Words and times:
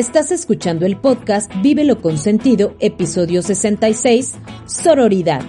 Estás 0.00 0.32
escuchando 0.32 0.86
el 0.86 0.96
podcast 0.96 1.52
Vívelo 1.60 2.00
con 2.00 2.16
Sentido, 2.16 2.74
episodio 2.80 3.42
66, 3.42 4.32
Sororidad. 4.64 5.42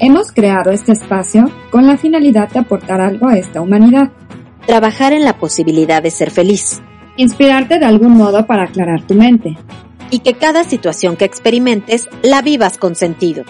Hemos 0.00 0.32
creado 0.32 0.72
este 0.72 0.90
espacio 0.90 1.44
con 1.70 1.86
la 1.86 1.96
finalidad 1.96 2.48
de 2.48 2.58
aportar 2.58 3.00
algo 3.00 3.28
a 3.28 3.38
esta 3.38 3.60
humanidad. 3.60 4.10
Trabajar 4.66 5.12
en 5.12 5.24
la 5.24 5.38
posibilidad 5.38 6.02
de 6.02 6.10
ser 6.10 6.32
feliz. 6.32 6.80
Inspirarte 7.16 7.78
de 7.78 7.84
algún 7.84 8.16
modo 8.16 8.44
para 8.44 8.64
aclarar 8.64 9.06
tu 9.06 9.14
mente. 9.14 9.56
Y 10.10 10.18
que 10.18 10.34
cada 10.34 10.64
situación 10.64 11.16
que 11.16 11.24
experimentes 11.24 12.08
la 12.24 12.42
vivas 12.42 12.76
con 12.76 12.96
sentido. 12.96 13.44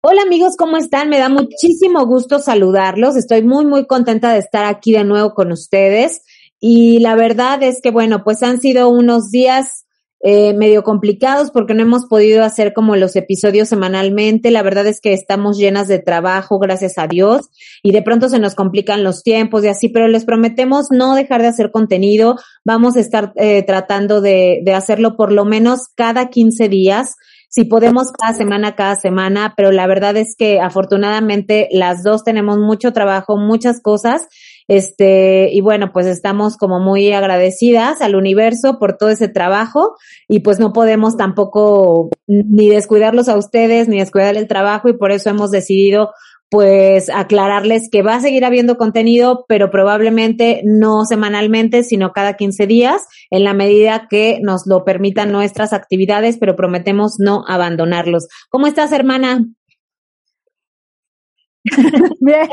Hola 0.00 0.22
amigos, 0.22 0.54
¿cómo 0.56 0.76
están? 0.76 1.08
Me 1.08 1.18
da 1.18 1.28
muchísimo 1.28 2.06
gusto 2.06 2.38
saludarlos. 2.38 3.16
Estoy 3.16 3.42
muy, 3.42 3.66
muy 3.66 3.88
contenta 3.88 4.32
de 4.32 4.38
estar 4.38 4.64
aquí 4.64 4.92
de 4.92 5.02
nuevo 5.02 5.34
con 5.34 5.50
ustedes. 5.50 6.22
Y 6.60 6.98
la 6.98 7.14
verdad 7.14 7.62
es 7.62 7.80
que, 7.82 7.90
bueno, 7.90 8.24
pues 8.24 8.42
han 8.42 8.60
sido 8.60 8.88
unos 8.88 9.30
días 9.30 9.84
eh, 10.20 10.52
medio 10.52 10.82
complicados 10.82 11.52
porque 11.52 11.74
no 11.74 11.82
hemos 11.82 12.06
podido 12.06 12.42
hacer 12.42 12.72
como 12.72 12.96
los 12.96 13.14
episodios 13.14 13.68
semanalmente. 13.68 14.50
La 14.50 14.62
verdad 14.62 14.86
es 14.88 15.00
que 15.00 15.12
estamos 15.12 15.58
llenas 15.58 15.86
de 15.86 16.00
trabajo, 16.00 16.58
gracias 16.58 16.98
a 16.98 17.06
Dios, 17.06 17.48
y 17.84 17.92
de 17.92 18.02
pronto 18.02 18.28
se 18.28 18.40
nos 18.40 18.56
complican 18.56 19.04
los 19.04 19.22
tiempos 19.22 19.62
y 19.64 19.68
así, 19.68 19.88
pero 19.88 20.08
les 20.08 20.24
prometemos 20.24 20.88
no 20.90 21.14
dejar 21.14 21.42
de 21.42 21.48
hacer 21.48 21.70
contenido. 21.70 22.36
Vamos 22.64 22.96
a 22.96 23.00
estar 23.00 23.32
eh, 23.36 23.62
tratando 23.62 24.20
de, 24.20 24.60
de 24.64 24.74
hacerlo 24.74 25.16
por 25.16 25.30
lo 25.30 25.44
menos 25.44 25.82
cada 25.94 26.30
15 26.30 26.68
días. 26.68 27.14
Si 27.48 27.64
podemos 27.64 28.10
cada 28.10 28.34
semana, 28.34 28.74
cada 28.74 28.96
semana, 28.96 29.54
pero 29.56 29.70
la 29.70 29.86
verdad 29.86 30.16
es 30.16 30.34
que 30.36 30.60
afortunadamente 30.60 31.68
las 31.70 32.02
dos 32.02 32.24
tenemos 32.24 32.58
mucho 32.58 32.92
trabajo, 32.92 33.38
muchas 33.38 33.80
cosas 33.80 34.26
este, 34.68 35.48
y 35.50 35.62
bueno, 35.62 35.92
pues 35.92 36.06
estamos 36.06 36.58
como 36.58 36.78
muy 36.78 37.10
agradecidas 37.12 38.02
al 38.02 38.14
universo 38.14 38.78
por 38.78 38.98
todo 38.98 39.08
ese 39.08 39.28
trabajo 39.28 39.96
y 40.28 40.40
pues 40.40 40.60
no 40.60 40.74
podemos 40.74 41.16
tampoco 41.16 42.10
ni 42.26 42.68
descuidarlos 42.68 43.28
a 43.28 43.36
ustedes 43.36 43.88
ni 43.88 43.98
descuidar 43.98 44.36
el 44.36 44.46
trabajo 44.46 44.90
y 44.90 44.92
por 44.92 45.10
eso 45.10 45.30
hemos 45.30 45.50
decidido 45.50 46.10
pues 46.50 47.10
aclararles 47.10 47.88
que 47.90 48.02
va 48.02 48.14
a 48.14 48.20
seguir 48.20 48.44
habiendo 48.44 48.78
contenido, 48.78 49.44
pero 49.48 49.70
probablemente 49.70 50.62
no 50.64 51.04
semanalmente, 51.04 51.82
sino 51.82 52.12
cada 52.12 52.34
15 52.34 52.66
días, 52.66 53.06
en 53.30 53.44
la 53.44 53.52
medida 53.52 54.06
que 54.08 54.38
nos 54.42 54.66
lo 54.66 54.84
permitan 54.84 55.30
nuestras 55.30 55.74
actividades, 55.74 56.38
pero 56.38 56.56
prometemos 56.56 57.16
no 57.18 57.44
abandonarlos. 57.46 58.28
¿Cómo 58.48 58.66
estás, 58.66 58.92
hermana? 58.92 59.44
Bien, 62.20 62.48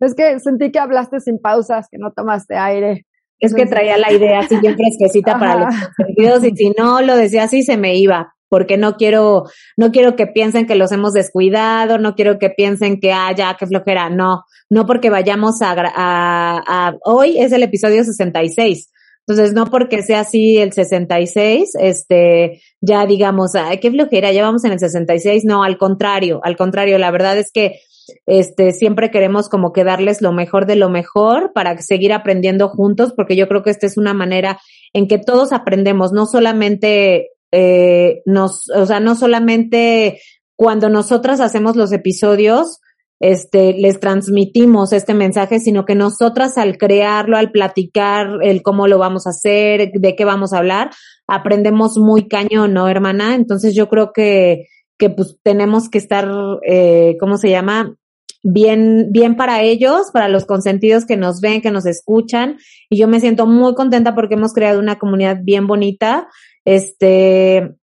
es 0.00 0.14
que 0.14 0.38
sentí 0.40 0.70
que 0.70 0.78
hablaste 0.78 1.20
sin 1.20 1.38
pausas, 1.38 1.88
que 1.90 1.98
no 1.98 2.12
tomaste 2.12 2.56
aire. 2.56 3.06
Es 3.38 3.54
que 3.54 3.66
traía 3.66 3.98
la 3.98 4.12
idea 4.12 4.40
así 4.40 4.56
bien 4.56 4.76
fresquecita 4.76 5.38
para 5.38 5.66
los 5.66 5.74
sentidos 5.96 6.42
y 6.44 6.50
si 6.56 6.70
no 6.70 7.02
lo 7.02 7.16
decía 7.16 7.44
así 7.44 7.62
se 7.62 7.76
me 7.76 7.96
iba, 7.96 8.34
porque 8.48 8.78
no 8.78 8.96
quiero, 8.96 9.44
no 9.76 9.92
quiero 9.92 10.16
que 10.16 10.26
piensen 10.26 10.66
que 10.66 10.74
los 10.74 10.90
hemos 10.92 11.12
descuidado, 11.12 11.98
no 11.98 12.14
quiero 12.14 12.38
que 12.38 12.48
piensen 12.48 12.98
que, 12.98 13.12
ah, 13.12 13.32
ya, 13.36 13.54
qué 13.58 13.66
flojera, 13.66 14.08
no, 14.08 14.44
no 14.70 14.86
porque 14.86 15.10
vayamos 15.10 15.60
a, 15.60 15.72
a, 15.72 16.62
a 16.66 16.96
hoy 17.04 17.38
es 17.38 17.52
el 17.52 17.62
episodio 17.62 18.04
66. 18.04 18.90
Entonces, 19.28 19.54
no 19.54 19.66
porque 19.66 20.02
sea 20.04 20.20
así 20.20 20.56
el 20.58 20.72
66, 20.72 21.72
este, 21.80 22.62
ya 22.80 23.06
digamos, 23.06 23.56
ay, 23.56 23.78
qué 23.78 23.90
flojera, 23.90 24.30
ya 24.30 24.42
vamos 24.42 24.64
en 24.64 24.72
el 24.72 24.78
66. 24.78 25.44
No, 25.44 25.64
al 25.64 25.78
contrario, 25.78 26.40
al 26.44 26.56
contrario, 26.56 26.96
la 26.98 27.10
verdad 27.10 27.36
es 27.36 27.50
que 27.52 27.80
este, 28.26 28.72
siempre 28.72 29.10
queremos 29.10 29.48
como 29.48 29.72
que 29.72 29.84
darles 29.84 30.22
lo 30.22 30.32
mejor 30.32 30.66
de 30.66 30.76
lo 30.76 30.88
mejor 30.88 31.52
para 31.52 31.76
seguir 31.78 32.12
aprendiendo 32.12 32.68
juntos, 32.68 33.12
porque 33.16 33.36
yo 33.36 33.48
creo 33.48 33.62
que 33.62 33.70
esta 33.70 33.86
es 33.86 33.96
una 33.96 34.14
manera 34.14 34.58
en 34.92 35.08
que 35.08 35.18
todos 35.18 35.52
aprendemos, 35.52 36.12
no 36.12 36.26
solamente 36.26 37.30
eh, 37.52 38.22
nos, 38.26 38.68
o 38.70 38.86
sea, 38.86 39.00
no 39.00 39.14
solamente 39.14 40.20
cuando 40.56 40.88
nosotras 40.88 41.40
hacemos 41.40 41.76
los 41.76 41.92
episodios, 41.92 42.80
este, 43.18 43.72
les 43.72 43.98
transmitimos 43.98 44.92
este 44.92 45.14
mensaje, 45.14 45.58
sino 45.58 45.84
que 45.84 45.94
nosotras 45.94 46.58
al 46.58 46.76
crearlo, 46.76 47.36
al 47.36 47.50
platicar 47.50 48.38
el 48.42 48.62
cómo 48.62 48.88
lo 48.88 48.98
vamos 48.98 49.26
a 49.26 49.30
hacer, 49.30 49.90
de 49.92 50.16
qué 50.16 50.24
vamos 50.24 50.52
a 50.52 50.58
hablar, 50.58 50.90
aprendemos 51.26 51.96
muy 51.96 52.28
cañón, 52.28 52.74
¿no, 52.74 52.88
hermana? 52.88 53.34
Entonces 53.34 53.74
yo 53.74 53.88
creo 53.88 54.12
que, 54.12 54.66
que 54.98 55.10
pues 55.10 55.36
tenemos 55.42 55.88
que 55.88 55.98
estar, 55.98 56.28
eh, 56.66 57.16
¿cómo 57.20 57.36
se 57.36 57.50
llama? 57.50 57.96
Bien, 58.42 59.08
bien 59.10 59.36
para 59.36 59.62
ellos, 59.62 60.10
para 60.12 60.28
los 60.28 60.46
consentidos 60.46 61.04
que 61.04 61.16
nos 61.16 61.40
ven, 61.40 61.60
que 61.60 61.70
nos 61.70 61.86
escuchan. 61.86 62.58
Y 62.88 62.98
yo 62.98 63.08
me 63.08 63.20
siento 63.20 63.46
muy 63.46 63.74
contenta 63.74 64.14
porque 64.14 64.34
hemos 64.34 64.52
creado 64.52 64.78
una 64.78 64.98
comunidad 64.98 65.38
bien 65.42 65.66
bonita. 65.66 66.28
Este, 66.64 67.74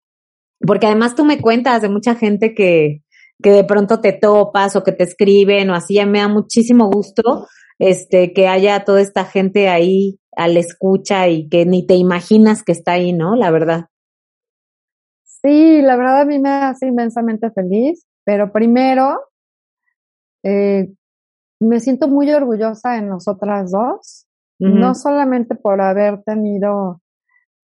porque 0.60 0.86
además 0.86 1.14
tú 1.14 1.24
me 1.24 1.40
cuentas 1.40 1.82
de 1.82 1.88
mucha 1.88 2.14
gente 2.14 2.54
que, 2.54 3.02
que 3.42 3.50
de 3.50 3.64
pronto 3.64 4.00
te 4.00 4.12
topas 4.12 4.76
o 4.76 4.84
que 4.84 4.92
te 4.92 5.04
escriben 5.04 5.70
o 5.70 5.74
así. 5.74 6.04
Me 6.06 6.20
da 6.20 6.28
muchísimo 6.28 6.90
gusto, 6.90 7.48
este, 7.78 8.32
que 8.32 8.46
haya 8.46 8.84
toda 8.84 9.00
esta 9.00 9.24
gente 9.24 9.68
ahí 9.68 10.18
al 10.36 10.56
escucha 10.56 11.28
y 11.28 11.48
que 11.48 11.66
ni 11.66 11.86
te 11.86 11.94
imaginas 11.94 12.62
que 12.62 12.72
está 12.72 12.92
ahí, 12.92 13.12
¿no? 13.12 13.36
La 13.36 13.50
verdad. 13.50 13.86
Sí, 15.42 15.82
la 15.82 15.96
verdad 15.96 16.20
a 16.22 16.24
mí 16.24 16.38
me 16.38 16.50
hace 16.50 16.86
inmensamente 16.86 17.50
feliz, 17.50 18.06
pero 18.24 18.52
primero 18.52 19.20
eh, 20.44 20.92
me 21.60 21.80
siento 21.80 22.08
muy 22.08 22.32
orgullosa 22.32 22.92
de 22.92 23.02
nosotras 23.02 23.70
dos, 23.70 24.26
no 24.58 24.94
solamente 24.94 25.56
por 25.56 25.80
haber 25.80 26.22
tenido 26.22 27.00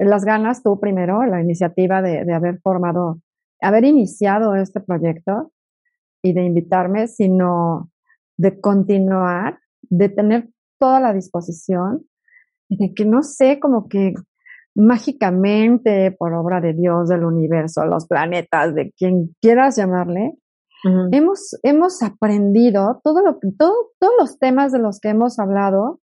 las 0.01 0.25
ganas 0.25 0.65
tú 0.65 0.81
primero, 0.81 1.25
la 1.27 1.41
iniciativa 1.41 2.03
de, 2.03 2.25
de 2.25 2.35
haber 2.35 2.61
formado, 2.61 3.21
haber 3.61 3.85
iniciado 3.85 4.57
este 4.57 4.81
proyecto 4.81 5.53
y 6.23 6.33
de 6.33 6.43
invitarme, 6.43 7.07
sino 7.07 7.93
de 8.37 8.61
continuar, 8.61 9.61
de 9.83 10.09
tener 10.09 10.49
toda 10.81 10.99
la 10.99 11.13
disposición 11.13 12.05
de 12.69 12.93
que 12.95 13.05
no 13.05 13.23
sé, 13.23 13.59
como 13.59 13.89
que 13.89 14.15
mágicamente, 14.79 16.13
por 16.13 16.33
obra 16.35 16.61
de 16.61 16.73
Dios, 16.73 17.09
del 17.09 17.25
universo, 17.25 17.85
los 17.85 18.07
planetas, 18.07 18.75
de 18.75 18.93
quien 18.93 19.35
quieras 19.41 19.77
llamarle, 19.77 20.35
hemos, 21.11 21.59
hemos 21.65 22.01
aprendido 22.03 23.01
todo 23.03 23.23
lo 23.23 23.39
todo, 23.59 23.91
todos 23.99 24.13
los 24.19 24.39
temas 24.39 24.71
de 24.71 24.79
los 24.79 25.01
que 25.01 25.09
hemos 25.09 25.41
hablado, 25.41 26.01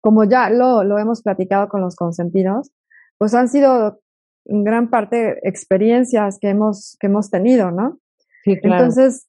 como 0.00 0.24
ya 0.24 0.48
lo, 0.48 0.82
lo 0.82 0.98
hemos 0.98 1.22
platicado 1.22 1.68
con 1.68 1.82
los 1.82 1.94
consentidos, 1.94 2.70
pues 3.18 3.34
han 3.34 3.48
sido 3.48 4.00
en 4.46 4.64
gran 4.64 4.88
parte 4.88 5.38
experiencias 5.46 6.38
que 6.40 6.48
hemos, 6.48 6.96
que 6.98 7.08
hemos 7.08 7.30
tenido, 7.30 7.70
¿no? 7.70 7.98
Sí, 8.44 8.58
claro. 8.60 8.76
Entonces, 8.76 9.26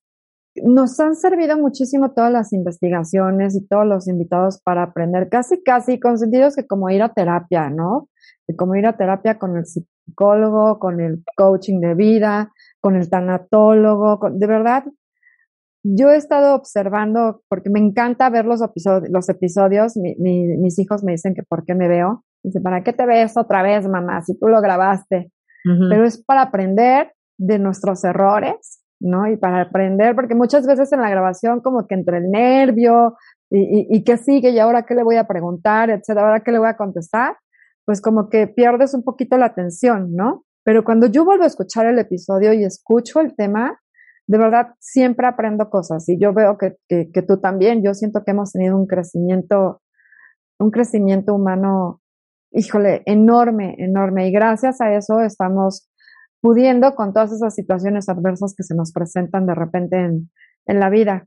nos 0.64 1.00
han 1.00 1.16
servido 1.16 1.58
muchísimo 1.58 2.12
todas 2.12 2.32
las 2.32 2.54
investigaciones 2.54 3.56
y 3.56 3.68
todos 3.68 3.86
los 3.86 4.08
invitados 4.08 4.62
para 4.62 4.84
aprender, 4.84 5.30
casi, 5.30 5.62
casi 5.64 6.00
consentidos 6.00 6.56
que 6.56 6.66
como 6.66 6.90
ir 6.90 7.04
a 7.04 7.14
terapia, 7.14 7.70
¿no? 7.70 8.10
como 8.58 8.76
ir 8.76 8.86
a 8.86 8.96
terapia 8.96 9.40
con 9.40 9.58
el 9.58 9.66
psicólogo, 9.66 10.78
con 10.80 11.02
el 11.02 11.24
coaching 11.36 11.80
de 11.80 11.96
vida, 11.96 12.52
con 12.80 12.96
el 12.96 13.10
tanatólogo, 13.10 14.20
de 14.32 14.48
verdad, 14.48 14.84
yo 15.84 16.10
he 16.10 16.16
estado 16.16 16.56
observando, 16.56 17.42
porque 17.48 17.70
me 17.70 17.80
encanta 17.80 18.30
ver 18.30 18.46
los 18.46 18.62
episodios, 18.62 19.10
los 19.12 19.30
episodios 19.30 19.94
mis 19.96 20.80
hijos 20.80 21.04
me 21.04 21.12
dicen 21.12 21.36
que 21.36 21.44
por 21.44 21.64
qué 21.66 21.76
me 21.76 21.88
veo, 21.88 22.24
dice, 22.44 22.60
¿para 22.60 22.84
qué 22.84 22.94
te 22.94 23.06
ves 23.06 23.38
otra 23.38 23.62
vez, 23.62 23.88
mamá, 23.88 24.22
si 24.24 24.38
tú 24.38 24.48
lo 24.48 24.62
grabaste? 24.62 25.32
Pero 25.90 26.06
es 26.06 26.24
para 26.24 26.44
aprender 26.44 27.14
de 27.40 27.58
nuestros 27.58 28.04
errores, 28.04 28.85
¿no? 29.00 29.28
Y 29.28 29.38
para 29.38 29.62
aprender, 29.62 30.16
porque 30.16 30.36
muchas 30.36 30.66
veces 30.66 30.92
en 30.94 31.02
la 31.02 31.10
grabación 31.10 31.62
como 31.62 31.88
que 31.88 31.96
entre 31.96 32.18
el 32.18 32.32
nervio 32.32 33.16
y, 33.50 33.60
y, 33.60 33.88
y 33.90 34.04
qué 34.04 34.18
sigue 34.18 34.50
y 34.50 34.60
ahora 34.60 34.86
qué 34.86 34.96
le 34.96 35.04
voy 35.04 35.18
a 35.18 35.28
preguntar, 35.28 35.90
etcétera, 35.90 36.28
ahora 36.28 36.44
qué 36.44 36.52
le 36.52 36.60
voy 36.60 36.70
a 36.70 36.78
contestar, 36.78 37.38
pues 37.86 38.02
como 38.02 38.30
que 38.30 38.48
pierdes 38.48 38.94
un 38.94 39.04
poquito 39.04 39.38
la 39.38 39.48
atención, 39.48 40.16
¿no? 40.16 40.46
Pero 40.64 40.84
cuando 40.84 41.08
yo 41.08 41.24
vuelvo 41.24 41.44
a 41.44 41.48
escuchar 41.48 41.86
el 41.86 42.00
episodio 42.00 42.54
y 42.54 42.64
escucho 42.64 43.20
el 43.20 43.36
tema, 43.36 43.80
de 44.28 44.38
verdad 44.38 44.70
siempre 44.80 45.28
aprendo 45.28 45.70
cosas 45.70 46.10
y 46.10 46.20
yo 46.20 46.34
veo 46.34 46.58
que, 46.58 46.76
que, 46.88 47.12
que 47.14 47.22
tú 47.22 47.40
también, 47.40 47.84
yo 47.84 47.94
siento 47.94 48.24
que 48.24 48.32
hemos 48.32 48.52
tenido 48.52 48.76
un 48.76 48.88
crecimiento, 48.88 49.82
un 50.60 50.72
crecimiento 50.72 51.36
humano, 51.36 52.02
híjole, 52.52 53.04
enorme, 53.06 53.76
enorme 53.78 54.28
y 54.28 54.32
gracias 54.32 54.82
a 54.82 54.96
eso 54.96 55.22
estamos 55.22 55.88
pudiendo 56.46 56.94
con 56.94 57.12
todas 57.12 57.32
esas 57.32 57.56
situaciones 57.56 58.08
adversas 58.08 58.54
que 58.56 58.62
se 58.62 58.76
nos 58.76 58.92
presentan 58.92 59.48
de 59.48 59.56
repente 59.56 59.98
en, 59.98 60.30
en 60.68 60.80
la 60.80 60.92
vida. 60.92 61.26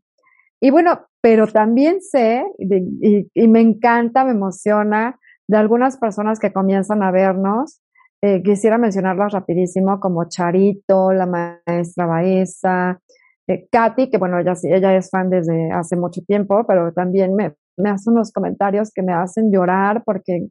Y 0.60 0.70
bueno, 0.70 1.06
pero 1.20 1.48
también 1.48 2.00
sé, 2.00 2.44
y, 2.60 3.28
y 3.34 3.48
me 3.48 3.60
encanta, 3.60 4.24
me 4.24 4.30
emociona, 4.30 5.18
de 5.48 5.56
algunas 5.56 5.96
personas 5.96 6.38
que 6.38 6.52
comienzan 6.52 7.02
a 7.02 7.10
vernos. 7.10 7.80
Eh, 8.22 8.44
quisiera 8.44 8.78
mencionarlas 8.78 9.32
rapidísimo, 9.32 9.98
como 9.98 10.28
Charito, 10.28 11.12
la 11.12 11.26
maestra 11.26 12.06
Baeza, 12.06 13.00
eh, 13.48 13.66
Katy, 13.72 14.10
que 14.10 14.18
bueno, 14.18 14.38
ella, 14.38 14.52
ella 14.62 14.96
es 14.96 15.10
fan 15.10 15.30
desde 15.30 15.72
hace 15.72 15.96
mucho 15.96 16.20
tiempo, 16.22 16.64
pero 16.64 16.92
también 16.92 17.34
me, 17.34 17.54
me 17.76 17.90
hace 17.90 18.08
unos 18.08 18.30
comentarios 18.30 18.92
que 18.94 19.02
me 19.02 19.14
hacen 19.14 19.50
llorar 19.50 20.04
porque 20.04 20.46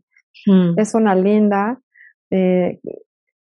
Mm. 0.45 0.79
Es 0.79 0.93
una 0.93 1.15
linda. 1.15 1.79
Eh, 2.29 2.79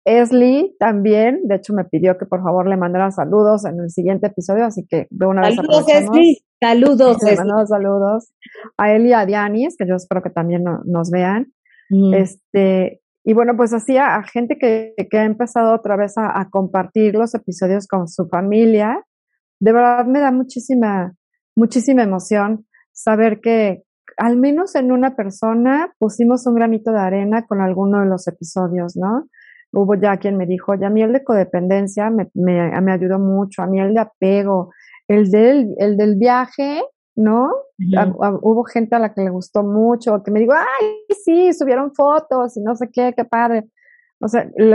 Esli 0.05 0.75
también, 0.79 1.41
de 1.47 1.55
hecho 1.55 1.73
me 1.73 1.83
pidió 1.83 2.17
que 2.17 2.27
por 2.27 2.43
favor 2.43 2.67
le 2.69 2.77
mandara 2.77 3.09
saludos 3.09 3.65
en 3.65 3.79
el 3.79 3.89
siguiente 3.89 4.27
episodio, 4.27 4.65
así 4.65 4.85
que 4.87 5.07
de 5.09 5.25
una 5.25 5.41
vez 5.41 5.55
Saludos, 5.55 5.85
Esli. 5.89 6.45
Saludos. 6.61 7.17
Le 7.23 7.35
mandamos 7.35 7.69
saludos 7.69 8.31
a 8.77 8.93
Eli 8.93 9.09
y 9.09 9.13
a 9.13 9.25
Dianis, 9.25 9.75
que 9.77 9.87
yo 9.87 9.95
espero 9.95 10.21
que 10.21 10.29
también 10.29 10.63
nos 10.85 11.09
vean. 11.09 11.51
Mm. 11.89 12.13
Este, 12.13 13.01
y 13.23 13.33
bueno, 13.33 13.57
pues 13.57 13.73
así 13.73 13.97
a, 13.97 14.21
gente 14.23 14.57
que, 14.59 14.93
que, 15.09 15.17
ha 15.17 15.25
empezado 15.25 15.73
otra 15.73 15.95
vez 15.97 16.17
a, 16.17 16.39
a, 16.39 16.49
compartir 16.49 17.15
los 17.15 17.33
episodios 17.33 17.87
con 17.87 18.07
su 18.07 18.27
familia, 18.27 19.03
de 19.59 19.71
verdad 19.73 20.05
me 20.05 20.19
da 20.19 20.31
muchísima, 20.31 21.13
muchísima 21.55 22.03
emoción 22.03 22.65
saber 22.91 23.41
que 23.41 23.83
al 24.17 24.37
menos 24.37 24.75
en 24.75 24.91
una 24.91 25.15
persona 25.15 25.93
pusimos 25.99 26.45
un 26.47 26.55
granito 26.55 26.91
de 26.91 26.99
arena 26.99 27.45
con 27.45 27.61
alguno 27.61 27.99
de 28.01 28.05
los 28.05 28.27
episodios, 28.27 28.95
¿no? 28.95 29.27
Hubo 29.75 29.95
ya 29.95 30.17
quien 30.17 30.37
me 30.37 30.45
dijo, 30.45 30.73
ya 30.75 30.87
a 30.87 30.89
mí 30.89 31.01
el 31.01 31.13
de 31.13 31.23
codependencia 31.23 32.09
me, 32.09 32.29
me, 32.33 32.81
me 32.81 32.91
ayudó 32.91 33.19
mucho, 33.19 33.61
a 33.61 33.67
mí 33.67 33.79
el 33.79 33.93
de 33.93 33.99
apego, 33.99 34.71
el 35.07 35.29
del, 35.29 35.75
el 35.77 35.97
del 35.97 36.15
viaje, 36.15 36.81
¿no? 37.15 37.51
hubo 38.41 38.63
gente 38.63 38.95
a 38.95 38.99
la 38.99 39.13
que 39.13 39.21
le 39.21 39.29
gustó 39.29 39.63
mucho, 39.63 40.23
que 40.23 40.31
me 40.31 40.39
dijo, 40.39 40.53
ay, 40.53 40.95
sí, 41.23 41.53
subieron 41.53 41.93
fotos 41.93 42.55
y 42.57 42.61
no 42.61 42.75
sé 42.75 42.89
qué, 42.91 43.13
qué 43.15 43.25
padre. 43.25 43.65
O 44.21 44.27
sea, 44.27 44.49
el, 44.55 44.73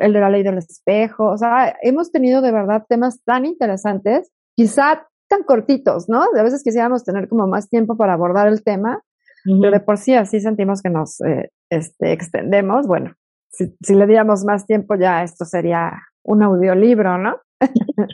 el 0.00 0.12
de 0.12 0.20
la 0.20 0.28
ley 0.28 0.42
del 0.42 0.58
espejo, 0.58 1.30
o 1.30 1.36
sea, 1.36 1.76
hemos 1.82 2.10
tenido 2.10 2.42
de 2.42 2.52
verdad 2.52 2.84
temas 2.88 3.22
tan 3.24 3.44
interesantes, 3.46 4.30
quizá 4.56 5.06
tan 5.28 5.44
cortitos, 5.44 6.08
¿no? 6.08 6.22
A 6.22 6.42
veces 6.42 6.62
quisiéramos 6.62 7.04
tener 7.04 7.28
como 7.28 7.46
más 7.46 7.68
tiempo 7.68 7.96
para 7.96 8.14
abordar 8.14 8.48
el 8.48 8.62
tema, 8.62 9.02
pero 9.44 9.70
de 9.70 9.80
por 9.80 9.98
sí 9.98 10.14
así 10.14 10.40
sentimos 10.40 10.82
que 10.82 10.90
nos 10.90 11.20
eh, 11.22 11.50
este, 11.70 12.12
extendemos. 12.12 12.86
Bueno, 12.86 13.14
si, 13.52 13.76
si 13.80 13.94
le 13.94 14.06
diéramos 14.06 14.44
más 14.44 14.66
tiempo 14.66 14.94
ya 14.96 15.22
esto 15.22 15.44
sería 15.44 15.92
un 16.22 16.42
audiolibro, 16.42 17.18
¿no? 17.18 17.36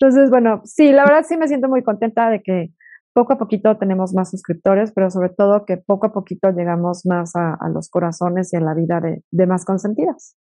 Entonces, 0.00 0.30
bueno, 0.30 0.62
sí, 0.64 0.92
la 0.92 1.04
verdad 1.04 1.24
sí 1.26 1.36
me 1.36 1.48
siento 1.48 1.68
muy 1.68 1.82
contenta 1.82 2.28
de 2.28 2.42
que 2.42 2.70
poco 3.12 3.34
a 3.34 3.38
poquito 3.38 3.78
tenemos 3.78 4.12
más 4.12 4.30
suscriptores, 4.30 4.92
pero 4.92 5.08
sobre 5.08 5.28
todo 5.30 5.64
que 5.64 5.76
poco 5.76 6.06
a 6.06 6.12
poquito 6.12 6.50
llegamos 6.50 7.06
más 7.06 7.36
a, 7.36 7.56
los 7.72 7.88
corazones 7.88 8.52
y 8.52 8.56
a 8.56 8.60
la 8.60 8.74
vida 8.74 9.00
de, 9.00 9.22
de 9.30 9.46
más 9.46 9.64
consentidas 9.64 10.36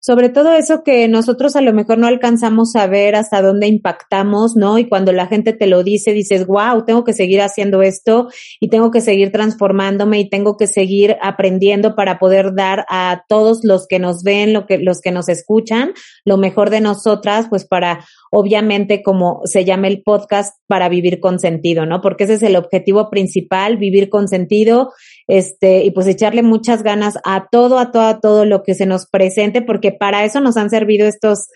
sobre 0.00 0.30
todo 0.30 0.52
eso 0.52 0.82
que 0.82 1.06
nosotros 1.08 1.56
a 1.56 1.60
lo 1.60 1.74
mejor 1.74 1.98
no 1.98 2.06
alcanzamos 2.06 2.74
a 2.74 2.86
ver 2.86 3.14
hasta 3.14 3.42
dónde 3.42 3.66
impactamos, 3.66 4.56
¿no? 4.56 4.78
Y 4.78 4.88
cuando 4.88 5.12
la 5.12 5.26
gente 5.26 5.52
te 5.52 5.66
lo 5.66 5.82
dice, 5.82 6.12
dices, 6.12 6.46
wow, 6.46 6.84
tengo 6.86 7.04
que 7.04 7.12
seguir 7.12 7.42
haciendo 7.42 7.82
esto 7.82 8.28
y 8.60 8.68
tengo 8.68 8.90
que 8.90 9.02
seguir 9.02 9.30
transformándome 9.30 10.18
y 10.20 10.30
tengo 10.30 10.56
que 10.56 10.66
seguir 10.66 11.16
aprendiendo 11.20 11.94
para 11.94 12.18
poder 12.18 12.54
dar 12.54 12.86
a 12.88 13.24
todos 13.28 13.60
los 13.62 13.86
que 13.86 13.98
nos 13.98 14.22
ven, 14.22 14.54
lo 14.54 14.66
que, 14.66 14.78
los 14.78 15.00
que 15.00 15.10
nos 15.10 15.28
escuchan, 15.28 15.92
lo 16.24 16.38
mejor 16.38 16.70
de 16.70 16.80
nosotras, 16.80 17.46
pues 17.50 17.66
para 17.66 18.06
obviamente 18.30 19.02
como 19.02 19.42
se 19.44 19.64
llama 19.64 19.88
el 19.88 20.02
podcast, 20.02 20.56
para 20.66 20.88
vivir 20.88 21.20
con 21.20 21.38
sentido, 21.38 21.84
¿no? 21.84 22.00
Porque 22.00 22.24
ese 22.24 22.34
es 22.34 22.42
el 22.42 22.56
objetivo 22.56 23.10
principal, 23.10 23.76
vivir 23.76 24.08
con 24.08 24.28
sentido, 24.28 24.92
este, 25.26 25.84
y 25.84 25.90
pues 25.90 26.06
echarle 26.06 26.42
muchas 26.42 26.82
ganas 26.82 27.14
a 27.24 27.48
todo, 27.50 27.78
a 27.78 27.90
todo, 27.90 28.02
a 28.02 28.20
todo 28.20 28.44
lo 28.44 28.62
que 28.62 28.74
se 28.74 28.86
nos 28.86 29.06
presente, 29.06 29.62
porque 29.62 29.92
para 29.92 30.24
eso 30.24 30.40
nos 30.40 30.56
han 30.56 30.70
servido 30.70 31.06
estos, 31.06 31.48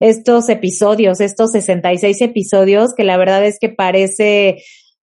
estos 0.00 0.48
episodios, 0.48 1.20
estos 1.20 1.52
66 1.52 2.22
episodios, 2.22 2.94
que 2.94 3.04
la 3.04 3.18
verdad 3.18 3.44
es 3.44 3.58
que 3.60 3.68
parece, 3.68 4.56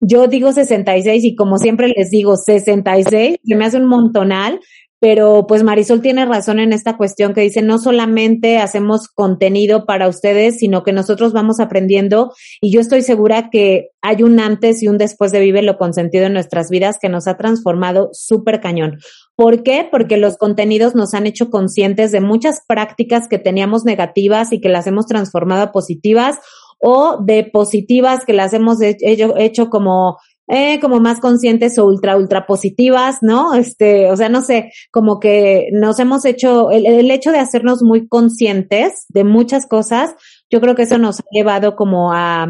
yo 0.01 0.27
digo 0.27 0.51
66 0.51 1.23
y 1.23 1.35
como 1.35 1.57
siempre 1.57 1.93
les 1.95 2.09
digo 2.09 2.35
66, 2.37 3.37
se 3.43 3.55
me 3.55 3.65
hace 3.65 3.77
un 3.77 3.85
montonal, 3.85 4.59
pero 5.03 5.47
pues 5.47 5.63
Marisol 5.63 5.99
tiene 5.99 6.25
razón 6.25 6.59
en 6.59 6.71
esta 6.71 6.95
cuestión 6.95 7.33
que 7.33 7.41
dice, 7.41 7.61
no 7.61 7.77
solamente 7.77 8.59
hacemos 8.59 9.09
contenido 9.09 9.85
para 9.85 10.07
ustedes, 10.07 10.59
sino 10.59 10.83
que 10.83 10.93
nosotros 10.93 11.33
vamos 11.33 11.59
aprendiendo 11.59 12.31
y 12.61 12.71
yo 12.71 12.79
estoy 12.79 13.01
segura 13.01 13.49
que 13.49 13.89
hay 14.01 14.23
un 14.23 14.39
antes 14.39 14.81
y 14.81 14.87
un 14.87 14.97
después 14.97 15.33
de 15.33 15.41
Vive 15.41 15.61
lo 15.61 15.77
consentido 15.77 16.27
en 16.27 16.31
nuestras 16.31 16.69
vidas 16.69 16.99
que 17.01 17.09
nos 17.09 17.27
ha 17.27 17.35
transformado 17.35 18.11
súper 18.13 18.61
cañón. 18.61 18.99
¿Por 19.35 19.63
qué? 19.63 19.85
Porque 19.91 20.15
los 20.15 20.37
contenidos 20.37 20.95
nos 20.95 21.13
han 21.13 21.27
hecho 21.27 21.49
conscientes 21.49 22.13
de 22.13 22.21
muchas 22.21 22.61
prácticas 22.65 23.27
que 23.27 23.39
teníamos 23.39 23.83
negativas 23.83 24.53
y 24.53 24.61
que 24.61 24.69
las 24.69 24.87
hemos 24.87 25.05
transformado 25.05 25.63
a 25.63 25.71
positivas 25.73 26.37
o 26.79 27.17
de 27.21 27.43
positivas 27.43 28.23
que 28.23 28.31
las 28.31 28.53
hemos 28.53 28.77
hecho, 28.81 29.35
hecho 29.37 29.69
como 29.69 30.17
eh, 30.47 30.79
como 30.79 30.99
más 30.99 31.19
conscientes 31.19 31.77
o 31.77 31.85
ultra, 31.85 32.17
ultra 32.17 32.45
positivas, 32.45 33.17
¿no? 33.21 33.53
Este, 33.53 34.11
o 34.11 34.17
sea, 34.17 34.29
no 34.29 34.41
sé, 34.41 34.71
como 34.91 35.19
que 35.19 35.69
nos 35.71 35.99
hemos 35.99 36.25
hecho, 36.25 36.71
el, 36.71 36.85
el 36.85 37.11
hecho 37.11 37.31
de 37.31 37.39
hacernos 37.39 37.81
muy 37.81 38.07
conscientes 38.07 39.05
de 39.09 39.23
muchas 39.23 39.67
cosas, 39.67 40.15
yo 40.49 40.61
creo 40.61 40.75
que 40.75 40.83
eso 40.83 40.97
nos 40.97 41.19
ha 41.19 41.25
llevado 41.31 41.75
como 41.75 42.13
a, 42.13 42.47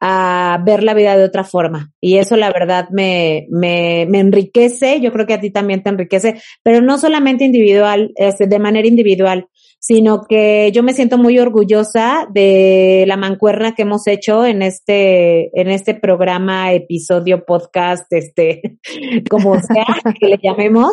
a 0.00 0.62
ver 0.64 0.82
la 0.82 0.94
vida 0.94 1.16
de 1.16 1.24
otra 1.24 1.44
forma. 1.44 1.92
Y 2.00 2.18
eso 2.18 2.36
la 2.36 2.52
verdad 2.52 2.88
me, 2.90 3.46
me, 3.50 4.06
me 4.08 4.20
enriquece, 4.20 5.00
yo 5.00 5.12
creo 5.12 5.26
que 5.26 5.34
a 5.34 5.40
ti 5.40 5.50
también 5.50 5.82
te 5.82 5.90
enriquece, 5.90 6.40
pero 6.62 6.80
no 6.80 6.98
solamente 6.98 7.44
individual, 7.44 8.12
este, 8.16 8.46
de 8.46 8.58
manera 8.58 8.86
individual, 8.86 9.48
sino 9.86 10.22
que 10.28 10.72
yo 10.74 10.82
me 10.82 10.94
siento 10.94 11.16
muy 11.16 11.38
orgullosa 11.38 12.26
de 12.32 13.04
la 13.06 13.16
mancuerna 13.16 13.76
que 13.76 13.82
hemos 13.82 14.08
hecho 14.08 14.44
en 14.44 14.62
este, 14.62 15.48
en 15.60 15.68
este 15.68 15.94
programa, 15.94 16.72
episodio, 16.72 17.44
podcast, 17.44 18.04
este, 18.12 18.78
como 19.30 19.54
sea 19.60 19.86
que 20.18 20.26
le 20.26 20.40
llamemos, 20.42 20.90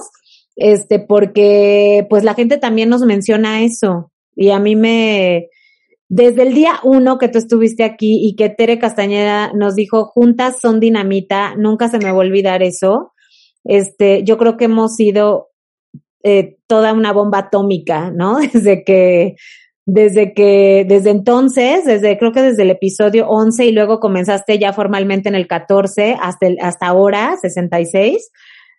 este, 0.56 1.00
porque 1.00 2.06
pues 2.08 2.24
la 2.24 2.36
gente 2.36 2.60
también 2.60 2.90
nos 2.90 3.02
menciona 3.02 3.64
eso 3.64 4.12
y 4.36 4.52
a 4.52 4.60
mí 4.60 4.76
me, 4.76 5.48
desde 6.08 6.44
el 6.44 6.54
día 6.54 6.80
uno 6.84 7.18
que 7.18 7.30
tú 7.30 7.40
estuviste 7.40 7.84
aquí 7.84 8.20
y 8.24 8.36
que 8.36 8.50
Tere 8.50 8.78
Castañeda 8.78 9.54
nos 9.54 9.74
dijo, 9.74 10.06
juntas 10.06 10.58
son 10.62 10.80
dinamita, 10.80 11.56
nunca 11.56 11.90
se 11.90 11.98
me 11.98 12.06
va 12.06 12.12
a 12.12 12.18
olvidar 12.18 12.62
eso. 12.62 13.12
Este, 13.64 14.24
yo 14.24 14.38
creo 14.38 14.56
que 14.56 14.66
hemos 14.66 14.96
sido 14.96 15.48
eh, 16.24 16.58
toda 16.68 16.94
una 16.94 17.12
bomba 17.12 17.40
atómica, 17.40 18.12
¿no? 18.12 18.40
Desde 18.54 18.84
que, 18.84 19.36
desde 19.86 20.34
que, 20.34 20.86
desde 20.88 21.10
entonces, 21.10 21.84
desde, 21.84 22.18
creo 22.18 22.32
que 22.32 22.42
desde 22.42 22.64
el 22.64 22.72
episodio 22.72 23.28
11 23.28 23.66
y 23.66 23.72
luego 23.74 24.00
comenzaste 24.00 24.58
ya 24.58 24.72
formalmente 24.72 25.28
en 25.28 25.36
el 25.36 25.48
14 25.48 26.16
hasta, 26.22 26.48
el, 26.48 26.58
hasta 26.62 26.88
ahora, 26.88 27.36
66. 27.42 28.32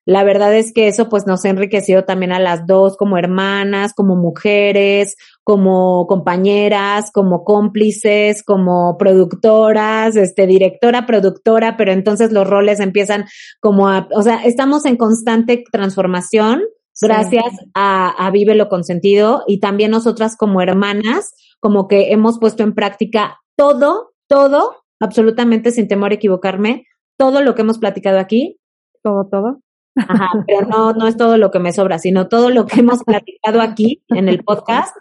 La 0.07 0.23
verdad 0.23 0.55
es 0.55 0.73
que 0.73 0.87
eso 0.89 1.09
pues 1.09 1.27
nos 1.27 1.45
ha 1.45 1.49
enriquecido 1.49 2.05
también 2.05 2.33
a 2.33 2.39
las 2.39 2.67
dos 2.67 2.97
como 2.97 3.17
hermanas, 3.17 3.95
como 3.95 4.17
mujeres, 4.17 5.17
como 5.43 6.07
compañeras, 6.07 7.11
como 7.11 7.43
cómplices, 7.43 8.43
como 8.43 8.99
productoras, 8.99 10.17
este, 10.17 10.47
directora, 10.47 11.07
productora, 11.07 11.77
pero 11.79 11.93
entonces 11.93 12.33
los 12.33 12.47
roles 12.47 12.81
empiezan 12.81 13.25
como 13.61 13.89
a, 13.89 14.09
o 14.15 14.23
sea, 14.23 14.45
estamos 14.45 14.85
en 14.85 14.97
constante 14.97 15.65
transformación 15.73 16.63
gracias 17.01 17.53
a, 17.75 18.11
a 18.11 18.31
Vive 18.31 18.55
lo 18.55 18.69
Consentido 18.69 19.43
y 19.47 19.61
también 19.61 19.91
nosotras 19.91 20.37
como 20.37 20.61
hermanas, 20.61 21.35
como 21.61 21.89
que 21.89 22.13
hemos 22.13 22.39
puesto 22.39 22.63
en 22.63 22.75
práctica 22.75 23.41
todo, 23.57 24.15
todo, 24.29 24.77
absolutamente 25.01 25.71
sin 25.71 25.89
temor 25.89 26.13
a 26.13 26.15
equivocarme, 26.15 26.87
todo 27.17 27.41
lo 27.43 27.55
que 27.55 27.63
hemos 27.63 27.79
platicado 27.79 28.19
aquí. 28.19 28.59
Todo, 29.03 29.29
todo. 29.31 29.61
Ajá, 29.97 30.31
pero 30.47 30.67
no, 30.67 30.93
no 30.93 31.07
es 31.07 31.17
todo 31.17 31.37
lo 31.37 31.51
que 31.51 31.61
me 31.61 31.73
sobra, 31.73 31.99
sino 31.99 32.29
todo 32.29 32.51
lo 32.51 32.67
que 32.67 32.81
hemos 32.81 33.05
platicado 33.05 33.61
aquí 33.61 34.03
en 34.09 34.29
el 34.29 34.43
podcast, 34.43 34.95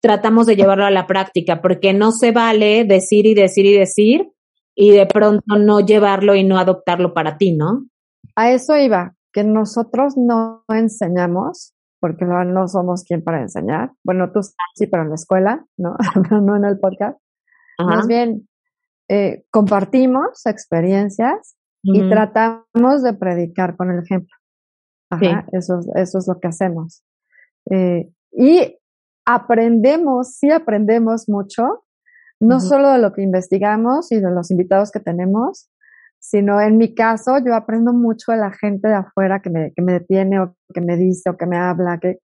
tratamos 0.00 0.46
de 0.46 0.56
llevarlo 0.56 0.84
a 0.84 0.90
la 0.90 1.06
práctica, 1.06 1.60
porque 1.60 1.92
no 1.92 2.12
se 2.12 2.32
vale 2.32 2.84
decir 2.84 3.26
y 3.26 3.34
decir 3.34 3.66
y 3.66 3.72
decir 3.74 4.32
y 4.74 4.90
de 4.90 5.06
pronto 5.06 5.56
no 5.58 5.80
llevarlo 5.80 6.34
y 6.34 6.42
no 6.42 6.58
adoptarlo 6.58 7.12
para 7.12 7.36
ti, 7.36 7.52
¿no? 7.52 7.86
A 8.34 8.52
eso 8.52 8.76
iba, 8.76 9.14
que 9.32 9.44
nosotros 9.44 10.16
no 10.16 10.64
enseñamos, 10.68 11.74
porque 12.00 12.24
no, 12.24 12.68
somos 12.68 13.04
quien 13.04 13.22
para 13.22 13.42
enseñar. 13.42 13.92
Bueno, 14.04 14.32
tú 14.32 14.40
sí, 14.42 14.86
pero 14.86 15.02
en 15.02 15.10
la 15.10 15.14
escuela, 15.14 15.66
¿no? 15.76 15.96
no 16.42 16.56
en 16.56 16.64
el 16.64 16.78
podcast. 16.78 17.18
Más 17.78 18.06
bien, 18.06 18.48
eh, 19.08 19.44
compartimos 19.50 20.44
experiencias 20.46 21.56
y 21.82 22.08
tratamos 22.10 23.02
de 23.02 23.14
predicar 23.14 23.76
con 23.76 23.90
el 23.90 24.02
ejemplo. 24.02 24.34
Ajá, 25.10 25.46
eso, 25.52 25.80
eso 25.94 26.18
es 26.18 26.28
lo 26.28 26.38
que 26.38 26.48
hacemos. 26.48 27.02
Eh, 27.70 28.10
y 28.32 28.78
aprendemos, 29.24 30.34
sí 30.34 30.50
aprendemos 30.50 31.28
mucho, 31.28 31.84
no 32.38 32.60
solo 32.60 32.90
de 32.90 32.98
lo 32.98 33.12
que 33.12 33.22
investigamos 33.22 34.12
y 34.12 34.20
de 34.20 34.30
los 34.30 34.50
invitados 34.50 34.90
que 34.90 35.00
tenemos, 35.00 35.70
sino 36.20 36.60
en 36.60 36.76
mi 36.76 36.94
caso 36.94 37.38
yo 37.44 37.54
aprendo 37.54 37.92
mucho 37.92 38.32
de 38.32 38.38
la 38.38 38.52
gente 38.52 38.88
de 38.88 38.94
afuera 38.94 39.40
que 39.40 39.50
me, 39.50 39.72
que 39.74 39.82
me 39.82 39.94
detiene 39.94 40.40
o 40.40 40.54
que 40.72 40.80
me 40.80 40.96
dice 40.96 41.30
o 41.30 41.36
que 41.36 41.46
me 41.46 41.56
habla, 41.56 41.98
que 41.98 42.18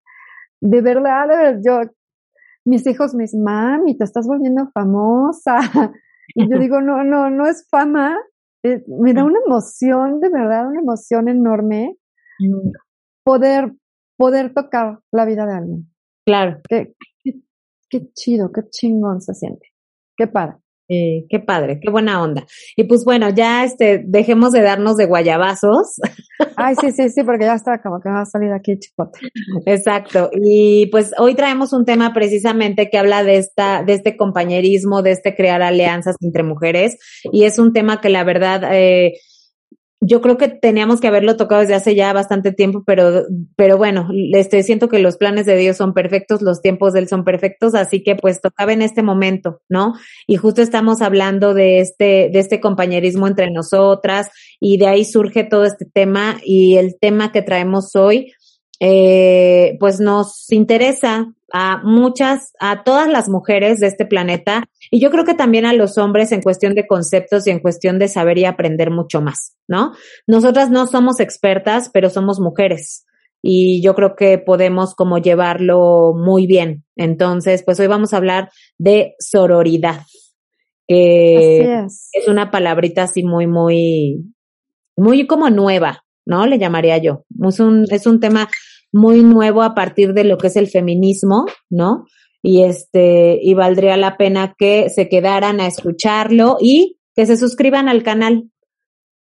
de 0.60 0.80
verdad, 0.80 1.28
de 1.28 1.36
verdad, 1.36 1.60
yo, 1.64 1.90
mis 2.64 2.86
hijos 2.86 3.14
me 3.14 3.24
dicen, 3.24 3.42
mami, 3.42 3.96
te 3.96 4.04
estás 4.04 4.26
volviendo 4.26 4.70
famosa. 4.72 5.58
Y 6.34 6.50
yo 6.50 6.58
digo, 6.58 6.80
no, 6.80 7.04
no, 7.04 7.30
no 7.30 7.46
es 7.46 7.68
fama. 7.70 8.18
Eh, 8.64 8.82
me 8.88 9.14
da 9.14 9.22
una 9.22 9.38
emoción, 9.46 10.18
de 10.18 10.28
verdad, 10.28 10.66
una 10.66 10.80
emoción 10.80 11.28
enorme 11.28 11.96
mm. 12.40 12.72
poder 13.22 13.72
poder 14.16 14.52
tocar 14.52 15.00
la 15.12 15.24
vida 15.24 15.46
de 15.46 15.52
alguien. 15.52 15.94
Claro. 16.26 16.60
Qué, 16.68 16.94
qué, 17.88 18.12
chido, 18.12 18.50
qué 18.52 18.62
chingón 18.70 19.20
se 19.20 19.34
siente. 19.34 19.68
Qué 20.16 20.26
padre. 20.26 20.56
Eh, 20.88 21.26
qué 21.28 21.40
padre, 21.40 21.80
qué 21.80 21.90
buena 21.90 22.22
onda. 22.22 22.46
Y 22.76 22.84
pues 22.84 23.04
bueno, 23.04 23.30
ya 23.30 23.64
este, 23.64 24.04
dejemos 24.06 24.52
de 24.52 24.62
darnos 24.62 24.96
de 24.96 25.06
guayabazos. 25.06 26.00
Ay, 26.56 26.76
sí, 26.80 26.92
sí, 26.92 27.08
sí, 27.10 27.24
porque 27.24 27.44
ya 27.44 27.54
está 27.54 27.82
como 27.82 28.00
que 28.00 28.08
va 28.08 28.20
a 28.20 28.26
salir 28.26 28.52
aquí 28.52 28.78
chipote. 28.78 29.18
Exacto. 29.66 30.30
Y 30.32 30.86
pues 30.86 31.12
hoy 31.18 31.34
traemos 31.34 31.72
un 31.72 31.84
tema 31.84 32.12
precisamente 32.14 32.88
que 32.88 32.98
habla 32.98 33.24
de 33.24 33.38
esta, 33.38 33.82
de 33.82 33.94
este 33.94 34.16
compañerismo, 34.16 35.02
de 35.02 35.12
este 35.12 35.34
crear 35.34 35.60
alianzas 35.62 36.16
entre 36.20 36.44
mujeres. 36.44 36.96
Y 37.32 37.44
es 37.44 37.58
un 37.58 37.72
tema 37.72 38.00
que 38.00 38.08
la 38.08 38.22
verdad, 38.22 38.62
eh, 38.72 39.14
yo 40.00 40.20
creo 40.20 40.36
que 40.36 40.48
teníamos 40.48 41.00
que 41.00 41.08
haberlo 41.08 41.36
tocado 41.36 41.62
desde 41.62 41.74
hace 41.74 41.94
ya 41.94 42.12
bastante 42.12 42.52
tiempo, 42.52 42.84
pero, 42.86 43.24
pero 43.56 43.78
bueno, 43.78 44.08
este, 44.34 44.62
siento 44.62 44.88
que 44.88 44.98
los 44.98 45.16
planes 45.16 45.46
de 45.46 45.56
Dios 45.56 45.78
son 45.78 45.94
perfectos, 45.94 46.42
los 46.42 46.60
tiempos 46.60 46.92
de 46.92 47.00
Él 47.00 47.08
son 47.08 47.24
perfectos, 47.24 47.74
así 47.74 48.02
que 48.02 48.14
pues 48.14 48.40
tocaba 48.40 48.72
en 48.72 48.82
este 48.82 49.02
momento, 49.02 49.62
¿no? 49.68 49.94
Y 50.26 50.36
justo 50.36 50.60
estamos 50.60 51.00
hablando 51.00 51.54
de 51.54 51.80
este, 51.80 52.28
de 52.30 52.38
este 52.38 52.60
compañerismo 52.60 53.26
entre 53.26 53.50
nosotras 53.50 54.28
y 54.60 54.76
de 54.76 54.86
ahí 54.86 55.04
surge 55.04 55.44
todo 55.44 55.64
este 55.64 55.86
tema 55.86 56.36
y 56.44 56.76
el 56.76 56.98
tema 57.00 57.32
que 57.32 57.42
traemos 57.42 57.96
hoy, 57.96 58.32
eh, 58.80 59.76
pues 59.80 60.00
nos 60.00 60.50
interesa 60.52 61.32
a 61.52 61.80
muchas, 61.82 62.52
a 62.60 62.82
todas 62.84 63.08
las 63.08 63.28
mujeres 63.28 63.78
de 63.78 63.86
este 63.86 64.04
planeta 64.04 64.64
y 64.90 65.00
yo 65.00 65.10
creo 65.10 65.24
que 65.24 65.34
también 65.34 65.64
a 65.64 65.72
los 65.72 65.96
hombres 65.96 66.32
en 66.32 66.42
cuestión 66.42 66.74
de 66.74 66.86
conceptos 66.86 67.46
y 67.46 67.50
en 67.50 67.60
cuestión 67.60 67.98
de 67.98 68.08
saber 68.08 68.38
y 68.38 68.44
aprender 68.44 68.90
mucho 68.90 69.22
más, 69.22 69.56
¿no? 69.68 69.92
Nosotras 70.26 70.70
no 70.70 70.86
somos 70.86 71.20
expertas, 71.20 71.90
pero 71.92 72.10
somos 72.10 72.40
mujeres 72.40 73.06
y 73.42 73.80
yo 73.80 73.94
creo 73.94 74.16
que 74.16 74.38
podemos 74.38 74.94
como 74.94 75.18
llevarlo 75.18 76.14
muy 76.14 76.46
bien. 76.46 76.84
Entonces, 76.96 77.62
pues 77.64 77.78
hoy 77.78 77.86
vamos 77.86 78.12
a 78.12 78.16
hablar 78.16 78.50
de 78.76 79.14
sororidad. 79.18 80.00
es. 80.88 82.10
es 82.12 82.28
una 82.28 82.50
palabrita 82.50 83.04
así 83.04 83.22
muy, 83.22 83.46
muy, 83.46 84.34
muy 84.96 85.26
como 85.26 85.48
nueva, 85.50 86.04
¿no? 86.26 86.46
Le 86.46 86.58
llamaría 86.58 86.98
yo. 86.98 87.24
Es 87.48 87.60
un, 87.60 87.86
es 87.90 88.06
un 88.06 88.20
tema 88.20 88.48
muy 88.92 89.22
nuevo 89.22 89.62
a 89.62 89.74
partir 89.74 90.12
de 90.12 90.24
lo 90.24 90.38
que 90.38 90.48
es 90.48 90.56
el 90.56 90.68
feminismo, 90.68 91.46
¿no? 91.70 92.04
Y 92.42 92.64
este, 92.64 93.38
y 93.42 93.54
valdría 93.54 93.96
la 93.96 94.16
pena 94.16 94.54
que 94.58 94.90
se 94.90 95.08
quedaran 95.08 95.60
a 95.60 95.66
escucharlo 95.66 96.58
y 96.60 96.98
que 97.14 97.26
se 97.26 97.36
suscriban 97.36 97.88
al 97.88 98.02
canal. 98.02 98.50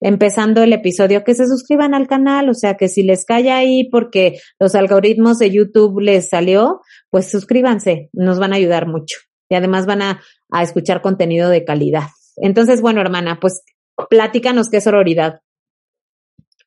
Empezando 0.04 0.64
el 0.64 0.74
episodio, 0.74 1.24
que 1.24 1.36
se 1.36 1.48
suscriban 1.48 1.94
al 1.94 2.08
canal, 2.08 2.50
o 2.50 2.56
sea 2.56 2.76
que 2.76 2.88
si 2.88 3.04
les 3.04 3.24
cae 3.24 3.52
ahí 3.52 3.88
porque 3.92 4.40
los 4.60 4.74
algoritmos 4.74 5.38
de 5.38 5.52
YouTube 5.52 6.00
les 6.00 6.30
salió, 6.30 6.82
pues 7.12 7.30
suscríbanse, 7.30 8.10
nos 8.12 8.40
van 8.40 8.54
a 8.54 8.56
ayudar 8.56 8.88
mucho. 8.88 9.20
Y 9.48 9.54
además 9.54 9.86
van 9.86 10.02
a, 10.02 10.22
a 10.50 10.64
escuchar 10.64 11.02
contenido 11.02 11.50
de 11.50 11.66
calidad. 11.66 12.08
Entonces, 12.38 12.82
bueno, 12.82 13.00
hermana, 13.00 13.38
pues 13.40 13.62
platícanos 14.10 14.70
qué 14.70 14.78
es 14.78 14.84
sororidad. 14.86 15.42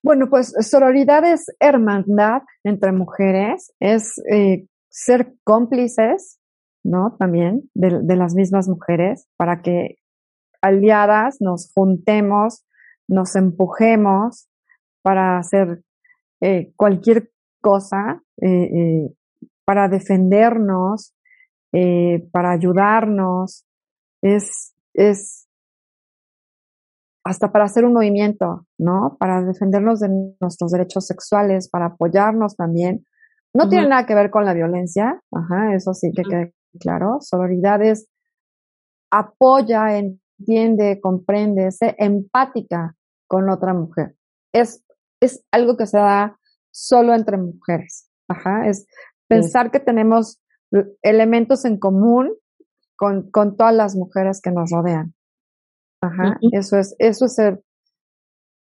Bueno, 0.04 0.28
pues 0.28 0.52
sororidad 0.60 1.24
es 1.24 1.46
hermandad 1.60 2.42
entre 2.62 2.92
mujeres, 2.92 3.72
es 3.80 4.12
eh, 4.30 4.66
ser 4.90 5.32
cómplices, 5.44 6.38
¿no? 6.84 7.16
También 7.18 7.70
de, 7.72 8.14
las 8.14 8.34
mismas 8.34 8.68
mujeres 8.68 9.26
para 9.38 9.62
que 9.62 9.96
aliadas 10.60 11.38
nos 11.40 11.72
juntemos, 11.72 12.66
nos 13.08 13.34
empujemos 13.34 14.46
para 15.00 15.38
hacer 15.38 15.82
eh, 16.42 16.74
cualquier 16.76 17.30
cosa, 17.62 18.20
eh, 18.42 19.08
para 19.64 19.88
defendernos, 19.88 21.14
para 22.30 22.52
ayudarnos. 22.52 23.64
Es, 24.20 24.74
es 24.92 25.43
hasta 27.24 27.50
para 27.50 27.64
hacer 27.64 27.84
un 27.86 27.94
movimiento, 27.94 28.66
¿no? 28.78 29.16
Para 29.18 29.42
defendernos 29.42 30.00
de 30.00 30.10
nuestros 30.40 30.70
derechos 30.70 31.06
sexuales, 31.06 31.70
para 31.70 31.86
apoyarnos 31.86 32.54
también. 32.54 33.06
No 33.54 33.68
tiene 33.68 33.88
nada 33.88 34.04
que 34.04 34.14
ver 34.14 34.30
con 34.30 34.44
la 34.44 34.52
violencia, 34.52 35.22
ajá, 35.32 35.74
eso 35.74 35.94
sí 35.94 36.10
que 36.14 36.22
quede 36.22 36.54
claro. 36.80 37.18
Sororidad 37.20 37.80
es 37.82 38.08
apoya, 39.10 39.96
entiende, 39.96 41.00
comprende, 41.00 41.70
sé 41.70 41.94
empática 41.98 42.94
con 43.26 43.48
otra 43.48 43.72
mujer. 43.72 44.16
Es, 44.52 44.84
es 45.20 45.44
algo 45.50 45.76
que 45.76 45.86
se 45.86 45.98
da 45.98 46.38
solo 46.70 47.14
entre 47.14 47.38
mujeres, 47.38 48.10
ajá, 48.28 48.68
es 48.68 48.86
pensar 49.28 49.70
que 49.70 49.80
tenemos 49.80 50.40
elementos 51.02 51.64
en 51.64 51.78
común 51.78 52.34
con, 52.96 53.30
con 53.30 53.56
todas 53.56 53.74
las 53.74 53.94
mujeres 53.94 54.40
que 54.42 54.50
nos 54.50 54.70
rodean. 54.70 55.14
Ajá, 56.06 56.38
eso 56.52 56.78
es, 56.78 56.94
eso 56.98 57.26
es 57.26 57.34
ser 57.34 57.60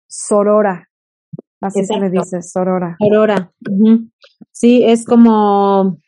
sorora. 0.07 0.89
Así 1.61 1.85
se 1.85 1.99
le 1.99 2.11
dice, 2.11 2.43
sorora. 2.43 2.97
Sorora. 2.99 3.53
Sí, 4.51 4.85
es 4.85 5.05
como 5.05 5.99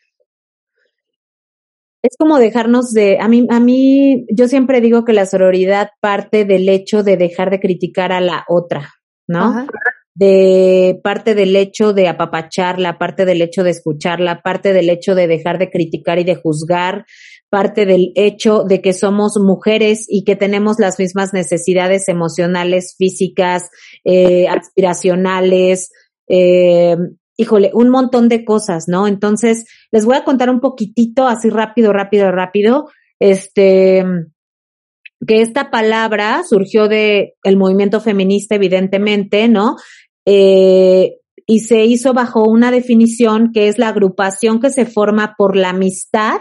es 2.03 2.17
como 2.17 2.37
dejarnos 2.37 2.91
de, 2.91 3.17
a 3.19 3.29
mí, 3.29 3.47
a 3.49 3.61
mí, 3.61 4.25
yo 4.29 4.49
siempre 4.49 4.81
digo 4.81 5.05
que 5.05 5.13
la 5.13 5.25
sororidad 5.25 5.91
parte 6.01 6.43
del 6.43 6.67
hecho 6.67 7.01
de 7.01 7.15
dejar 7.15 7.49
de 7.49 7.61
criticar 7.61 8.11
a 8.11 8.19
la 8.19 8.43
otra, 8.49 8.89
¿no? 9.25 9.65
De 10.13 10.99
parte 11.01 11.33
del 11.33 11.55
hecho 11.55 11.93
de 11.93 12.09
apapacharla, 12.09 12.97
parte 12.97 13.23
del 13.23 13.41
hecho 13.41 13.63
de 13.63 13.69
escucharla, 13.69 14.41
parte 14.41 14.73
del 14.73 14.89
hecho 14.89 15.15
de 15.15 15.27
dejar 15.27 15.59
de 15.59 15.69
criticar 15.71 16.19
y 16.19 16.25
de 16.25 16.35
juzgar, 16.35 17.05
parte 17.53 17.85
del 17.85 18.13
hecho 18.15 18.63
de 18.63 18.81
que 18.81 18.93
somos 18.93 19.37
mujeres 19.37 20.07
y 20.09 20.23
que 20.23 20.35
tenemos 20.35 20.79
las 20.79 20.97
mismas 20.97 21.33
necesidades 21.33 22.09
emocionales, 22.09 22.95
físicas, 22.97 23.69
eh, 24.03 24.47
aspiracionales, 24.47 25.91
eh, 26.27 26.97
híjole, 27.37 27.69
un 27.75 27.89
montón 27.89 28.27
de 28.27 28.43
cosas, 28.43 28.85
¿no? 28.87 29.07
Entonces, 29.07 29.65
les 29.91 30.03
voy 30.03 30.15
a 30.15 30.23
contar 30.23 30.49
un 30.49 30.61
poquitito, 30.61 31.27
así 31.27 31.51
rápido, 31.51 31.93
rápido, 31.93 32.31
rápido, 32.31 32.89
este, 33.19 34.03
que 35.27 35.41
esta 35.43 35.69
palabra 35.69 36.41
surgió 36.49 36.87
de 36.87 37.35
el 37.43 37.55
movimiento 37.55 38.01
feminista, 38.01 38.55
evidentemente, 38.55 39.47
¿no? 39.47 39.75
Eh, 40.25 41.17
y 41.45 41.59
se 41.59 41.85
hizo 41.85 42.15
bajo 42.15 42.49
una 42.49 42.71
definición 42.71 43.51
que 43.53 43.67
es 43.67 43.77
la 43.77 43.89
agrupación 43.89 44.59
que 44.59 44.71
se 44.71 44.87
forma 44.87 45.35
por 45.37 45.55
la 45.55 45.69
amistad 45.69 46.39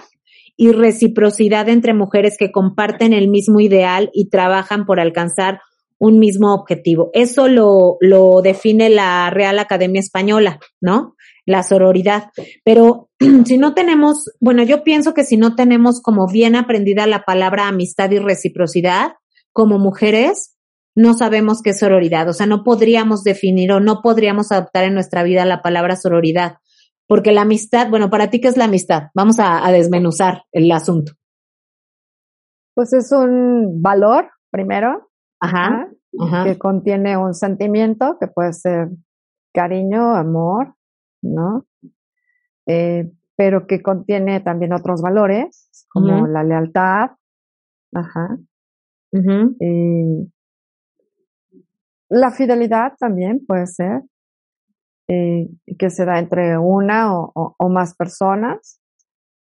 y 0.56 0.72
reciprocidad 0.72 1.68
entre 1.68 1.94
mujeres 1.94 2.36
que 2.38 2.52
comparten 2.52 3.12
el 3.12 3.28
mismo 3.28 3.60
ideal 3.60 4.10
y 4.12 4.28
trabajan 4.28 4.86
por 4.86 5.00
alcanzar 5.00 5.60
un 5.98 6.18
mismo 6.18 6.52
objetivo. 6.52 7.10
Eso 7.12 7.46
lo, 7.48 7.96
lo 8.00 8.42
define 8.42 8.90
la 8.90 9.30
Real 9.30 9.58
Academia 9.60 10.00
Española, 10.00 10.58
¿no? 10.80 11.14
La 11.46 11.62
sororidad. 11.62 12.30
Pero 12.64 13.08
si 13.46 13.56
no 13.56 13.72
tenemos, 13.72 14.30
bueno, 14.40 14.64
yo 14.64 14.82
pienso 14.82 15.14
que 15.14 15.24
si 15.24 15.36
no 15.36 15.54
tenemos 15.54 16.02
como 16.02 16.26
bien 16.26 16.56
aprendida 16.56 17.06
la 17.06 17.22
palabra 17.22 17.68
amistad 17.68 18.10
y 18.10 18.18
reciprocidad 18.18 19.12
como 19.52 19.78
mujeres, 19.78 20.56
no 20.94 21.14
sabemos 21.14 21.62
qué 21.62 21.70
es 21.70 21.78
sororidad. 21.78 22.28
O 22.28 22.32
sea, 22.32 22.46
no 22.46 22.64
podríamos 22.64 23.22
definir 23.22 23.72
o 23.72 23.80
no 23.80 24.00
podríamos 24.02 24.52
adaptar 24.52 24.84
en 24.84 24.94
nuestra 24.94 25.22
vida 25.22 25.44
la 25.44 25.62
palabra 25.62 25.96
sororidad. 25.96 26.56
Porque 27.12 27.32
la 27.32 27.42
amistad, 27.42 27.90
bueno, 27.90 28.08
para 28.08 28.30
ti, 28.30 28.40
¿qué 28.40 28.48
es 28.48 28.56
la 28.56 28.64
amistad? 28.64 29.10
Vamos 29.14 29.36
a, 29.38 29.70
desmenuzar 29.70 30.44
el 30.50 30.72
asunto. 30.72 31.12
Pues 32.74 32.94
es 32.94 33.12
un 33.12 33.82
valor, 33.82 34.30
primero, 34.50 35.10
ajá, 35.38 35.90
que 36.44 36.56
contiene 36.56 37.18
un 37.18 37.34
sentimiento 37.34 38.16
que 38.18 38.28
puede 38.28 38.54
ser 38.54 38.88
cariño, 39.52 40.14
amor, 40.14 40.74
¿no? 41.20 41.66
Eh, 42.64 43.12
pero 43.36 43.66
que 43.66 43.82
contiene 43.82 44.40
también 44.40 44.72
otros 44.72 45.02
valores, 45.02 45.68
como 45.90 46.26
la 46.26 46.42
lealtad, 46.44 47.10
ajá. 47.92 48.38
la 52.08 52.30
fidelidad 52.30 52.94
también 52.98 53.44
puede 53.46 53.66
ser, 53.66 54.00
eh, 55.08 55.48
que 55.78 55.90
se 55.90 56.04
da 56.04 56.18
entre 56.18 56.58
una 56.58 57.14
o, 57.14 57.68
más 57.68 57.94
personas 57.94 58.80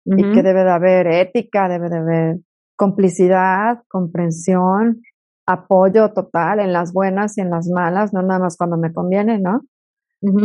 y 0.05 0.31
que 0.31 0.41
debe 0.41 0.63
de 0.63 0.71
haber 0.71 1.07
ética, 1.07 1.67
debe 1.67 1.89
de 1.89 1.97
haber 1.97 2.37
complicidad, 2.77 3.83
comprensión, 3.89 5.01
apoyo 5.45 6.13
total 6.13 6.59
en 6.59 6.71
las 6.71 6.93
buenas 6.93 7.37
y 7.37 7.41
en 7.41 7.49
las 7.49 7.67
malas, 7.67 8.13
no 8.13 8.21
nada 8.21 8.39
más 8.39 8.55
cuando 8.55 8.77
me 8.77 8.93
conviene, 8.93 9.39
¿no? 9.39 9.61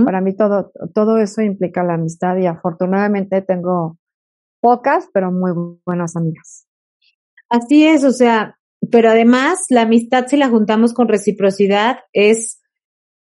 Para 0.04 0.20
mí 0.20 0.36
todo, 0.36 0.70
todo 0.94 1.18
eso 1.18 1.40
implica 1.42 1.82
la 1.82 1.94
amistad 1.94 2.36
y 2.36 2.46
afortunadamente 2.46 3.40
tengo 3.40 3.98
pocas, 4.60 5.08
pero 5.12 5.32
muy 5.32 5.52
buenas 5.86 6.14
amigas. 6.14 6.66
Así 7.48 7.86
es, 7.86 8.04
o 8.04 8.12
sea, 8.12 8.58
pero 8.90 9.10
además 9.10 9.66
la 9.70 9.82
amistad 9.82 10.26
si 10.26 10.36
la 10.36 10.48
juntamos 10.48 10.94
con 10.94 11.08
reciprocidad 11.08 11.98
es 12.12 12.61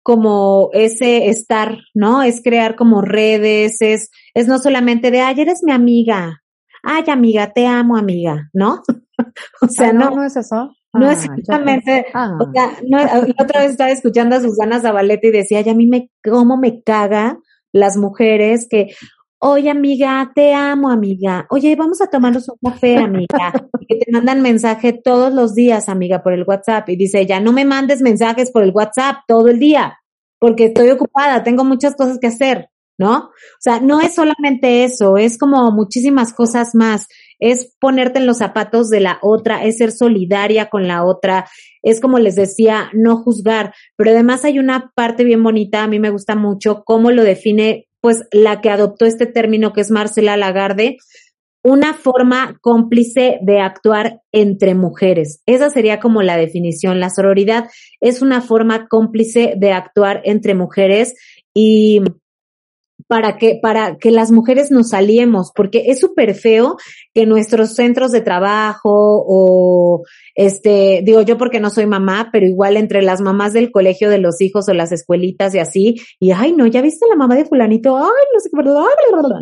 como 0.03 0.71
ese 0.73 1.29
estar, 1.29 1.79
¿no? 1.95 2.23
Es 2.23 2.43
crear 2.43 2.77
como 2.77 3.03
redes, 3.03 3.81
es, 3.81 4.11
es 4.35 4.49
no 4.49 4.59
solamente 4.59 5.11
de, 5.11 5.21
ay, 5.21 5.41
eres 5.41 5.63
mi 5.63 5.73
amiga, 5.73 6.43
ay, 6.83 7.05
amiga, 7.09 7.53
te 7.53 7.67
amo, 7.67 7.97
amiga, 7.97 8.51
¿no? 8.53 8.83
o 9.63 9.69
sea, 9.69 9.93
no, 9.93 10.11
no, 10.11 10.25
es 10.25 10.37
eso. 10.37 10.75
No 10.95 11.11
es 11.11 11.25
exactamente, 11.25 12.05
ah. 12.13 12.37
o 12.39 12.53
sea, 12.53 12.71
no, 12.87 12.99
otra 13.39 13.63
vez 13.63 13.71
estaba 13.71 13.91
escuchando 13.91 14.37
a 14.37 14.41
Susana 14.41 14.79
Zabaleta 14.79 15.27
y 15.27 15.31
decía, 15.31 15.61
ay, 15.61 15.71
a 15.71 15.75
mí 15.75 15.87
me, 15.87 16.11
cómo 16.23 16.59
me 16.59 16.83
caga 16.83 17.39
las 17.73 17.97
mujeres 17.97 18.67
que, 18.69 18.95
oye 19.45 19.71
amiga, 19.71 20.31
te 20.35 20.55
amo 20.55 20.89
amiga, 20.89 21.47
oye, 21.51 21.75
vamos 21.75 22.01
a 22.01 22.07
tomarnos 22.07 22.49
un 22.49 22.71
café 22.71 22.97
amiga, 22.99 23.53
y 23.81 23.87
que 23.87 23.97
te 23.97 24.13
mandan 24.13 24.41
mensaje 24.41 24.93
todos 24.93 25.35
los 25.35 25.55
días 25.55 25.89
amiga 25.89 26.23
por 26.23 26.33
el 26.33 26.45
WhatsApp. 26.45 26.89
Y 26.89 26.97
dice 26.97 27.21
ella, 27.21 27.41
no 27.41 27.53
me 27.53 27.65
mandes 27.65 28.03
mensajes 28.03 28.53
por 28.53 28.63
el 28.63 28.71
WhatsApp 28.71 29.19
todo 29.27 29.49
el 29.49 29.59
día, 29.59 29.99
porque 30.39 30.67
estoy 30.67 30.91
ocupada, 30.91 31.43
tengo 31.43 31.65
muchas 31.65 31.97
cosas 31.97 32.21
que 32.21 32.29
hacer, 32.29 32.69
¿no? 32.99 33.17
O 33.17 33.31
sea, 33.59 33.81
no 33.81 34.01
es 34.01 34.15
solamente 34.15 34.85
eso, 34.85 35.17
es 35.17 35.37
como 35.39 35.73
muchísimas 35.73 36.33
cosas 36.33 36.73
más, 36.75 37.09
es 37.41 37.75
ponerte 37.81 38.21
en 38.21 38.27
los 38.27 38.39
zapatos 38.39 38.91
de 38.91 39.01
la 39.01 39.19
otra, 39.23 39.65
es 39.65 39.79
ser 39.79 39.91
solidaria 39.91 40.71
con 40.71 40.87
la 40.87 41.05
otra, 41.05 41.49
es 41.83 42.01
como 42.01 42.21
les 42.21 42.37
decía, 42.37 42.91
no 42.93 43.17
juzgar, 43.17 43.75
pero 43.97 44.13
además 44.13 44.45
hay 44.45 44.61
una 44.61 44.93
parte 44.95 45.25
bien 45.25 45.43
bonita, 45.43 45.83
a 45.83 45.89
mí 45.89 45.99
me 45.99 46.11
gusta 46.11 46.37
mucho 46.37 46.85
cómo 46.85 47.11
lo 47.11 47.25
define 47.25 47.89
pues 48.03 48.25
la 48.33 48.61
que 48.61 48.69
adoptó 48.69 49.07
este 49.07 49.27
término 49.27 49.73
que 49.73 49.81
es 49.81 49.91
Marcela 49.91 50.37
Lagarde, 50.37 50.99
una 51.65 51.95
forma 51.95 52.59
cómplice 52.61 53.39
de 53.41 53.61
actuar 53.61 54.21
entre 54.33 54.75
mujeres. 54.75 55.41
Esa 55.47 55.71
sería 55.71 56.01
como 56.01 56.21
la 56.21 56.37
definición. 56.37 56.99
La 56.99 57.09
sororidad 57.09 57.71
es 58.01 58.21
una 58.21 58.41
forma 58.41 58.89
cómplice 58.89 59.55
de 59.57 59.73
actuar 59.73 60.21
entre 60.25 60.55
mujeres 60.55 61.15
y 61.55 62.01
para 63.12 63.37
que, 63.37 63.59
para 63.61 63.99
que 63.99 64.11
las 64.11 64.31
mujeres 64.31 64.71
nos 64.71 64.95
aliemos, 64.95 65.52
porque 65.54 65.85
es 65.88 66.00
súper 66.00 66.35
feo 66.35 66.78
que 67.12 67.26
nuestros 67.26 67.75
centros 67.75 68.11
de 68.11 68.23
trabajo 68.23 68.88
o, 68.90 70.02
este, 70.35 71.02
digo 71.04 71.21
yo 71.21 71.37
porque 71.37 71.61
no 71.61 71.69
soy 71.69 71.85
mamá, 71.85 72.31
pero 72.33 72.47
igual 72.47 72.78
entre 72.78 73.02
las 73.02 73.21
mamás 73.21 73.52
del 73.52 73.71
colegio 73.71 74.09
de 74.09 74.16
los 74.16 74.40
hijos 74.40 74.66
o 74.66 74.73
las 74.73 74.92
escuelitas 74.92 75.54
y 75.54 75.59
así, 75.59 75.97
y 76.19 76.31
ay, 76.31 76.52
no, 76.52 76.66
ya 76.66 76.81
viste 76.81 77.04
la 77.07 77.14
mamá 77.14 77.35
de 77.35 77.45
fulanito, 77.45 77.99
ay, 77.99 78.04
no 78.33 78.40
sé 78.40 78.49
qué, 78.50 78.62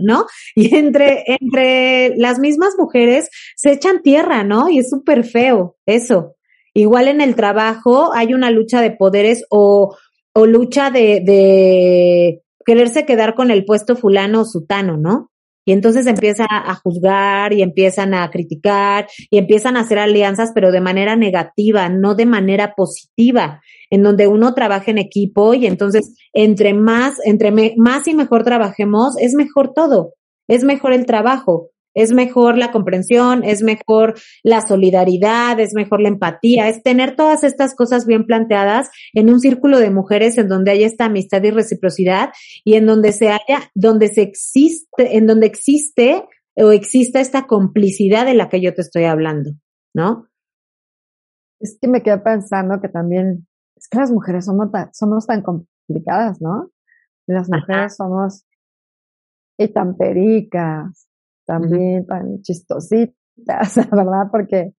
¿no? 0.02 0.26
Y 0.56 0.74
entre, 0.74 1.22
entre 1.28 2.16
las 2.16 2.40
mismas 2.40 2.74
mujeres 2.76 3.28
se 3.54 3.70
echan 3.70 4.02
tierra, 4.02 4.42
¿no? 4.42 4.68
Y 4.68 4.80
es 4.80 4.90
súper 4.90 5.22
feo 5.22 5.76
eso. 5.86 6.34
Igual 6.74 7.06
en 7.06 7.20
el 7.20 7.36
trabajo 7.36 8.12
hay 8.14 8.34
una 8.34 8.50
lucha 8.50 8.80
de 8.80 8.90
poderes 8.90 9.44
o, 9.48 9.96
o 10.32 10.46
lucha 10.46 10.90
de, 10.90 11.20
de 11.24 12.42
quererse 12.70 13.04
quedar 13.04 13.34
con 13.34 13.50
el 13.50 13.64
puesto 13.64 13.96
fulano 13.96 14.42
o 14.42 14.44
sutano, 14.44 14.96
¿no? 14.96 15.32
Y 15.64 15.72
entonces 15.72 16.06
empieza 16.06 16.46
a 16.48 16.72
juzgar 16.76 17.52
y 17.52 17.62
empiezan 17.62 18.14
a 18.14 18.30
criticar 18.30 19.08
y 19.28 19.38
empiezan 19.38 19.76
a 19.76 19.80
hacer 19.80 19.98
alianzas, 19.98 20.52
pero 20.54 20.70
de 20.70 20.80
manera 20.80 21.16
negativa, 21.16 21.88
no 21.88 22.14
de 22.14 22.26
manera 22.26 22.74
positiva, 22.76 23.60
en 23.90 24.04
donde 24.04 24.28
uno 24.28 24.54
trabaja 24.54 24.92
en 24.92 24.98
equipo 24.98 25.52
y 25.52 25.66
entonces 25.66 26.14
entre 26.32 26.72
más, 26.72 27.14
entre 27.24 27.50
más 27.76 28.06
y 28.06 28.14
mejor 28.14 28.44
trabajemos, 28.44 29.18
es 29.18 29.34
mejor 29.34 29.72
todo, 29.74 30.14
es 30.46 30.62
mejor 30.62 30.92
el 30.92 31.06
trabajo 31.06 31.70
es 31.94 32.12
mejor 32.12 32.56
la 32.56 32.70
comprensión, 32.70 33.42
es 33.44 33.62
mejor 33.62 34.14
la 34.42 34.60
solidaridad, 34.60 35.58
es 35.58 35.74
mejor 35.74 36.00
la 36.00 36.08
empatía, 36.08 36.68
es 36.68 36.82
tener 36.82 37.16
todas 37.16 37.44
estas 37.44 37.74
cosas 37.74 38.06
bien 38.06 38.26
planteadas 38.26 38.90
en 39.12 39.30
un 39.30 39.40
círculo 39.40 39.78
de 39.78 39.90
mujeres 39.90 40.38
en 40.38 40.48
donde 40.48 40.70
haya 40.70 40.86
esta 40.86 41.06
amistad 41.06 41.42
y 41.42 41.50
reciprocidad 41.50 42.30
y 42.64 42.74
en 42.74 42.86
donde 42.86 43.12
se 43.12 43.28
haya, 43.28 43.70
donde 43.74 44.08
se 44.08 44.22
existe, 44.22 45.16
en 45.16 45.26
donde 45.26 45.46
existe 45.46 46.24
o 46.56 46.72
exista 46.72 47.20
esta 47.20 47.46
complicidad 47.46 48.26
de 48.26 48.34
la 48.34 48.48
que 48.48 48.60
yo 48.60 48.74
te 48.74 48.82
estoy 48.82 49.04
hablando, 49.04 49.52
¿no? 49.94 50.28
Es 51.60 51.78
que 51.80 51.88
me 51.88 52.02
quedo 52.02 52.22
pensando 52.22 52.80
que 52.80 52.88
también, 52.88 53.46
es 53.76 53.88
que 53.88 53.98
las 53.98 54.10
mujeres 54.10 54.46
somos 54.46 54.70
tan, 54.70 54.92
somos 54.94 55.26
tan 55.26 55.42
complicadas, 55.42 56.40
¿no? 56.40 56.70
Las 57.26 57.48
mujeres 57.48 57.96
somos 57.96 58.44
y 59.58 59.68
tan 59.68 59.96
pericas, 59.96 61.09
también 61.50 62.06
tan 62.06 62.40
chistositas, 62.42 63.14
¿verdad? 63.90 64.28
Porque 64.30 64.72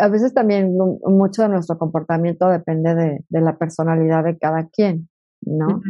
a 0.00 0.08
veces 0.08 0.32
también 0.32 0.76
mucho 1.04 1.42
de 1.42 1.48
nuestro 1.48 1.78
comportamiento 1.78 2.48
depende 2.48 2.94
de, 2.94 3.24
de 3.28 3.40
la 3.40 3.58
personalidad 3.58 4.22
de 4.22 4.38
cada 4.38 4.68
quien, 4.68 5.08
¿no? 5.40 5.80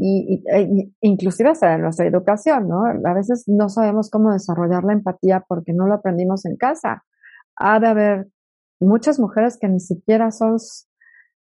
y, 0.00 0.44
e, 0.52 0.90
inclusive 1.00 1.50
hasta 1.50 1.72
de 1.72 1.78
nuestra 1.78 2.06
educación, 2.06 2.68
¿no? 2.68 2.84
A 2.84 3.14
veces 3.14 3.44
no 3.46 3.68
sabemos 3.68 4.10
cómo 4.10 4.32
desarrollar 4.32 4.84
la 4.84 4.92
empatía 4.92 5.44
porque 5.48 5.72
no 5.72 5.86
lo 5.86 5.94
aprendimos 5.94 6.44
en 6.44 6.56
casa. 6.56 7.04
Ha 7.56 7.80
de 7.80 7.88
haber 7.88 8.28
muchas 8.80 9.18
mujeres 9.18 9.58
que 9.60 9.68
ni 9.68 9.80
siquiera 9.80 10.30
son, 10.30 10.56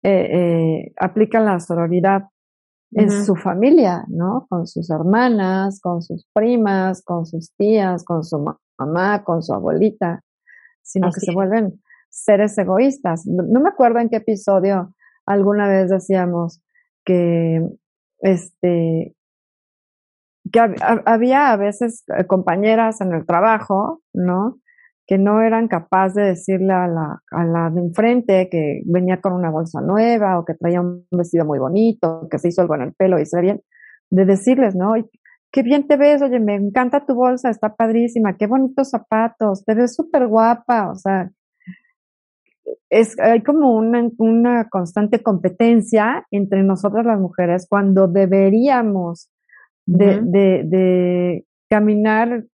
eh, 0.03 0.29
eh, 0.31 0.93
aplican 0.99 1.45
la 1.45 1.59
sororidad 1.59 2.23
en 2.91 3.25
su 3.25 3.35
familia, 3.35 4.05
¿no? 4.07 4.45
Con 4.49 4.67
sus 4.67 4.89
hermanas, 4.89 5.79
con 5.81 6.01
sus 6.01 6.25
primas, 6.33 7.03
con 7.03 7.25
sus 7.25 7.51
tías, 7.57 8.03
con 8.03 8.23
su 8.23 8.43
mamá, 8.77 9.23
con 9.23 9.43
su 9.43 9.53
abuelita, 9.53 10.23
sino 10.81 11.11
que 11.11 11.19
se 11.19 11.33
vuelven 11.33 11.81
seres 12.09 12.57
egoístas. 12.57 13.25
No, 13.25 13.59
me 13.59 13.69
acuerdo 13.69 13.99
en 13.99 14.09
qué 14.09 14.17
episodio 14.17 14.93
alguna 15.25 15.67
vez 15.67 15.89
decíamos 15.89 16.61
que 17.03 17.61
este 18.19 19.15
que 20.51 20.59
había 21.05 21.51
a 21.51 21.57
veces 21.57 22.03
eh, 22.15 22.25
compañeras 22.27 23.01
en 23.01 23.13
el 23.13 23.25
trabajo, 23.25 24.01
¿no? 24.13 24.59
Que 25.07 25.17
no 25.17 25.41
eran 25.41 25.67
capaces 25.67 26.15
de 26.15 26.23
decirle 26.23 26.73
a 26.73 26.87
la, 26.87 27.21
a 27.31 27.43
la 27.45 27.69
de 27.69 27.81
enfrente 27.81 28.49
que 28.49 28.81
venía 28.85 29.21
con 29.21 29.33
una 29.33 29.51
bolsa 29.51 29.81
nueva 29.81 30.39
o 30.39 30.45
que 30.45 30.55
traía 30.55 30.81
un 30.81 31.05
vestido 31.11 31.45
muy 31.45 31.59
bonito, 31.59 32.27
que 32.29 32.39
se 32.39 32.49
hizo 32.49 32.61
algo 32.61 32.75
en 32.75 32.81
el 32.81 32.93
pelo 32.93 33.19
y 33.19 33.25
se 33.25 33.37
ve 33.37 33.43
bien, 33.43 33.61
de 34.09 34.25
decirles, 34.25 34.75
¿no? 34.75 34.93
Qué 35.51 35.61
bien 35.61 35.87
te 35.87 35.95
ves, 35.95 36.21
oye, 36.21 36.39
me 36.39 36.55
encanta 36.55 37.05
tu 37.05 37.13
bolsa, 37.13 37.49
está 37.49 37.75
padrísima, 37.75 38.35
qué 38.35 38.47
bonitos 38.47 38.89
zapatos, 38.89 39.63
te 39.63 39.75
ves 39.75 39.95
súper 39.95 40.27
guapa, 40.27 40.91
o 40.91 40.95
sea, 40.95 41.29
es, 42.89 43.17
hay 43.19 43.43
como 43.43 43.75
una, 43.75 44.09
una 44.17 44.69
constante 44.69 45.21
competencia 45.21 46.25
entre 46.31 46.63
nosotras 46.63 47.05
las 47.05 47.19
mujeres 47.19 47.67
cuando 47.69 48.07
deberíamos 48.07 49.29
de, 49.85 50.19
de, 50.21 50.63
de 50.65 51.45
caminar 51.69 52.45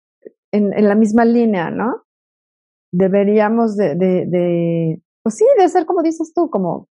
en, 0.52 0.72
en, 0.72 0.88
la 0.88 0.94
misma 0.96 1.24
línea, 1.24 1.70
¿no? 1.70 2.02
Deberíamos 2.92 3.76
de, 3.76 3.94
de, 3.94 4.26
de, 4.26 5.02
pues 5.22 5.36
sí, 5.36 5.44
de 5.58 5.68
ser 5.68 5.86
como 5.86 6.02
dices 6.02 6.32
tú, 6.34 6.50
como 6.50 6.88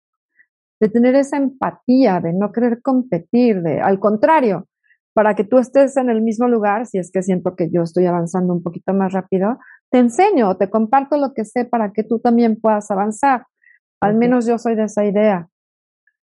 de 0.81 0.89
tener 0.89 1.15
esa 1.17 1.37
empatía, 1.37 2.21
de 2.21 2.33
no 2.33 2.53
querer 2.53 2.81
competir, 2.83 3.63
de, 3.63 3.81
al 3.81 3.99
contrario, 3.99 4.69
para 5.13 5.35
que 5.35 5.45
tú 5.45 5.59
estés 5.59 5.97
en 5.97 6.11
el 6.11 6.23
mismo 6.23 6.47
lugar, 6.47 6.87
si 6.87 6.99
es 6.99 7.11
que 7.11 7.23
siento 7.23 7.57
que 7.57 7.71
yo 7.71 7.83
estoy 7.83 8.07
avanzando 8.07 8.55
un 8.55 8.63
poquito 8.63 8.95
más 8.95 9.13
rápido, 9.13 9.59
te 9.91 9.99
enseño, 9.99 10.57
te 10.57 10.71
comparto 10.71 11.17
lo 11.17 11.33
que 11.35 11.45
sé 11.45 11.65
para 11.65 11.93
que 11.93 12.05
tú 12.05 12.21
también 12.21 12.61
puedas 12.61 12.91
avanzar. 12.91 13.45
Al 14.01 14.15
menos 14.15 14.47
yo 14.47 14.59
soy 14.59 14.77
de 14.77 14.85
esa 14.85 15.05
idea. 15.05 15.49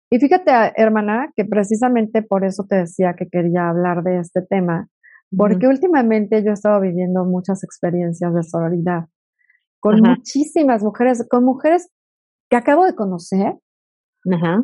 Y 0.10 0.20
fíjate, 0.20 0.52
hermana, 0.78 1.34
que 1.36 1.44
precisamente 1.44 2.22
por 2.22 2.46
eso 2.46 2.66
te 2.70 2.78
decía 2.78 3.14
que 3.18 3.28
quería 3.28 3.68
hablar 3.68 4.04
de 4.04 4.20
este 4.20 4.42
tema, 4.42 4.88
porque 5.36 5.68
últimamente 5.68 6.42
yo 6.42 6.52
he 6.52 6.54
estado 6.54 6.80
viviendo 6.80 7.26
muchas 7.26 7.66
experiencias 7.66 8.34
de 8.34 8.44
sororidad 8.44 9.08
con 9.80 10.02
muchísimas 10.02 10.84
mujeres, 10.84 11.26
con 11.30 11.44
mujeres 11.44 11.90
que 12.50 12.58
acabo 12.58 12.86
de 12.86 12.96
conocer, 12.96 13.56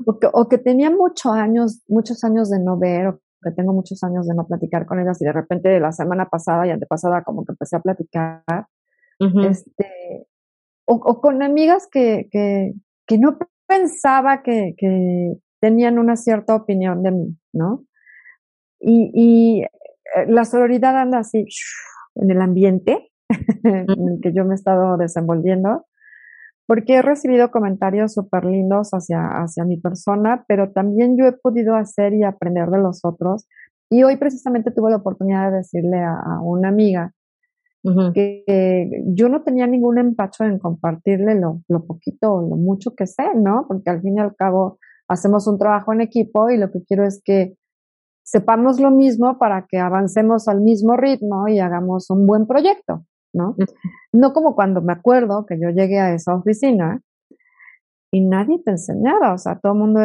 O, 0.06 0.20
que, 0.20 0.28
o 0.32 0.50
que 0.50 0.58
tenía 0.58 0.90
muchos 0.90 1.32
años, 1.32 1.84
muchos 1.88 2.24
años 2.24 2.50
de 2.50 2.60
no 2.60 2.78
ver, 2.78 3.08
o 3.08 3.20
que 3.42 3.52
tengo 3.52 3.72
muchos 3.72 4.04
años 4.04 4.28
de 4.28 4.36
no 4.36 4.46
platicar 4.46 4.86
con 4.86 5.00
ellas, 5.00 5.22
y 5.22 5.26
de 5.26 5.32
repente 5.32 5.80
la 5.80 5.92
semana 5.92 6.28
pasada 6.30 6.68
y 6.68 6.72
antepasada 6.72 7.24
como 7.24 7.46
que 7.46 7.54
empecé 7.54 7.78
a 7.78 7.82
platicar, 7.82 8.44
este, 9.20 10.28
o, 10.86 11.22
con 11.22 11.42
amigas 11.44 11.88
que, 11.90 12.28
que, 12.30 12.74
que 13.08 13.18
no 13.18 13.38
pensaba 13.66 14.44
que, 14.44 14.74
que 14.78 15.38
tenían 15.62 15.98
una 15.98 16.18
cierta 16.18 16.56
opinión 16.56 17.02
de 17.04 17.12
mí, 17.12 17.38
¿no? 17.54 17.86
Y, 18.82 19.12
y 19.14 19.62
eh, 19.64 19.70
la 20.28 20.44
sororidad 20.44 20.98
anda 20.98 21.20
así 21.20 21.46
en 22.16 22.32
el 22.32 22.42
ambiente, 22.42 23.13
en 23.64 24.10
el 24.10 24.20
que 24.22 24.34
yo 24.34 24.46
me 24.46 24.54
he 24.54 24.56
estado 24.56 24.98
desenvolviendo, 24.98 25.86
porque 26.66 26.96
he 26.96 27.02
recibido 27.02 27.52
comentarios 27.52 28.14
súper 28.14 28.46
lindos 28.46 28.92
hacia, 28.92 29.42
hacia 29.42 29.66
mi 29.66 29.78
persona, 29.78 30.46
pero 30.48 30.72
también 30.72 31.18
yo 31.18 31.26
he 31.26 31.34
podido 31.34 31.76
hacer 31.76 32.14
y 32.14 32.24
aprender 32.24 32.70
de 32.70 32.80
los 32.80 33.04
otros. 33.04 33.48
Y 33.90 34.04
hoy 34.04 34.16
precisamente 34.18 34.72
tuve 34.72 34.92
la 34.92 34.98
oportunidad 34.98 35.52
de 35.52 35.58
decirle 35.58 36.00
a, 36.00 36.40
una 36.42 36.70
amiga 36.70 37.14
que, 38.14 39.04
yo 39.08 39.28
no 39.28 39.44
tenía 39.44 39.68
ningún 39.68 39.98
empacho 39.98 40.46
en 40.46 40.58
compartirle 40.58 41.36
lo, 41.36 41.62
lo 41.68 41.86
poquito 41.86 42.34
o 42.34 42.42
lo 42.42 42.56
mucho 42.56 42.96
que 42.96 43.08
sé, 43.08 43.26
¿no? 43.36 43.66
Porque 43.68 43.90
al 43.90 44.02
fin 44.02 44.18
y 44.18 44.22
al 44.22 44.36
cabo 44.36 44.80
hacemos 45.10 45.48
un 45.48 45.60
trabajo 45.60 45.92
en 45.92 46.02
equipo 46.02 46.50
y 46.50 46.58
lo 46.58 46.72
que 46.72 46.84
quiero 46.84 47.06
es 47.06 47.22
que 47.24 47.56
sepamos 48.24 48.80
lo 48.80 48.90
mismo 48.90 49.38
para 49.38 49.68
que 49.68 49.80
avancemos 49.80 50.48
al 50.48 50.62
mismo 50.62 50.96
ritmo 50.96 51.48
y 51.48 51.60
hagamos 51.60 52.10
un 52.10 52.26
buen 52.26 52.48
proyecto, 52.48 53.06
¿no? 53.34 53.56
No 54.12 54.34
como 54.34 54.56
cuando 54.56 54.82
me 54.82 54.94
acuerdo 54.94 55.46
que 55.46 55.60
yo 55.60 55.70
llegué 55.70 56.00
a 56.00 56.14
esa 56.14 56.36
oficina 56.36 57.02
y 58.12 58.22
nadie 58.22 58.62
te 58.64 58.72
enseñaba, 58.72 59.34
o 59.34 59.38
sea, 59.38 59.60
todo 59.60 59.74
el 59.74 59.80
mundo 59.80 60.00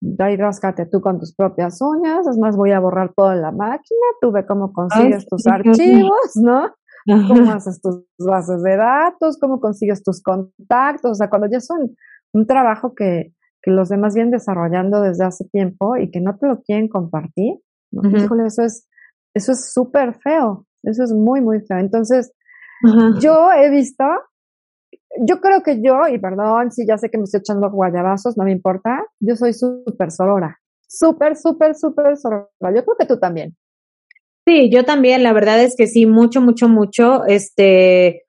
da 0.00 0.30
y 0.30 0.36
ráscate 0.36 0.86
tú 0.86 1.00
con 1.00 1.18
tus 1.18 1.34
propias 1.34 1.80
uñas, 1.80 2.26
es 2.26 2.38
más, 2.38 2.56
voy 2.56 2.72
a 2.72 2.80
borrar 2.80 3.12
toda 3.14 3.34
la 3.34 3.52
máquina, 3.52 4.06
tú 4.20 4.32
ve 4.32 4.46
cómo 4.46 4.72
consigues 4.72 5.26
tus 5.26 5.46
archivos, 5.46 6.36
¿no? 6.36 6.70
Cómo 7.06 7.52
haces 7.52 7.80
tus 7.82 8.04
bases 8.18 8.62
de 8.62 8.76
datos, 8.76 9.38
cómo 9.38 9.60
consigues 9.60 10.02
tus 10.02 10.22
contactos, 10.22 11.12
o 11.12 11.14
sea, 11.14 11.28
cuando 11.28 11.48
ya 11.50 11.60
son 11.60 11.94
un 12.32 12.46
trabajo 12.46 12.94
que, 12.94 13.34
que 13.62 13.70
los 13.70 13.90
demás 13.90 14.14
vienen 14.14 14.30
desarrollando 14.30 15.02
desde 15.02 15.24
hace 15.24 15.44
tiempo 15.44 15.96
y 15.96 16.10
que 16.10 16.20
no 16.20 16.36
te 16.38 16.46
lo 16.46 16.62
quieren 16.62 16.88
compartir, 16.88 17.58
Híjole, 18.02 18.46
eso 18.46 18.62
es, 18.62 18.88
eso 19.34 19.52
es 19.52 19.72
súper 19.72 20.14
feo, 20.14 20.66
eso 20.82 21.04
es 21.04 21.12
muy, 21.12 21.40
muy 21.40 21.60
feo. 21.60 21.78
Entonces, 21.78 22.32
yo 23.20 23.52
he 23.52 23.70
visto, 23.70 24.04
yo 25.26 25.40
creo 25.40 25.62
que 25.62 25.80
yo, 25.82 26.08
y 26.08 26.18
perdón 26.18 26.70
si 26.72 26.86
ya 26.86 26.98
sé 26.98 27.10
que 27.10 27.18
me 27.18 27.24
estoy 27.24 27.40
echando 27.40 27.70
guayabazos, 27.70 28.36
no 28.36 28.44
me 28.44 28.52
importa, 28.52 29.04
yo 29.20 29.36
soy 29.36 29.52
súper 29.52 30.10
sorora, 30.10 30.60
súper, 30.86 31.36
súper, 31.36 31.74
súper 31.74 32.16
sorora. 32.16 32.48
Yo 32.62 32.84
creo 32.84 32.96
que 32.98 33.06
tú 33.06 33.18
también. 33.18 33.56
Sí, 34.46 34.70
yo 34.70 34.84
también, 34.84 35.22
la 35.22 35.32
verdad 35.32 35.62
es 35.62 35.74
que 35.74 35.86
sí, 35.86 36.04
mucho, 36.04 36.42
mucho, 36.42 36.68
mucho. 36.68 37.24
Este, 37.24 38.23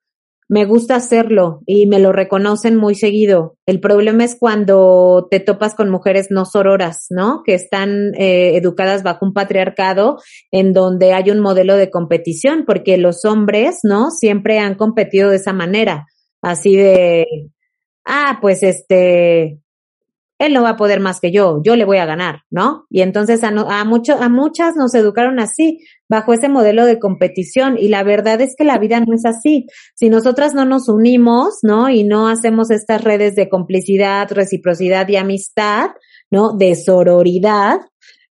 me 0.47 0.65
gusta 0.65 0.95
hacerlo 0.95 1.61
y 1.65 1.87
me 1.87 1.99
lo 1.99 2.11
reconocen 2.11 2.75
muy 2.75 2.95
seguido. 2.95 3.57
El 3.65 3.79
problema 3.79 4.23
es 4.23 4.37
cuando 4.39 5.27
te 5.29 5.39
topas 5.39 5.73
con 5.73 5.89
mujeres 5.89 6.27
no 6.29 6.45
sororas, 6.45 7.07
¿no? 7.09 7.41
Que 7.43 7.55
están 7.55 8.13
eh, 8.15 8.55
educadas 8.55 9.01
bajo 9.01 9.25
un 9.25 9.33
patriarcado 9.33 10.17
en 10.51 10.73
donde 10.73 11.13
hay 11.13 11.31
un 11.31 11.39
modelo 11.39 11.75
de 11.75 11.89
competición, 11.89 12.65
porque 12.65 12.97
los 12.97 13.25
hombres, 13.25 13.79
¿no? 13.83 14.11
Siempre 14.11 14.59
han 14.59 14.75
competido 14.75 15.31
de 15.31 15.37
esa 15.37 15.53
manera, 15.53 16.05
así 16.41 16.75
de, 16.75 17.25
ah, 18.05 18.37
pues 18.39 18.61
este, 18.61 19.59
él 20.37 20.53
no 20.53 20.63
va 20.63 20.71
a 20.71 20.77
poder 20.77 20.99
más 20.99 21.19
que 21.19 21.31
yo, 21.31 21.61
yo 21.63 21.75
le 21.75 21.85
voy 21.85 21.97
a 21.97 22.05
ganar, 22.05 22.41
¿no? 22.49 22.85
Y 22.89 23.01
entonces 23.01 23.43
a, 23.43 23.47
a, 23.49 23.85
mucho, 23.85 24.21
a 24.21 24.27
muchas 24.27 24.75
nos 24.75 24.93
educaron 24.93 25.39
así, 25.39 25.79
bajo 26.09 26.33
ese 26.33 26.49
modelo 26.49 26.85
de 26.85 26.99
competición, 26.99 27.77
y 27.77 27.87
la 27.87 28.03
verdad 28.03 28.41
es 28.41 28.55
que 28.57 28.65
la 28.65 28.77
vida 28.77 28.99
no 28.99 29.13
es 29.13 29.25
así. 29.25 29.65
Si 29.95 30.09
nosotras 30.09 30.53
no 30.53 30.65
nos 30.65 30.89
unimos, 30.89 31.59
¿no? 31.63 31.89
Y 31.89 32.03
no 32.03 32.27
hacemos 32.27 32.69
estas 32.69 33.03
redes 33.03 33.35
de 33.35 33.49
complicidad, 33.49 34.29
reciprocidad 34.31 35.07
y 35.07 35.15
amistad, 35.15 35.91
¿no? 36.29 36.53
De 36.53 36.75
sororidad, 36.75 37.79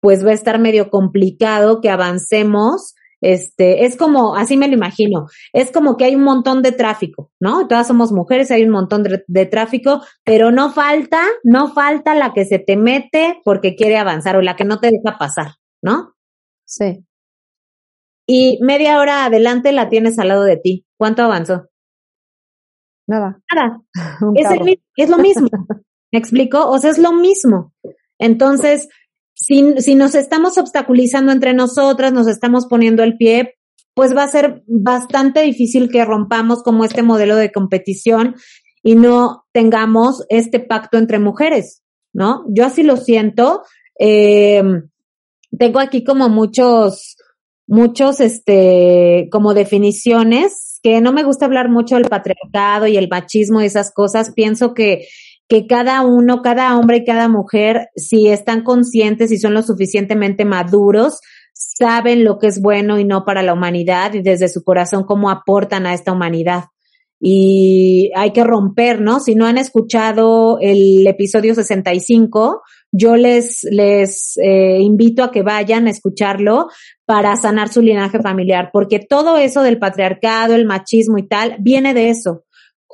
pues 0.00 0.24
va 0.24 0.30
a 0.30 0.34
estar 0.34 0.60
medio 0.60 0.90
complicado 0.90 1.80
que 1.80 1.90
avancemos 1.90 2.94
este, 3.20 3.84
es 3.84 3.96
como, 3.96 4.36
así 4.36 4.56
me 4.56 4.68
lo 4.68 4.74
imagino, 4.74 5.26
es 5.52 5.70
como 5.72 5.96
que 5.96 6.04
hay 6.04 6.14
un 6.14 6.22
montón 6.22 6.62
de 6.62 6.72
tráfico, 6.72 7.30
¿no? 7.40 7.66
Todas 7.66 7.86
somos 7.86 8.12
mujeres, 8.12 8.50
hay 8.50 8.64
un 8.64 8.70
montón 8.70 9.02
de, 9.02 9.46
tráfico, 9.46 10.02
pero 10.24 10.50
no 10.52 10.72
falta, 10.72 11.22
no 11.42 11.72
falta 11.72 12.14
la 12.14 12.32
que 12.32 12.44
se 12.44 12.58
te 12.58 12.76
mete 12.76 13.40
porque 13.44 13.74
quiere 13.74 13.96
avanzar 13.98 14.36
o 14.36 14.42
la 14.42 14.56
que 14.56 14.64
no 14.64 14.78
te 14.78 14.90
deja 14.90 15.18
pasar, 15.18 15.54
¿no? 15.82 16.14
Sí. 16.64 17.04
Y 18.26 18.58
media 18.62 19.00
hora 19.00 19.24
adelante 19.24 19.72
la 19.72 19.88
tienes 19.88 20.18
al 20.18 20.28
lado 20.28 20.44
de 20.44 20.58
ti. 20.58 20.86
¿Cuánto 20.98 21.22
avanzó? 21.22 21.68
Nada. 23.06 23.40
Nada. 23.54 23.80
Es, 24.36 24.78
es 24.96 25.08
lo 25.10 25.18
mismo. 25.18 25.48
¿Me 26.12 26.18
explico? 26.18 26.68
O 26.68 26.78
sea, 26.78 26.90
es 26.90 26.98
lo 26.98 27.12
mismo. 27.12 27.72
Entonces, 28.18 28.88
si, 29.40 29.74
si 29.78 29.94
nos 29.94 30.14
estamos 30.14 30.58
obstaculizando 30.58 31.30
entre 31.30 31.54
nosotras, 31.54 32.12
nos 32.12 32.26
estamos 32.26 32.66
poniendo 32.66 33.04
el 33.04 33.16
pie, 33.16 33.54
pues 33.94 34.14
va 34.16 34.24
a 34.24 34.28
ser 34.28 34.62
bastante 34.66 35.42
difícil 35.42 35.88
que 35.90 36.04
rompamos 36.04 36.62
como 36.62 36.84
este 36.84 37.02
modelo 37.02 37.36
de 37.36 37.52
competición 37.52 38.34
y 38.82 38.96
no 38.96 39.44
tengamos 39.52 40.24
este 40.28 40.60
pacto 40.60 40.98
entre 40.98 41.18
mujeres, 41.18 41.82
¿no? 42.12 42.44
Yo 42.48 42.64
así 42.64 42.82
lo 42.82 42.96
siento. 42.96 43.62
Eh, 43.98 44.62
tengo 45.56 45.78
aquí 45.78 46.04
como 46.04 46.28
muchos, 46.28 47.16
muchos, 47.66 48.20
este, 48.20 49.28
como 49.30 49.54
definiciones 49.54 50.80
que 50.82 51.00
no 51.00 51.12
me 51.12 51.24
gusta 51.24 51.46
hablar 51.46 51.68
mucho 51.68 51.96
del 51.96 52.08
patriarcado 52.08 52.86
y 52.86 52.96
el 52.96 53.08
machismo 53.08 53.62
y 53.62 53.66
esas 53.66 53.92
cosas. 53.92 54.32
Pienso 54.32 54.74
que 54.74 55.06
que 55.48 55.66
cada 55.66 56.02
uno, 56.02 56.42
cada 56.42 56.78
hombre 56.78 56.98
y 56.98 57.04
cada 57.04 57.28
mujer, 57.28 57.88
si 57.96 58.28
están 58.28 58.62
conscientes 58.62 59.32
y 59.32 59.38
son 59.38 59.54
lo 59.54 59.62
suficientemente 59.62 60.44
maduros, 60.44 61.20
saben 61.54 62.22
lo 62.22 62.38
que 62.38 62.48
es 62.48 62.60
bueno 62.60 62.98
y 62.98 63.04
no 63.04 63.24
para 63.24 63.42
la 63.42 63.54
humanidad 63.54 64.12
y 64.12 64.20
desde 64.20 64.48
su 64.48 64.62
corazón 64.62 65.04
cómo 65.04 65.30
aportan 65.30 65.86
a 65.86 65.94
esta 65.94 66.12
humanidad. 66.12 66.64
Y 67.20 68.12
hay 68.14 68.32
que 68.32 68.44
romper, 68.44 69.00
¿no? 69.00 69.18
Si 69.18 69.34
no 69.34 69.46
han 69.46 69.58
escuchado 69.58 70.58
el 70.60 71.04
episodio 71.06 71.54
65, 71.54 72.62
yo 72.92 73.16
les, 73.16 73.64
les 73.64 74.36
eh, 74.36 74.78
invito 74.80 75.24
a 75.24 75.32
que 75.32 75.42
vayan 75.42 75.88
a 75.88 75.90
escucharlo 75.90 76.68
para 77.06 77.34
sanar 77.36 77.70
su 77.70 77.82
linaje 77.82 78.20
familiar, 78.20 78.70
porque 78.72 79.00
todo 79.00 79.36
eso 79.36 79.62
del 79.62 79.78
patriarcado, 79.78 80.54
el 80.54 80.66
machismo 80.66 81.18
y 81.18 81.26
tal, 81.26 81.56
viene 81.58 81.92
de 81.92 82.10
eso 82.10 82.44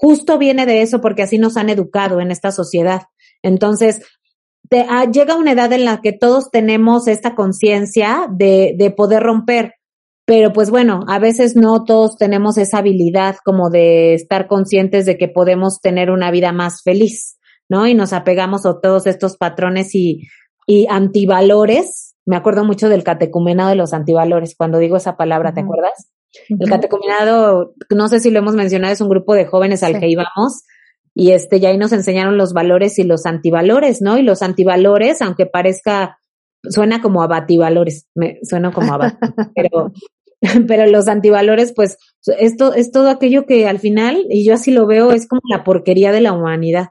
justo 0.05 0.37
viene 0.37 0.67
de 0.67 0.83
eso 0.83 1.01
porque 1.01 1.23
así 1.23 1.39
nos 1.39 1.57
han 1.57 1.71
educado 1.71 2.21
en 2.21 2.31
esta 2.31 2.53
sociedad. 2.53 3.05
Entonces, 3.43 4.03
te, 4.69 4.85
ah, 4.87 5.11
llega 5.11 5.35
una 5.35 5.53
edad 5.53 5.73
en 5.73 5.87
la 5.87 6.03
que 6.03 6.13
todos 6.13 6.51
tenemos 6.51 7.09
esta 7.09 7.35
conciencia 7.35 8.27
de, 8.31 8.75
de 8.77 8.91
poder 8.91 9.23
romper, 9.23 9.77
pero 10.27 10.53
pues 10.53 10.69
bueno, 10.69 11.05
a 11.09 11.19
veces 11.19 11.57
no 11.57 11.85
todos 11.85 12.19
tenemos 12.19 12.59
esa 12.59 12.79
habilidad 12.79 13.37
como 13.47 13.71
de 13.71 14.13
estar 14.13 14.47
conscientes 14.47 15.07
de 15.07 15.17
que 15.17 15.29
podemos 15.29 15.81
tener 15.81 16.11
una 16.11 16.31
vida 16.31 16.53
más 16.53 16.83
feliz, 16.83 17.39
¿no? 17.71 17.87
Y 17.87 17.95
nos 17.95 18.13
apegamos 18.13 18.67
a 18.67 18.79
todos 18.83 19.07
estos 19.07 19.39
patrones 19.39 19.95
y, 19.95 20.29
y 20.67 20.87
antivalores. 20.91 22.15
Me 22.27 22.37
acuerdo 22.37 22.63
mucho 22.63 22.91
del 22.91 23.05
catecumenado 23.05 23.71
de 23.71 23.77
los 23.77 23.95
antivalores, 23.95 24.55
cuando 24.55 24.77
digo 24.77 24.99
esa 24.99 25.17
palabra, 25.17 25.55
¿te 25.55 25.63
acuerdas? 25.63 26.11
El 26.49 26.69
catecumenado, 26.69 27.75
no 27.91 28.09
sé 28.09 28.21
si 28.21 28.31
lo 28.31 28.39
hemos 28.39 28.55
mencionado, 28.55 28.93
es 28.93 29.01
un 29.01 29.09
grupo 29.09 29.35
de 29.35 29.47
jóvenes 29.47 29.83
al 29.83 29.99
que 29.99 30.09
íbamos 30.09 30.65
y 31.15 31.31
este, 31.31 31.61
ya 31.61 31.69
ahí 31.69 31.79
nos 31.79 31.93
enseñaron 31.93 32.37
los 32.37 32.53
valores 32.53 32.99
y 32.99 33.05
los 33.05 33.25
antivalores, 33.25 34.03
¿no? 34.03 34.19
Y 34.19 34.23
los 34.23 34.43
antivalores, 34.43 35.23
aunque 35.23 35.47
parezca, 35.47 36.19
suena 36.65 37.01
como 37.01 37.23
abativalores, 37.23 38.09
me 38.15 38.41
suena 38.43 38.73
como 38.73 38.93
abat, 38.93 39.15
pero, 39.55 39.93
pero 40.67 40.87
los 40.87 41.07
antivalores, 41.07 41.73
pues, 41.75 41.99
esto 42.39 42.75
es 42.75 42.91
todo 42.91 43.11
aquello 43.11 43.47
que 43.47 43.69
al 43.69 43.79
final, 43.79 44.27
y 44.29 44.45
yo 44.45 44.55
así 44.55 44.73
lo 44.73 44.87
veo, 44.87 45.13
es 45.13 45.29
como 45.29 45.43
la 45.49 45.63
porquería 45.63 46.11
de 46.11 46.21
la 46.21 46.33
humanidad. 46.33 46.89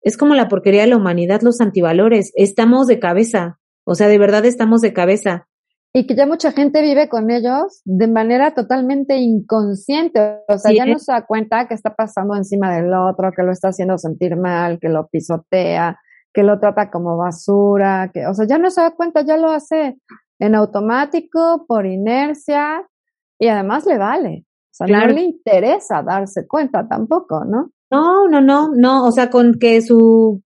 Es 0.00 0.16
como 0.16 0.34
la 0.34 0.48
porquería 0.48 0.82
de 0.82 0.86
la 0.86 0.96
humanidad, 0.96 1.42
los 1.42 1.60
antivalores. 1.60 2.32
Estamos 2.36 2.86
de 2.86 3.00
cabeza. 3.00 3.58
O 3.84 3.96
sea, 3.96 4.06
de 4.06 4.16
verdad 4.16 4.44
estamos 4.44 4.80
de 4.80 4.92
cabeza 4.92 5.48
y 5.92 6.06
que 6.06 6.14
ya 6.14 6.26
mucha 6.26 6.52
gente 6.52 6.82
vive 6.82 7.08
con 7.08 7.30
ellos 7.30 7.80
de 7.84 8.08
manera 8.08 8.52
totalmente 8.54 9.16
inconsciente, 9.16 10.40
o 10.48 10.58
sea, 10.58 10.72
ya 10.72 10.86
no 10.86 10.98
se 10.98 11.12
da 11.12 11.24
cuenta 11.26 11.66
que 11.66 11.74
está 11.74 11.94
pasando 11.94 12.36
encima 12.36 12.74
del 12.76 12.92
otro, 12.92 13.32
que 13.34 13.42
lo 13.42 13.52
está 13.52 13.68
haciendo 13.68 13.96
sentir 13.96 14.36
mal, 14.36 14.78
que 14.80 14.88
lo 14.88 15.08
pisotea, 15.08 15.98
que 16.32 16.42
lo 16.42 16.60
trata 16.60 16.90
como 16.90 17.16
basura, 17.16 18.10
que, 18.12 18.26
o 18.26 18.34
sea, 18.34 18.46
ya 18.46 18.58
no 18.58 18.70
se 18.70 18.82
da 18.82 18.90
cuenta, 18.90 19.22
ya 19.22 19.36
lo 19.36 19.50
hace 19.50 19.98
en 20.38 20.54
automático, 20.54 21.64
por 21.66 21.86
inercia, 21.86 22.86
y 23.38 23.48
además 23.48 23.86
le 23.86 23.98
vale. 23.98 24.44
O 24.70 24.86
sea, 24.86 24.86
no 24.86 25.06
le 25.06 25.22
interesa 25.22 26.02
darse 26.02 26.46
cuenta 26.46 26.86
tampoco, 26.86 27.44
¿no? 27.44 27.72
No, 27.90 28.28
no, 28.28 28.40
no, 28.40 28.70
no, 28.74 29.06
o 29.06 29.10
sea, 29.10 29.30
con 29.30 29.58
que 29.58 29.80
su, 29.80 30.42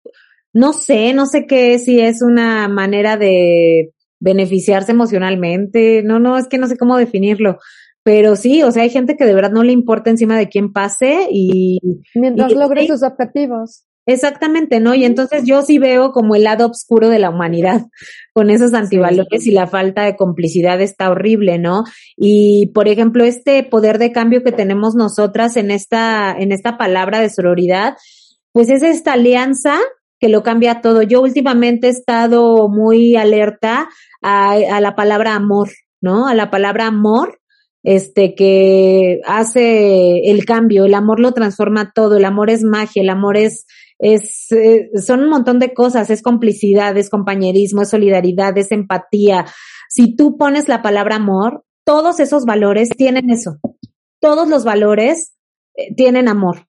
no 0.54 0.74
sé, 0.74 1.14
no 1.14 1.26
sé 1.26 1.48
qué, 1.48 1.80
si 1.80 2.00
es 2.00 2.22
una 2.22 2.68
manera 2.68 3.18
de 3.18 3.92
beneficiarse 4.22 4.94
emocionalmente, 4.94 6.02
no, 6.04 6.20
no, 6.20 6.38
es 6.38 6.48
que 6.48 6.58
no 6.58 6.68
sé 6.68 6.78
cómo 6.78 6.96
definirlo, 6.96 7.58
pero 8.04 8.36
sí, 8.36 8.64
o 8.64 8.72
sea, 8.72 8.84
hay 8.84 8.90
gente 8.90 9.18
que 9.18 9.26
de 9.26 9.34
verdad 9.34 9.52
no 9.52 9.64
le 9.64 9.74
importa 9.74 10.10
encima 10.10 10.38
de 10.38 10.48
quién 10.48 10.72
pase 10.72 11.28
y... 11.30 11.80
Mientras 12.16 12.54
logre 12.54 12.88
sus 12.88 13.04
objetivos. 13.04 13.86
Exactamente, 14.08 14.80
¿no? 14.80 14.96
Y 14.96 15.06
entonces 15.06 15.44
yo 15.46 15.62
sí 15.62 15.78
veo 15.78 16.12
como 16.12 16.36
el 16.36 16.44
lado 16.44 16.68
oscuro 16.68 17.10
de 17.10 17.20
la 17.20 17.30
humanidad 17.30 17.86
con 18.34 18.50
esos 18.50 18.74
antivalores 18.74 19.46
y 19.46 19.52
la 19.52 19.68
falta 19.68 20.04
de 20.04 20.16
complicidad 20.16 20.82
está 20.82 21.12
horrible, 21.12 21.60
¿no? 21.60 21.84
Y 22.18 22.72
por 22.74 22.88
ejemplo, 22.88 23.24
este 23.24 23.64
poder 23.64 24.00
de 24.00 24.12
cambio 24.12 24.44
que 24.44 24.52
tenemos 24.52 24.96
nosotras 24.96 25.56
en 25.56 25.70
esta, 25.70 26.36
en 26.38 26.52
esta 26.52 26.78
palabra 26.78 27.20
de 27.20 27.30
sororidad, 27.30 27.96
pues 28.52 28.70
es 28.70 28.82
esta 28.82 29.14
alianza 29.14 29.78
que 30.22 30.30
lo 30.30 30.44
cambia 30.44 30.82
todo. 30.82 31.02
Yo 31.02 31.20
últimamente 31.20 31.88
he 31.88 31.90
estado 31.90 32.70
muy 32.70 33.16
alerta 33.16 33.90
a, 34.22 34.80
la 34.80 34.96
palabra 34.96 35.34
amor, 35.34 35.70
¿no? 36.00 36.28
A 36.28 36.36
la 36.36 36.52
palabra 36.52 36.86
amor, 36.86 37.40
este, 37.84 38.36
que 38.36 39.20
hace 39.26 40.30
el 40.30 40.46
cambio, 40.46 40.86
el 40.86 40.94
amor 40.94 41.20
lo 41.20 41.32
transforma 41.32 41.92
todo, 41.94 42.18
el 42.18 42.26
amor 42.26 42.52
es 42.52 42.64
magia, 42.64 43.02
el 43.02 43.10
amor 43.10 43.36
es, 43.36 43.66
es, 43.98 44.52
eh, 44.52 44.92
son 45.04 45.22
un 45.22 45.30
montón 45.32 45.58
de 45.58 45.74
cosas, 45.74 46.12
es 46.12 46.22
complicidad, 46.22 46.96
es 46.96 47.10
compañerismo, 47.10 47.82
es 47.82 47.90
solidaridad, 47.90 48.56
es 48.60 48.72
empatía. 48.72 49.46
Si 49.90 50.16
tú 50.16 50.38
pones 50.38 50.68
la 50.68 50.84
palabra 50.84 51.16
amor, 51.16 51.66
todos 51.84 52.20
esos 52.20 52.46
valores 52.46 52.90
tienen 52.90 53.32
eso. 53.32 53.58
Todos 54.20 54.48
los 54.48 54.66
valores 54.66 55.34
eh, 55.76 55.96
tienen 55.96 56.28
amor, 56.28 56.68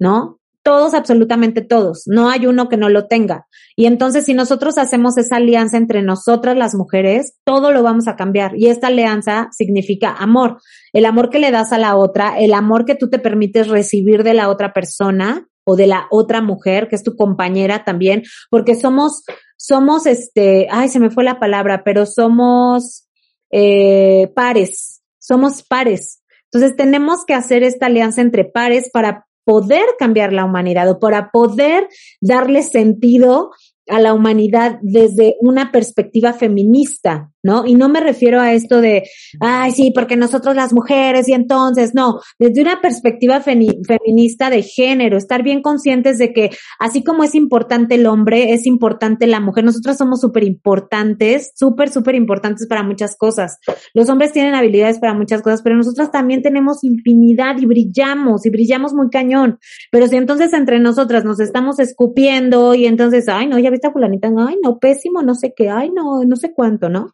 ¿no? 0.00 0.37
Todos, 0.68 0.92
absolutamente 0.92 1.62
todos. 1.62 2.02
No 2.04 2.28
hay 2.28 2.46
uno 2.46 2.68
que 2.68 2.76
no 2.76 2.90
lo 2.90 3.06
tenga. 3.06 3.46
Y 3.74 3.86
entonces, 3.86 4.26
si 4.26 4.34
nosotros 4.34 4.76
hacemos 4.76 5.16
esa 5.16 5.36
alianza 5.36 5.78
entre 5.78 6.02
nosotras 6.02 6.58
las 6.58 6.74
mujeres, 6.74 7.38
todo 7.42 7.72
lo 7.72 7.82
vamos 7.82 8.06
a 8.06 8.16
cambiar. 8.16 8.54
Y 8.54 8.66
esta 8.66 8.88
alianza 8.88 9.48
significa 9.50 10.12
amor. 10.12 10.60
El 10.92 11.06
amor 11.06 11.30
que 11.30 11.38
le 11.38 11.50
das 11.50 11.72
a 11.72 11.78
la 11.78 11.96
otra, 11.96 12.38
el 12.38 12.52
amor 12.52 12.84
que 12.84 12.96
tú 12.96 13.08
te 13.08 13.18
permites 13.18 13.68
recibir 13.68 14.24
de 14.24 14.34
la 14.34 14.50
otra 14.50 14.74
persona 14.74 15.48
o 15.64 15.74
de 15.74 15.86
la 15.86 16.06
otra 16.10 16.42
mujer, 16.42 16.88
que 16.88 16.96
es 16.96 17.02
tu 17.02 17.16
compañera 17.16 17.82
también, 17.86 18.24
porque 18.50 18.74
somos, 18.74 19.24
somos 19.56 20.04
este, 20.04 20.68
ay, 20.70 20.90
se 20.90 21.00
me 21.00 21.08
fue 21.08 21.24
la 21.24 21.40
palabra, 21.40 21.82
pero 21.82 22.04
somos 22.04 23.08
eh, 23.50 24.30
pares, 24.36 25.02
somos 25.18 25.62
pares. 25.62 26.22
Entonces 26.52 26.76
tenemos 26.76 27.24
que 27.24 27.32
hacer 27.32 27.62
esta 27.62 27.86
alianza 27.86 28.20
entre 28.20 28.44
pares 28.44 28.90
para 28.92 29.27
poder 29.48 29.86
cambiar 29.98 30.34
la 30.34 30.44
humanidad 30.44 30.90
o 30.90 30.98
para 30.98 31.30
poder 31.30 31.88
darle 32.20 32.62
sentido 32.62 33.50
a 33.86 33.98
la 33.98 34.12
humanidad 34.12 34.78
desde 34.82 35.36
una 35.40 35.72
perspectiva 35.72 36.34
feminista, 36.34 37.30
¿no? 37.42 37.66
Y 37.66 37.74
no 37.74 37.88
me 37.88 38.00
refiero 38.00 38.40
a 38.40 38.52
esto 38.52 38.80
de, 38.80 39.04
ay, 39.40 39.72
sí, 39.72 39.92
porque 39.94 40.16
nosotros 40.16 40.56
las 40.56 40.72
mujeres 40.72 41.28
y 41.28 41.32
entonces, 41.32 41.92
no, 41.94 42.20
desde 42.38 42.62
una 42.62 42.80
perspectiva 42.80 43.40
feminista 43.40 44.50
de 44.50 44.62
género, 44.62 45.16
estar 45.16 45.42
bien 45.42 45.62
conscientes 45.62 46.18
de 46.18 46.32
que 46.32 46.50
así 46.78 47.02
como 47.04 47.24
es 47.24 47.34
importante 47.34 47.94
el 47.94 48.06
hombre, 48.06 48.52
es 48.52 48.66
importante 48.66 49.26
la 49.26 49.40
mujer. 49.40 49.64
Nosotros 49.64 49.96
somos 49.96 50.20
súper 50.20 50.44
importantes, 50.44 51.52
súper, 51.54 51.90
súper 51.90 52.14
importantes 52.14 52.66
para 52.66 52.82
muchas 52.82 53.16
cosas. 53.16 53.58
Los 53.94 54.08
hombres 54.08 54.32
tienen 54.32 54.54
habilidades 54.54 54.98
para 54.98 55.14
muchas 55.14 55.42
cosas, 55.42 55.62
pero 55.62 55.76
nosotras 55.76 56.10
también 56.10 56.42
tenemos 56.42 56.82
infinidad 56.84 57.56
y 57.58 57.66
brillamos 57.66 58.46
y 58.46 58.50
brillamos 58.50 58.94
muy 58.94 59.10
cañón. 59.10 59.58
Pero 59.90 60.06
si 60.08 60.16
entonces 60.16 60.52
entre 60.52 60.80
nosotras 60.80 61.24
nos 61.24 61.40
estamos 61.40 61.78
escupiendo 61.78 62.74
y 62.74 62.86
entonces, 62.86 63.28
ay, 63.28 63.46
no, 63.46 63.58
ya 63.58 63.70
viste 63.70 63.86
a 63.86 63.92
fulanita, 63.92 64.28
ay, 64.36 64.56
no, 64.62 64.78
pésimo, 64.78 65.22
no 65.22 65.34
sé 65.34 65.52
qué, 65.56 65.68
ay, 65.68 65.90
no, 65.90 66.24
no 66.24 66.36
sé 66.36 66.52
cuánto, 66.52 66.88
¿no? 66.88 67.10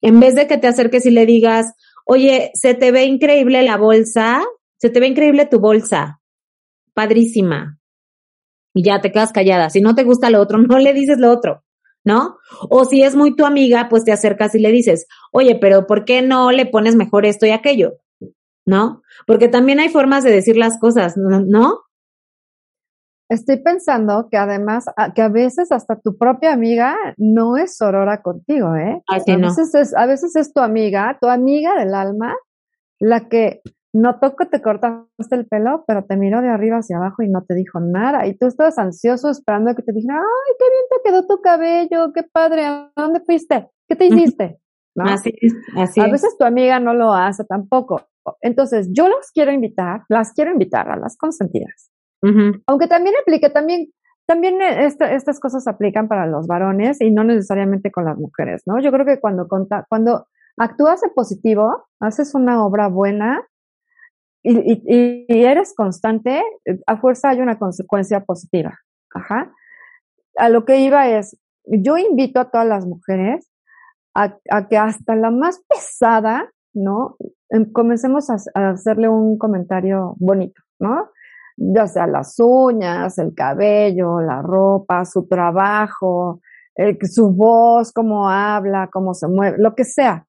En 0.00 0.20
vez 0.20 0.34
de 0.34 0.46
que 0.46 0.58
te 0.58 0.66
acerques 0.66 1.06
y 1.06 1.10
le 1.10 1.26
digas, 1.26 1.74
oye, 2.04 2.50
se 2.54 2.74
te 2.74 2.92
ve 2.92 3.04
increíble 3.04 3.62
la 3.62 3.76
bolsa, 3.76 4.42
se 4.78 4.90
te 4.90 5.00
ve 5.00 5.08
increíble 5.08 5.46
tu 5.46 5.60
bolsa, 5.60 6.20
padrísima. 6.94 7.78
Y 8.74 8.84
ya 8.84 9.00
te 9.00 9.10
quedas 9.10 9.32
callada. 9.32 9.70
Si 9.70 9.80
no 9.80 9.94
te 9.94 10.04
gusta 10.04 10.30
lo 10.30 10.40
otro, 10.40 10.58
no 10.68 10.78
le 10.78 10.92
dices 10.92 11.18
lo 11.18 11.30
otro, 11.30 11.64
¿no? 12.04 12.38
O 12.70 12.84
si 12.84 13.02
es 13.02 13.16
muy 13.16 13.34
tu 13.34 13.44
amiga, 13.44 13.88
pues 13.88 14.04
te 14.04 14.12
acercas 14.12 14.54
y 14.54 14.60
le 14.60 14.70
dices, 14.70 15.06
oye, 15.32 15.56
pero 15.60 15.86
¿por 15.86 16.04
qué 16.04 16.22
no 16.22 16.52
le 16.52 16.66
pones 16.66 16.94
mejor 16.94 17.26
esto 17.26 17.46
y 17.46 17.50
aquello? 17.50 17.94
¿No? 18.64 19.02
Porque 19.26 19.48
también 19.48 19.80
hay 19.80 19.88
formas 19.88 20.24
de 20.24 20.30
decir 20.30 20.56
las 20.56 20.78
cosas, 20.78 21.14
¿no? 21.16 21.80
Estoy 23.28 23.58
pensando 23.58 24.28
que 24.30 24.38
además, 24.38 24.86
que 25.14 25.20
a 25.20 25.28
veces 25.28 25.70
hasta 25.70 26.00
tu 26.00 26.16
propia 26.16 26.52
amiga 26.52 26.96
no 27.18 27.58
es 27.58 27.76
sorora 27.76 28.22
contigo, 28.22 28.74
¿eh? 28.74 29.02
Así 29.06 29.32
a, 29.32 29.36
no. 29.36 29.48
veces 29.48 29.74
es, 29.74 29.94
a 29.94 30.06
veces 30.06 30.34
es 30.34 30.54
tu 30.54 30.60
amiga, 30.60 31.18
tu 31.20 31.28
amiga 31.28 31.78
del 31.78 31.94
alma, 31.94 32.34
la 32.98 33.28
que 33.28 33.60
no 33.92 34.18
toco 34.18 34.48
te 34.48 34.62
cortaste 34.62 35.34
el 35.34 35.46
pelo, 35.46 35.84
pero 35.86 36.04
te 36.04 36.16
miró 36.16 36.40
de 36.40 36.48
arriba 36.48 36.78
hacia 36.78 36.96
abajo 36.96 37.22
y 37.22 37.28
no 37.28 37.42
te 37.44 37.54
dijo 37.54 37.80
nada. 37.80 38.26
Y 38.26 38.34
tú 38.34 38.46
estabas 38.46 38.78
ansioso 38.78 39.28
esperando 39.28 39.74
que 39.74 39.82
te 39.82 39.92
dijera, 39.92 40.16
ay, 40.16 40.54
qué 40.58 40.64
bien 40.70 40.84
te 40.90 41.10
quedó 41.10 41.26
tu 41.26 41.42
cabello, 41.42 42.12
qué 42.14 42.22
padre, 42.22 42.64
¿a 42.64 42.92
dónde 42.96 43.20
fuiste? 43.20 43.68
¿Qué 43.86 43.94
te 43.94 44.06
hiciste? 44.06 44.58
¿No? 44.94 45.04
Así 45.04 45.34
es, 45.38 45.52
así 45.76 46.00
A 46.00 46.06
veces 46.06 46.34
tu 46.38 46.44
amiga 46.44 46.80
no 46.80 46.94
lo 46.94 47.12
hace 47.12 47.44
tampoco. 47.44 48.08
Entonces, 48.40 48.88
yo 48.90 49.06
las 49.06 49.30
quiero 49.32 49.52
invitar, 49.52 50.02
las 50.08 50.32
quiero 50.32 50.50
invitar 50.50 50.90
a 50.90 50.96
las 50.96 51.16
consentidas 51.18 51.90
aunque 52.66 52.88
también 52.88 53.14
aplique, 53.20 53.50
también, 53.50 53.88
también 54.26 54.60
estas 54.60 55.40
cosas 55.40 55.66
aplican 55.66 56.08
para 56.08 56.26
los 56.26 56.46
varones 56.46 57.00
y 57.00 57.10
no 57.10 57.24
necesariamente 57.24 57.90
con 57.90 58.04
las 58.04 58.18
mujeres, 58.18 58.62
¿no? 58.66 58.80
Yo 58.80 58.90
creo 58.92 59.06
que 59.06 59.20
cuando, 59.20 59.48
cuando 59.88 60.26
actúas 60.56 61.02
en 61.02 61.10
positivo, 61.14 61.86
haces 62.00 62.34
una 62.34 62.64
obra 62.64 62.88
buena 62.88 63.42
y, 64.42 65.24
eres 65.28 65.74
constante, 65.76 66.42
a 66.86 66.96
fuerza 66.98 67.30
hay 67.30 67.40
una 67.40 67.58
consecuencia 67.58 68.24
positiva. 68.24 68.78
Ajá. 69.14 69.52
A 70.36 70.48
lo 70.48 70.64
que 70.64 70.80
iba 70.80 71.08
es, 71.08 71.36
yo 71.64 71.96
invito 71.98 72.40
a 72.40 72.50
todas 72.50 72.66
las 72.66 72.86
mujeres 72.86 73.50
a, 74.14 74.38
que 74.68 74.76
hasta 74.76 75.16
la 75.16 75.30
más 75.30 75.60
pesada, 75.68 76.50
¿no? 76.72 77.16
Em, 77.50 77.70
comencemos 77.72 78.30
a 78.30 78.70
hacerle 78.70 79.08
un 79.08 79.38
comentario 79.38 80.14
bonito, 80.18 80.60
¿no? 80.78 81.10
Ya 81.58 81.86
sea 81.86 82.06
las 82.06 82.36
uñas, 82.38 83.18
el 83.18 83.34
cabello, 83.34 84.20
la 84.20 84.40
ropa, 84.42 85.04
su 85.04 85.26
trabajo, 85.26 86.40
su 87.02 87.30
voz, 87.30 87.92
cómo 87.92 88.30
habla, 88.30 88.88
cómo 88.92 89.12
se 89.14 89.26
mueve, 89.26 89.56
lo 89.58 89.74
que 89.74 89.84
sea. 89.84 90.26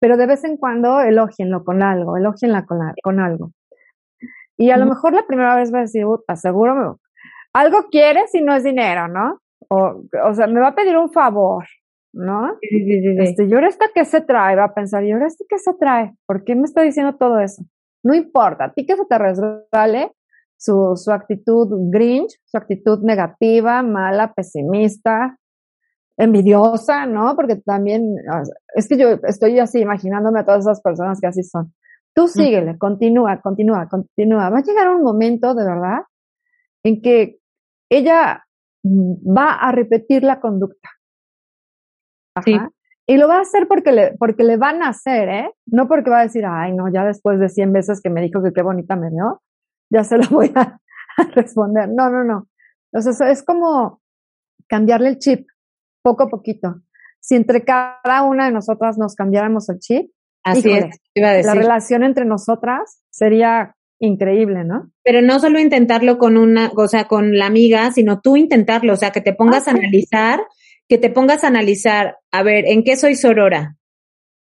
Pero 0.00 0.16
de 0.16 0.26
vez 0.26 0.44
en 0.44 0.56
cuando 0.56 1.00
elógienlo 1.00 1.64
con 1.64 1.82
algo, 1.82 2.16
elógienla 2.16 2.64
con, 2.64 2.78
con 3.02 3.18
algo. 3.18 3.50
Y 4.56 4.70
a 4.70 4.76
lo 4.76 4.86
mejor 4.86 5.12
la 5.12 5.26
primera 5.26 5.56
vez 5.56 5.72
va 5.72 5.78
a 5.78 5.82
decir, 5.82 6.04
seguro 6.34 7.00
algo 7.52 7.86
quiere 7.90 8.26
si 8.28 8.42
no 8.42 8.54
es 8.54 8.64
dinero, 8.64 9.08
¿no? 9.08 9.40
O, 9.68 10.02
o 10.24 10.34
sea, 10.34 10.46
me 10.46 10.60
va 10.60 10.68
a 10.68 10.74
pedir 10.74 10.96
un 10.96 11.10
favor, 11.10 11.64
¿no? 12.12 12.56
Sí, 12.60 12.68
sí, 12.68 13.00
sí, 13.00 13.16
este, 13.18 13.44
¿y 13.46 13.54
ahora 13.54 13.68
esto 13.68 13.86
qué 13.94 14.04
se 14.04 14.20
trae? 14.20 14.56
Va 14.56 14.64
a 14.64 14.74
pensar, 14.74 15.04
¿y 15.04 15.12
ahora 15.12 15.26
esto 15.26 15.44
qué 15.48 15.58
se 15.58 15.72
trae? 15.74 16.14
¿Por 16.26 16.44
qué 16.44 16.54
me 16.54 16.64
está 16.64 16.82
diciendo 16.82 17.16
todo 17.16 17.40
eso? 17.40 17.62
No 18.02 18.14
importa, 18.14 18.66
a 18.66 18.72
ti 18.72 18.86
que 18.86 18.94
se 18.94 19.06
te 19.06 19.18
resbale, 19.18 20.12
su, 20.56 20.94
su 20.96 21.12
actitud 21.12 21.68
grinch, 21.90 22.38
su 22.44 22.56
actitud 22.56 23.00
negativa, 23.02 23.82
mala, 23.82 24.32
pesimista, 24.32 25.38
envidiosa, 26.16 27.06
¿no? 27.06 27.36
Porque 27.36 27.56
también, 27.56 28.16
es 28.74 28.88
que 28.88 28.96
yo 28.96 29.10
estoy 29.24 29.58
así 29.58 29.80
imaginándome 29.80 30.40
a 30.40 30.44
todas 30.44 30.64
esas 30.64 30.80
personas 30.80 31.20
que 31.20 31.26
así 31.26 31.42
son. 31.42 31.74
Tú 32.14 32.28
síguele, 32.28 32.78
continúa, 32.78 33.40
continúa, 33.42 33.88
continúa. 33.88 34.48
Va 34.48 34.58
a 34.58 34.62
llegar 34.62 34.88
un 34.88 35.02
momento, 35.02 35.54
de 35.54 35.64
verdad, 35.64 35.98
en 36.82 37.02
que 37.02 37.38
ella 37.90 38.42
va 38.84 39.52
a 39.52 39.72
repetir 39.72 40.22
la 40.22 40.40
conducta. 40.40 40.88
Ajá. 42.34 42.70
Y 43.08 43.18
lo 43.18 43.28
va 43.28 43.36
a 43.36 43.42
hacer 43.42 43.68
porque 43.68 43.92
le, 43.92 44.16
porque 44.18 44.42
le 44.42 44.56
van 44.56 44.82
a 44.82 44.88
hacer, 44.88 45.28
¿eh? 45.28 45.50
No 45.66 45.86
porque 45.86 46.10
va 46.10 46.20
a 46.20 46.22
decir, 46.24 46.44
ay, 46.44 46.72
no, 46.72 46.92
ya 46.92 47.04
después 47.04 47.38
de 47.38 47.48
100 47.48 47.72
veces 47.72 48.00
que 48.02 48.10
me 48.10 48.20
dijo 48.20 48.42
que 48.42 48.52
qué 48.52 48.62
bonita 48.62 48.96
me 48.96 49.10
vio, 49.10 49.42
ya 49.90 50.04
se 50.04 50.18
lo 50.18 50.28
voy 50.30 50.52
a, 50.54 50.80
responder. 51.34 51.88
No, 51.88 52.10
no, 52.10 52.24
no. 52.24 52.48
Entonces 52.92 53.20
es 53.28 53.42
como 53.42 54.00
cambiarle 54.68 55.08
el 55.08 55.18
chip 55.18 55.46
poco 56.02 56.24
a 56.24 56.28
poquito. 56.28 56.82
Si 57.20 57.34
entre 57.34 57.64
cada 57.64 58.22
una 58.22 58.46
de 58.46 58.52
nosotras 58.52 58.98
nos 58.98 59.14
cambiáramos 59.14 59.68
el 59.68 59.78
chip, 59.78 60.10
Así 60.44 60.70
es, 60.70 61.00
iba 61.14 61.30
a 61.30 61.32
decir. 61.32 61.46
la 61.46 61.54
relación 61.54 62.04
entre 62.04 62.24
nosotras 62.24 63.02
sería 63.10 63.74
increíble, 63.98 64.64
¿no? 64.64 64.92
Pero 65.02 65.22
no 65.22 65.40
solo 65.40 65.58
intentarlo 65.58 66.18
con 66.18 66.36
una, 66.36 66.70
o 66.76 66.86
sea, 66.86 67.08
con 67.08 67.36
la 67.36 67.46
amiga, 67.46 67.90
sino 67.92 68.20
tú 68.20 68.36
intentarlo, 68.36 68.92
o 68.92 68.96
sea, 68.96 69.10
que 69.10 69.20
te 69.20 69.32
pongas 69.32 69.66
a 69.66 69.72
analizar, 69.72 70.40
que 70.88 70.98
te 70.98 71.10
pongas 71.10 71.44
a 71.44 71.48
analizar, 71.48 72.18
a 72.30 72.42
ver, 72.42 72.64
¿en 72.66 72.84
qué 72.84 72.96
soy 72.96 73.16
sorora? 73.16 73.76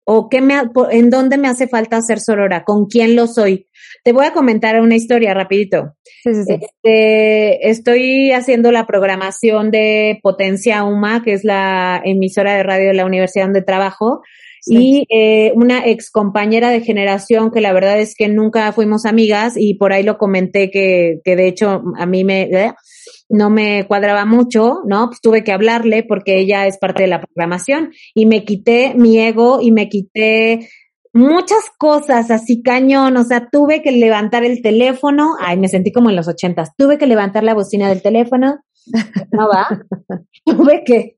O 0.08 0.28
qué 0.28 0.40
me, 0.40 0.54
en 0.92 1.10
dónde 1.10 1.36
me 1.36 1.48
hace 1.48 1.66
falta 1.66 2.00
ser 2.00 2.20
sorora, 2.20 2.62
con 2.62 2.86
quién 2.86 3.16
lo 3.16 3.26
soy. 3.26 3.66
Te 4.04 4.12
voy 4.12 4.24
a 4.24 4.32
comentar 4.32 4.80
una 4.80 4.94
historia 4.94 5.34
rapidito. 5.34 5.96
Sí, 6.22 6.32
sí, 6.32 6.44
sí. 6.44 6.58
Este, 6.60 7.70
estoy 7.70 8.30
haciendo 8.30 8.70
la 8.70 8.86
programación 8.86 9.72
de 9.72 10.20
Potencia 10.22 10.84
UMA, 10.84 11.24
que 11.24 11.32
es 11.32 11.42
la 11.42 12.00
emisora 12.04 12.54
de 12.54 12.62
radio 12.62 12.88
de 12.88 12.94
la 12.94 13.04
universidad 13.04 13.46
donde 13.46 13.62
trabajo, 13.62 14.22
y 14.68 15.06
eh, 15.10 15.52
una 15.54 15.86
ex 15.86 16.10
compañera 16.10 16.70
de 16.70 16.80
generación 16.80 17.50
que 17.50 17.60
la 17.60 17.72
verdad 17.72 18.00
es 18.00 18.14
que 18.16 18.28
nunca 18.28 18.72
fuimos 18.72 19.06
amigas 19.06 19.54
y 19.56 19.74
por 19.74 19.92
ahí 19.92 20.02
lo 20.02 20.18
comenté 20.18 20.70
que, 20.70 21.20
que 21.24 21.36
de 21.36 21.46
hecho 21.48 21.82
a 21.96 22.06
mí 22.06 22.24
me, 22.24 22.42
¿eh? 22.42 22.74
No 23.28 23.50
me 23.50 23.86
cuadraba 23.86 24.24
mucho, 24.24 24.82
¿no? 24.86 25.08
Pues 25.08 25.20
tuve 25.20 25.44
que 25.44 25.52
hablarle 25.52 26.02
porque 26.02 26.38
ella 26.38 26.66
es 26.66 26.78
parte 26.78 27.02
de 27.02 27.08
la 27.08 27.20
programación 27.20 27.92
y 28.14 28.26
me 28.26 28.44
quité 28.44 28.94
mi 28.94 29.18
ego 29.18 29.60
y 29.60 29.72
me 29.72 29.88
quité 29.88 30.68
muchas 31.16 31.70
cosas 31.78 32.30
así 32.30 32.62
cañón, 32.62 33.16
o 33.16 33.24
sea, 33.24 33.48
tuve 33.50 33.82
que 33.82 33.90
levantar 33.90 34.44
el 34.44 34.60
teléfono, 34.60 35.34
ay, 35.40 35.56
me 35.56 35.68
sentí 35.68 35.90
como 35.90 36.10
en 36.10 36.16
los 36.16 36.28
ochentas, 36.28 36.76
tuve 36.76 36.98
que 36.98 37.06
levantar 37.06 37.42
la 37.42 37.54
bocina 37.54 37.88
del 37.88 38.02
teléfono, 38.02 38.60
no 39.32 39.48
va, 39.48 39.66
tuve 40.44 40.84
que, 40.84 41.16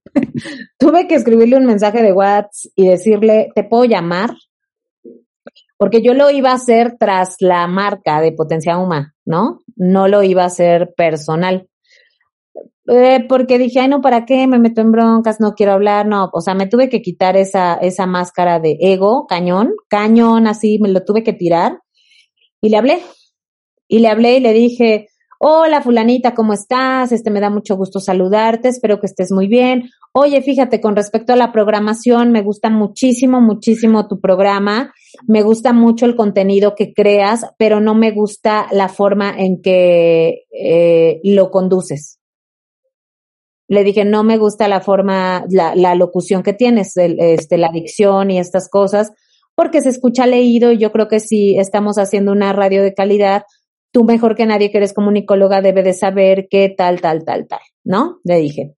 tuve 0.79 1.09
que 1.09 1.17
escribirle 1.17 1.57
un 1.57 1.67
mensaje 1.67 2.03
de 2.03 2.13
WhatsApp 2.13 2.73
y 2.77 2.87
decirle, 2.87 3.51
¿te 3.55 3.65
puedo 3.65 3.85
llamar? 3.85 4.31
Porque 5.77 6.01
yo 6.03 6.15
lo 6.15 6.31
iba 6.31 6.51
a 6.51 6.55
hacer 6.57 6.97
tras 6.99 7.37
la 7.41 7.67
marca 7.67 8.21
de 8.21 8.33
Potencia 8.33 8.79
Huma, 8.79 9.15
¿no? 9.25 9.61
No 9.77 10.09
lo 10.09 10.23
iba 10.23 10.43
a 10.43 10.47
hacer 10.47 10.93
personal. 10.97 11.69
Eh, 12.87 13.27
porque 13.29 13.59
dije, 13.59 13.81
ay, 13.81 13.89
no, 13.89 14.01
¿para 14.01 14.25
qué? 14.25 14.47
Me 14.47 14.59
meto 14.59 14.81
en 14.81 14.93
broncas, 14.93 15.41
no 15.41 15.53
quiero 15.53 15.73
hablar, 15.73 16.07
no, 16.07 16.31
o 16.33 16.41
sea, 16.41 16.55
me 16.55 16.67
tuve 16.67 16.89
que 16.89 17.03
quitar 17.03 17.37
esa, 17.37 17.75
esa 17.75 18.07
máscara 18.07 18.61
de 18.61 18.79
ego, 18.81 19.27
cañón, 19.29 19.75
cañón, 19.89 20.47
así, 20.47 20.79
me 20.81 20.89
lo 20.89 21.05
tuve 21.05 21.23
que 21.23 21.35
tirar. 21.35 21.81
Y 22.63 22.71
le 22.71 22.79
hablé, 22.79 23.03
y 23.89 23.99
le 23.99 24.09
hablé 24.09 24.39
y 24.39 24.41
le 24.41 24.53
dije, 24.55 25.09
hola 25.39 25.83
fulanita, 25.83 26.35
¿cómo 26.35 26.55
estás? 26.55 27.13
Este 27.13 27.31
me 27.31 27.41
da 27.41 27.51
mucho 27.51 27.77
gusto 27.77 28.01
saludarte, 28.01 28.69
espero 28.69 29.01
que 29.01 29.07
estés 29.07 29.33
muy 29.33 29.49
bien. 29.49 29.91
Oye, 30.13 30.43
fíjate, 30.43 30.81
con 30.81 30.97
respecto 30.97 31.33
a 31.33 31.37
la 31.37 31.53
programación, 31.53 32.33
me 32.33 32.43
gusta 32.43 32.71
muchísimo, 32.71 33.41
muchísimo 33.41 34.09
tu 34.09 34.19
programa, 34.19 34.93
me 35.27 35.43
gusta 35.43 35.73
mucho 35.73 36.07
el 36.07 36.17
contenido 36.17 36.75
que 36.75 36.93
creas, 36.93 37.47
pero 37.59 37.81
no 37.81 37.95
me 37.95 38.11
gusta 38.13 38.67
la 38.73 38.89
forma 38.89 39.31
en 39.37 39.61
que 39.63 40.47
eh, 40.51 41.21
lo 41.23 41.51
conduces. 41.51 42.18
Le 43.69 43.85
dije, 43.85 44.05
no 44.05 44.25
me 44.25 44.39
gusta 44.39 44.67
la 44.67 44.81
forma, 44.81 45.45
la, 45.51 45.75
la 45.75 45.95
locución 45.95 46.43
que 46.43 46.55
tienes, 46.55 46.97
el, 46.97 47.21
este, 47.21 47.59
la 47.59 47.71
dicción 47.71 48.31
y 48.31 48.39
estas 48.39 48.69
cosas, 48.69 49.13
porque 49.55 49.83
se 49.83 49.91
escucha 49.91 50.27
leído 50.27 50.73
y 50.73 50.79
yo 50.79 50.91
creo 50.91 51.09
que 51.09 51.21
si 51.21 51.59
estamos 51.59 51.99
haciendo 51.99 52.33
una 52.33 52.53
radio 52.53 52.83
de 52.83 52.95
calidad, 52.95 53.43
tú 53.93 54.05
mejor 54.05 54.35
que 54.35 54.47
nadie 54.47 54.71
que 54.71 54.79
eres 54.79 54.93
comunicóloga 54.93 55.61
debe 55.61 55.83
de 55.83 55.93
saber 55.93 56.49
qué 56.51 56.73
tal, 56.77 57.01
tal, 57.01 57.25
tal, 57.25 57.47
tal, 57.47 57.61
¿no? 57.85 58.19
Le 58.25 58.39
dije. 58.39 58.75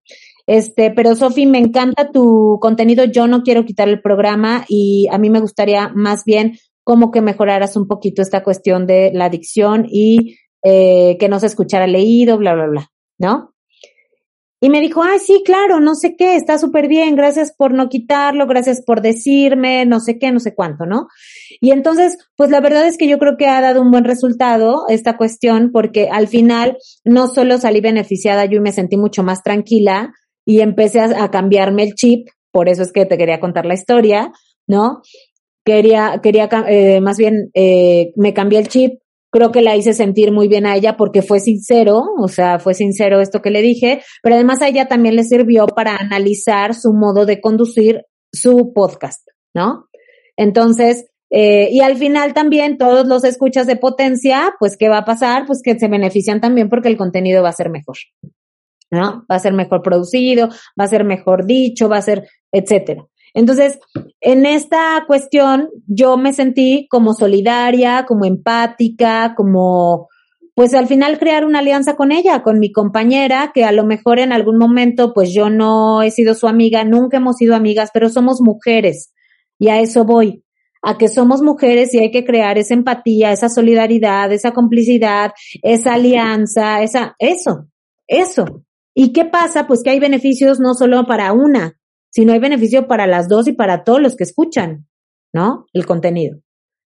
Este, 0.47 0.91
pero 0.91 1.15
Sofi, 1.15 1.47
me 1.47 1.59
encanta 1.59 2.11
tu 2.11 2.59
contenido. 2.61 3.05
Yo 3.05 3.29
no 3.29 3.43
quiero 3.43 3.65
quitar 3.65 3.89
el 3.89 4.01
programa 4.01 4.65
y 4.69 5.07
a 5.13 5.19
mí 5.19 5.31
me 5.31 5.41
gustaría 5.41 5.91
más 5.95 6.25
bien 6.25 6.59
como 6.83 7.11
que 7.11 7.21
mejoraras 7.21 7.77
un 7.77 7.87
poquito 7.87 8.21
esta 8.23 8.43
cuestión 8.43 8.87
de 8.87 9.13
la 9.15 9.27
adicción 9.27 9.87
y 9.89 10.37
eh, 10.65 11.17
que 11.21 11.29
no 11.29 11.39
se 11.39 11.47
escuchara 11.47 11.87
leído, 11.87 12.37
bla, 12.37 12.55
bla, 12.55 12.67
bla, 12.67 12.91
¿no? 13.19 13.50
Y 14.63 14.69
me 14.69 14.83
dijo, 14.83 15.03
ay, 15.03 15.19
sí, 15.19 15.43
claro, 15.43 15.81
no 15.81 15.95
sé 15.95 16.17
qué, 16.17 16.37
está 16.37 16.59
súper 16.59 16.87
bien, 16.87 17.17
gracias 17.17 17.55
por 17.57 17.73
no 17.73 17.89
quitarlo, 17.89 18.47
gracias 18.47 18.83
por 18.85 19.01
decirme, 19.01 19.87
no 19.87 20.01
sé 20.01 20.19
qué, 20.19 20.31
no 20.31 20.39
sé 20.39 20.55
cuánto, 20.55 20.85
¿no? 20.85 21.09
Y 21.63 21.71
entonces, 21.71 22.19
pues 22.37 22.51
la 22.51 22.61
verdad 22.61 22.87
es 22.87 22.99
que 22.99 23.09
yo 23.09 23.19
creo 23.19 23.39
que 23.39 23.47
ha 23.47 23.63
dado 23.63 23.81
un 23.81 23.91
buen 23.91 24.05
resultado 24.05 24.85
esta 24.91 25.17
cuestión, 25.17 25.71
porque 25.73 26.11
al 26.11 26.29
final 26.29 26.77
no 27.05 27.27
solo 27.27 27.57
salí 27.57 27.81
beneficiada 27.81 28.45
yo 28.45 28.59
y 28.59 28.61
me 28.61 28.73
sentí 28.73 28.99
mucho 28.99 29.23
más 29.23 29.43
tranquila 29.43 30.13
y 30.45 30.61
empecé 30.61 31.01
a, 31.01 31.31
cambiarme 31.31 31.85
el 31.85 31.95
chip, 31.95 32.29
por 32.53 32.69
eso 32.69 32.83
es 32.83 32.93
que 32.93 33.07
te 33.07 33.17
quería 33.17 33.41
contar 33.41 33.65
la 33.65 33.75
historia, 33.75 34.31
¿no? 34.67 35.01
Quería, 35.65 36.21
quería, 36.23 36.51
eh, 36.69 37.01
más 37.01 37.17
bien, 37.17 37.51
eh, 37.55 38.13
me 38.17 38.35
cambié 38.35 38.59
el 38.59 38.69
chip 38.69 39.01
creo 39.31 39.53
que 39.53 39.63
la 39.63 39.77
hice 39.77 39.95
sentir 39.95 40.33
muy 40.33 40.49
bien 40.49 40.67
a 40.67 40.77
ella 40.77 40.97
porque 40.97 41.23
fue 41.23 41.41
sincero, 41.41 42.03
o 42.19 42.29
sea, 42.29 42.59
fue 42.59 42.75
sincero 42.75 43.21
esto 43.21 43.41
que 43.41 43.51
le 43.51 43.63
dije, 43.63 44.03
pero 44.23 44.35
además 44.35 44.63
a 44.63 44.69
ella 44.69 44.87
también 44.87 45.17
le 45.17 45.25
sirvió 45.25 45.67
para 45.67 45.97
analizar 45.97 46.75
su 46.75 46.93
modo 46.93 47.27
de 47.27 47.41
conducir 47.41 48.05
su 48.33 48.73
podcast, 48.75 49.27
¿no? 49.55 49.89
Entonces, 50.37 51.07
eh, 51.31 51.69
y 51.71 51.81
al 51.81 51.97
final 51.97 52.35
también 52.35 52.77
todos 52.77 53.07
los 53.07 53.25
escuchas 53.25 53.67
de 53.67 53.77
potencia, 53.77 54.55
pues, 54.59 54.77
¿qué 54.77 54.89
va 54.89 54.99
a 54.99 55.05
pasar? 55.05 55.47
Pues 55.47 55.63
que 55.63 55.79
se 55.79 55.89
benefician 55.89 56.41
también 56.41 56.69
porque 56.69 56.89
el 56.89 56.97
contenido 56.97 57.43
va 57.43 57.51
a 57.51 57.53
ser 57.53 57.71
mejor, 57.71 57.97
¿no? 58.91 59.25
Va 59.31 59.37
a 59.37 59.39
ser 59.39 59.53
mejor 59.53 59.83
producido, 59.83 60.49
va 60.79 60.85
a 60.85 60.89
ser 60.89 61.05
mejor 61.05 61.47
dicho, 61.47 61.89
va 61.89 61.99
a 61.99 62.03
ser, 62.03 62.29
etcétera. 62.53 63.07
Entonces, 63.35 63.79
en 64.21 64.47
esta 64.47 65.05
cuestión 65.07 65.71
yo 65.87 66.17
me 66.17 66.33
sentí 66.33 66.87
como 66.91 67.15
solidaria, 67.15 68.05
como 68.07 68.25
empática, 68.25 69.35
como, 69.37 70.09
pues 70.55 70.75
al 70.75 70.87
final 70.87 71.19
crear 71.19 71.45
una 71.45 71.61
alianza 71.61 71.97
con 71.97 72.13
ella, 72.13 72.43
con 72.43 72.59
mi 72.59 72.73
compañera, 72.73 73.53
que 73.55 73.65
a 73.65 73.73
lo 73.73 73.85
mejor 73.85 74.19
en 74.19 74.33
algún 74.33 74.59
momento, 74.59 75.13
pues 75.15 75.33
yo 75.33 75.51
no 75.51 76.03
he 76.03 76.11
sido 76.11 76.35
su 76.35 76.49
amiga, 76.49 76.85
nunca 76.85 77.19
hemos 77.19 77.37
sido 77.37 77.55
amigas, 77.55 77.91
pero 77.93 78.09
somos 78.09 78.41
mujeres 78.41 79.13
y 79.59 79.69
a 79.69 79.81
eso 79.81 80.05
voy 80.05 80.43
a 80.83 80.97
que 80.97 81.09
somos 81.09 81.43
mujeres 81.43 81.93
y 81.95 81.99
hay 81.99 82.11
que 82.11 82.25
crear 82.25 82.59
esa 82.59 82.75
empatía, 82.75 83.33
esa 83.33 83.49
solidaridad, 83.49 84.33
esa 84.33 84.53
complicidad, 84.53 85.33
esa 85.63 85.95
alianza, 85.95 86.83
esa, 86.83 87.15
eso, 87.19 87.67
eso. 88.07 88.65
¿Y 88.95 89.13
qué 89.13 89.25
pasa? 89.27 89.67
Pues 89.67 89.83
que 89.83 89.91
hay 89.91 90.01
beneficios 90.01 90.59
no 90.59 90.75
solo 90.75 91.05
para 91.07 91.33
una, 91.33 91.79
si 92.11 92.25
no 92.25 92.33
hay 92.33 92.39
beneficio 92.39 92.87
para 92.87 93.07
las 93.07 93.29
dos 93.29 93.49
y 93.49 93.53
para 93.53 93.85
todos 93.85 94.01
los 94.01 94.17
que 94.17 94.25
escuchan, 94.25 94.87
¿no? 95.33 95.67
El 95.73 95.87
contenido. 95.87 96.39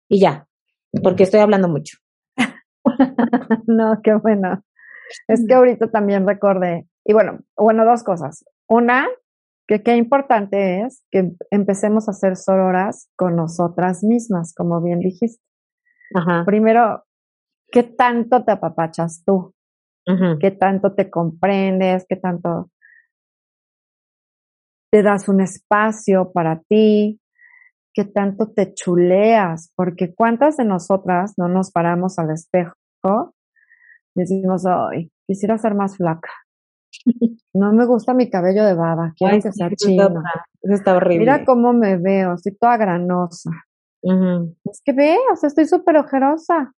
Y 0.08 0.20
ya, 0.20 0.46
porque 1.02 1.24
estoy 1.24 1.40
hablando 1.40 1.68
mucho. 1.68 1.98
no, 3.66 4.00
qué 4.02 4.14
bueno. 4.14 4.62
Es 5.28 5.44
que 5.46 5.54
ahorita 5.54 5.90
también 5.90 6.26
recordé, 6.26 6.88
y 7.04 7.12
bueno, 7.12 7.40
bueno, 7.56 7.84
dos 7.84 8.02
cosas. 8.02 8.44
Una, 8.68 9.06
que 9.66 9.82
qué 9.82 9.96
importante 9.96 10.82
es 10.82 11.04
que 11.10 11.32
empecemos 11.50 12.08
a 12.08 12.12
hacer 12.12 12.37
sororas 12.37 13.10
con 13.16 13.37
nosotras 13.37 14.02
mismas, 14.02 14.54
como 14.54 14.82
bien 14.82 15.00
dijiste. 15.00 15.42
Ajá. 16.14 16.44
Primero, 16.44 17.04
¿qué 17.70 17.82
tanto 17.82 18.44
te 18.44 18.52
apapachas 18.52 19.22
tú? 19.24 19.54
¿Qué 20.38 20.50
tanto 20.50 20.94
te 20.94 21.08
comprendes? 21.08 22.04
¿Qué 22.06 22.16
tanto 22.16 22.70
te 24.94 25.02
das 25.02 25.28
un 25.28 25.40
espacio 25.40 26.30
para 26.33 26.62
ti, 26.68 27.20
que 27.92 28.04
tanto 28.04 28.52
te 28.52 28.74
chuleas, 28.74 29.72
porque 29.74 30.14
cuántas 30.14 30.57
de 30.57 30.64
nosotras 30.64 31.35
no 31.37 31.48
nos 31.48 31.72
paramos 31.72 32.16
al 32.20 32.30
espejo 32.30 33.35
y 34.14 34.20
decimos, 34.20 34.64
ay, 34.66 35.11
quisiera 35.26 35.59
ser 35.59 35.74
más 35.74 35.96
flaca. 35.96 36.30
No 37.57 37.72
me 37.72 37.87
gusta 37.87 38.14
mi 38.14 38.30
cabello 38.30 38.64
de 38.64 38.74
baba, 38.74 39.12
quiero 39.16 39.40
que 39.40 39.52
sea 39.52 39.70
chino. 39.70 40.22
Eso 40.61 40.74
está 40.74 40.96
horrible. 40.96 41.20
Mira 41.20 41.44
cómo 41.44 41.72
me 41.72 41.96
veo, 41.96 42.35
estoy 42.35 42.57
toda 42.57 42.76
granosa. 42.76 43.50
Es 44.64 44.80
que 44.85 44.92
ve, 44.92 45.16
o 45.33 45.37
sea, 45.37 45.48
estoy 45.48 45.66
súper 45.66 45.96
ojerosa. 45.96 46.72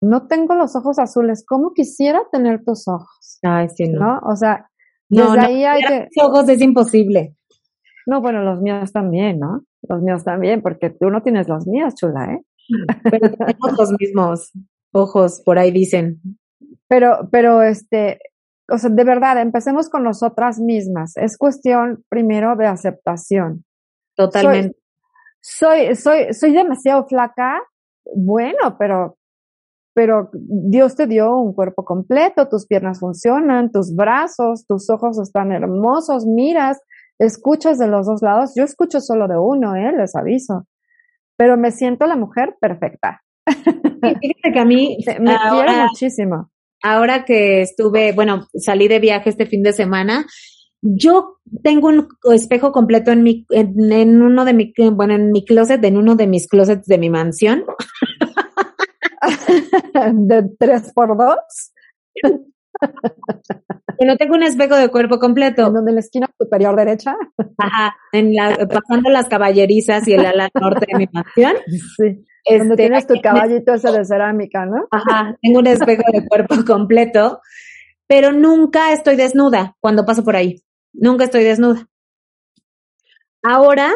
No 0.00 0.28
tengo 0.28 0.54
los 0.54 0.76
ojos 0.76 1.00
azules. 1.00 1.44
¿Cómo 1.46 1.72
quisiera 1.74 2.22
tener 2.30 2.64
tus 2.64 2.86
ojos? 2.86 3.38
Ay, 3.42 3.68
sí, 3.68 3.88
no. 3.88 4.20
O 4.24 4.36
sea, 4.36 4.68
desde 5.08 5.40
ahí 5.40 5.64
hay 5.64 5.82
que... 5.82 6.08
ojos 6.20 6.48
es 6.48 6.60
imposible. 6.60 7.34
No, 8.06 8.20
bueno, 8.20 8.42
los 8.42 8.60
míos 8.60 8.92
también, 8.92 9.38
¿no? 9.38 9.64
Los 9.88 10.00
míos 10.02 10.24
también, 10.24 10.62
porque 10.62 10.90
tú 10.90 11.10
no 11.10 11.22
tienes 11.22 11.48
los 11.48 11.66
míos, 11.66 11.94
chula, 11.94 12.34
¿eh? 12.34 12.42
Pero 13.10 13.30
tenemos 13.36 13.78
los 13.78 13.92
mismos 13.98 14.52
ojos, 14.92 15.42
por 15.44 15.58
ahí 15.58 15.70
dicen. 15.70 16.20
Pero, 16.88 17.28
pero 17.30 17.62
este, 17.62 18.20
o 18.68 18.78
sea, 18.78 18.90
de 18.90 19.04
verdad, 19.04 19.40
empecemos 19.40 19.88
con 19.88 20.04
nosotras 20.04 20.58
mismas. 20.58 21.16
Es 21.16 21.36
cuestión 21.36 22.04
primero 22.08 22.56
de 22.56 22.66
aceptación. 22.66 23.64
Totalmente. 24.14 24.76
Soy, 25.40 25.94
soy, 25.94 25.96
soy, 25.96 26.34
soy 26.34 26.52
demasiado 26.52 27.06
flaca. 27.06 27.60
Bueno, 28.14 28.76
pero, 28.78 29.15
pero 29.96 30.28
Dios 30.34 30.94
te 30.94 31.06
dio 31.06 31.34
un 31.38 31.54
cuerpo 31.54 31.82
completo, 31.82 32.50
tus 32.50 32.66
piernas 32.66 33.00
funcionan, 33.00 33.72
tus 33.72 33.96
brazos, 33.96 34.66
tus 34.66 34.90
ojos 34.90 35.18
están 35.18 35.52
hermosos, 35.52 36.26
miras, 36.26 36.78
escuchas 37.18 37.78
de 37.78 37.88
los 37.88 38.06
dos 38.06 38.20
lados. 38.20 38.52
Yo 38.54 38.62
escucho 38.64 39.00
solo 39.00 39.26
de 39.26 39.38
uno, 39.38 39.74
¿eh? 39.74 39.90
Les 39.96 40.14
aviso. 40.14 40.66
Pero 41.38 41.56
me 41.56 41.70
siento 41.70 42.06
la 42.06 42.14
mujer 42.14 42.56
perfecta. 42.60 43.22
fíjate 43.46 44.52
que 44.52 44.58
a 44.58 44.66
mí 44.66 44.98
me 45.18 45.34
quiero 45.34 45.72
muchísimo. 45.88 46.50
Ahora 46.82 47.24
que 47.24 47.62
estuve, 47.62 48.12
bueno, 48.12 48.48
salí 48.52 48.88
de 48.88 48.98
viaje 48.98 49.30
este 49.30 49.46
fin 49.46 49.62
de 49.62 49.72
semana, 49.72 50.26
yo 50.82 51.38
tengo 51.62 51.88
un 51.88 52.06
espejo 52.34 52.70
completo 52.70 53.12
en 53.12 53.22
mi, 53.22 53.46
en, 53.48 53.90
en 53.90 54.20
uno 54.20 54.44
de 54.44 54.52
mi, 54.52 54.74
bueno, 54.92 55.14
en 55.14 55.32
mi 55.32 55.42
closet, 55.42 55.82
en 55.82 55.96
uno 55.96 56.16
de 56.16 56.26
mis 56.26 56.48
closets 56.48 56.84
de 56.86 56.98
mi 56.98 57.08
mansión. 57.08 57.64
de 60.12 60.44
tres 60.58 60.92
por 60.94 61.16
dos. 61.16 61.72
que 63.98 64.06
no 64.06 64.16
tengo 64.16 64.34
un 64.34 64.42
espejo 64.42 64.76
de 64.76 64.88
cuerpo 64.88 65.18
completo. 65.18 65.66
¿En 65.66 65.74
donde 65.74 65.92
la 65.92 66.00
esquina 66.00 66.28
superior 66.38 66.76
derecha? 66.76 67.16
Ajá, 67.58 67.96
en 68.12 68.34
la, 68.34 68.56
pasando 68.68 69.10
las 69.10 69.28
caballerizas 69.28 70.06
y 70.08 70.14
el 70.14 70.26
ala 70.26 70.48
norte 70.54 70.86
de 70.90 70.98
mi 70.98 71.08
mansión. 71.12 71.54
Sí. 71.96 72.24
Este, 72.48 72.76
tienes 72.76 73.08
tu 73.08 73.20
caballito 73.20 73.74
ese 73.74 73.90
de 73.90 74.04
cerámica, 74.04 74.66
¿no? 74.66 74.86
Ajá, 74.92 75.36
tengo 75.42 75.58
un 75.58 75.66
espejo 75.66 76.04
de 76.12 76.24
cuerpo 76.28 76.54
completo, 76.66 77.40
pero 78.06 78.32
nunca 78.32 78.92
estoy 78.92 79.16
desnuda 79.16 79.74
cuando 79.80 80.06
paso 80.06 80.22
por 80.22 80.36
ahí. 80.36 80.62
Nunca 80.92 81.24
estoy 81.24 81.42
desnuda. 81.42 81.88
Ahora 83.42 83.92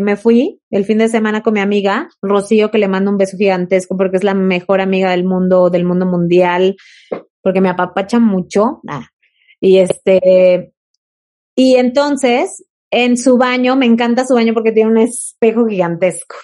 me 0.00 0.16
fui 0.16 0.60
el 0.70 0.84
fin 0.84 0.98
de 0.98 1.08
semana 1.08 1.42
con 1.42 1.54
mi 1.54 1.60
amiga, 1.60 2.08
Rocío, 2.22 2.70
que 2.70 2.78
le 2.78 2.88
mando 2.88 3.10
un 3.10 3.18
beso 3.18 3.36
gigantesco 3.36 3.96
porque 3.96 4.16
es 4.16 4.24
la 4.24 4.34
mejor 4.34 4.80
amiga 4.80 5.10
del 5.10 5.24
mundo, 5.24 5.70
del 5.70 5.84
mundo 5.84 6.06
mundial, 6.06 6.76
porque 7.42 7.60
me 7.60 7.68
apapacha 7.68 8.18
mucho. 8.18 8.80
Ah, 8.88 9.08
y 9.60 9.78
este, 9.78 10.72
y 11.54 11.76
entonces, 11.76 12.64
en 12.90 13.16
su 13.16 13.36
baño, 13.36 13.76
me 13.76 13.86
encanta 13.86 14.26
su 14.26 14.34
baño 14.34 14.54
porque 14.54 14.72
tiene 14.72 14.90
un 14.90 14.98
espejo 14.98 15.66
gigantesco. 15.66 16.36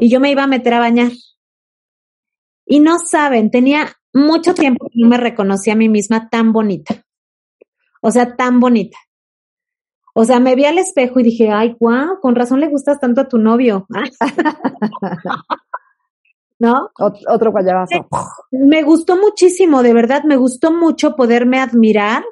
Y 0.00 0.10
yo 0.10 0.20
me 0.20 0.30
iba 0.30 0.44
a 0.44 0.48
meter 0.48 0.74
a 0.74 0.78
bañar. 0.78 1.12
Y 2.66 2.80
no 2.80 2.98
saben, 2.98 3.50
tenía 3.50 3.96
mucho 4.12 4.54
tiempo 4.54 4.86
que 4.86 4.98
no 5.00 5.08
me 5.08 5.18
reconocía 5.18 5.74
a 5.74 5.76
mí 5.76 5.88
misma 5.88 6.28
tan 6.30 6.52
bonita. 6.52 7.04
O 8.00 8.10
sea, 8.10 8.36
tan 8.36 8.60
bonita. 8.60 8.98
O 10.16 10.24
sea, 10.24 10.38
me 10.38 10.54
vi 10.54 10.64
al 10.64 10.78
espejo 10.78 11.18
y 11.18 11.24
dije, 11.24 11.50
ay, 11.50 11.76
guau, 11.78 12.20
con 12.20 12.36
razón 12.36 12.60
le 12.60 12.68
gustas 12.68 13.00
tanto 13.00 13.20
a 13.20 13.28
tu 13.28 13.36
novio. 13.36 13.86
¿No? 16.60 16.88
otro 16.98 17.50
guayabazo. 17.50 18.08
Me 18.52 18.84
gustó 18.84 19.16
muchísimo, 19.16 19.82
de 19.82 19.92
verdad, 19.92 20.22
me 20.22 20.36
gustó 20.36 20.72
mucho 20.72 21.16
poderme 21.16 21.58
admirar 21.58 22.24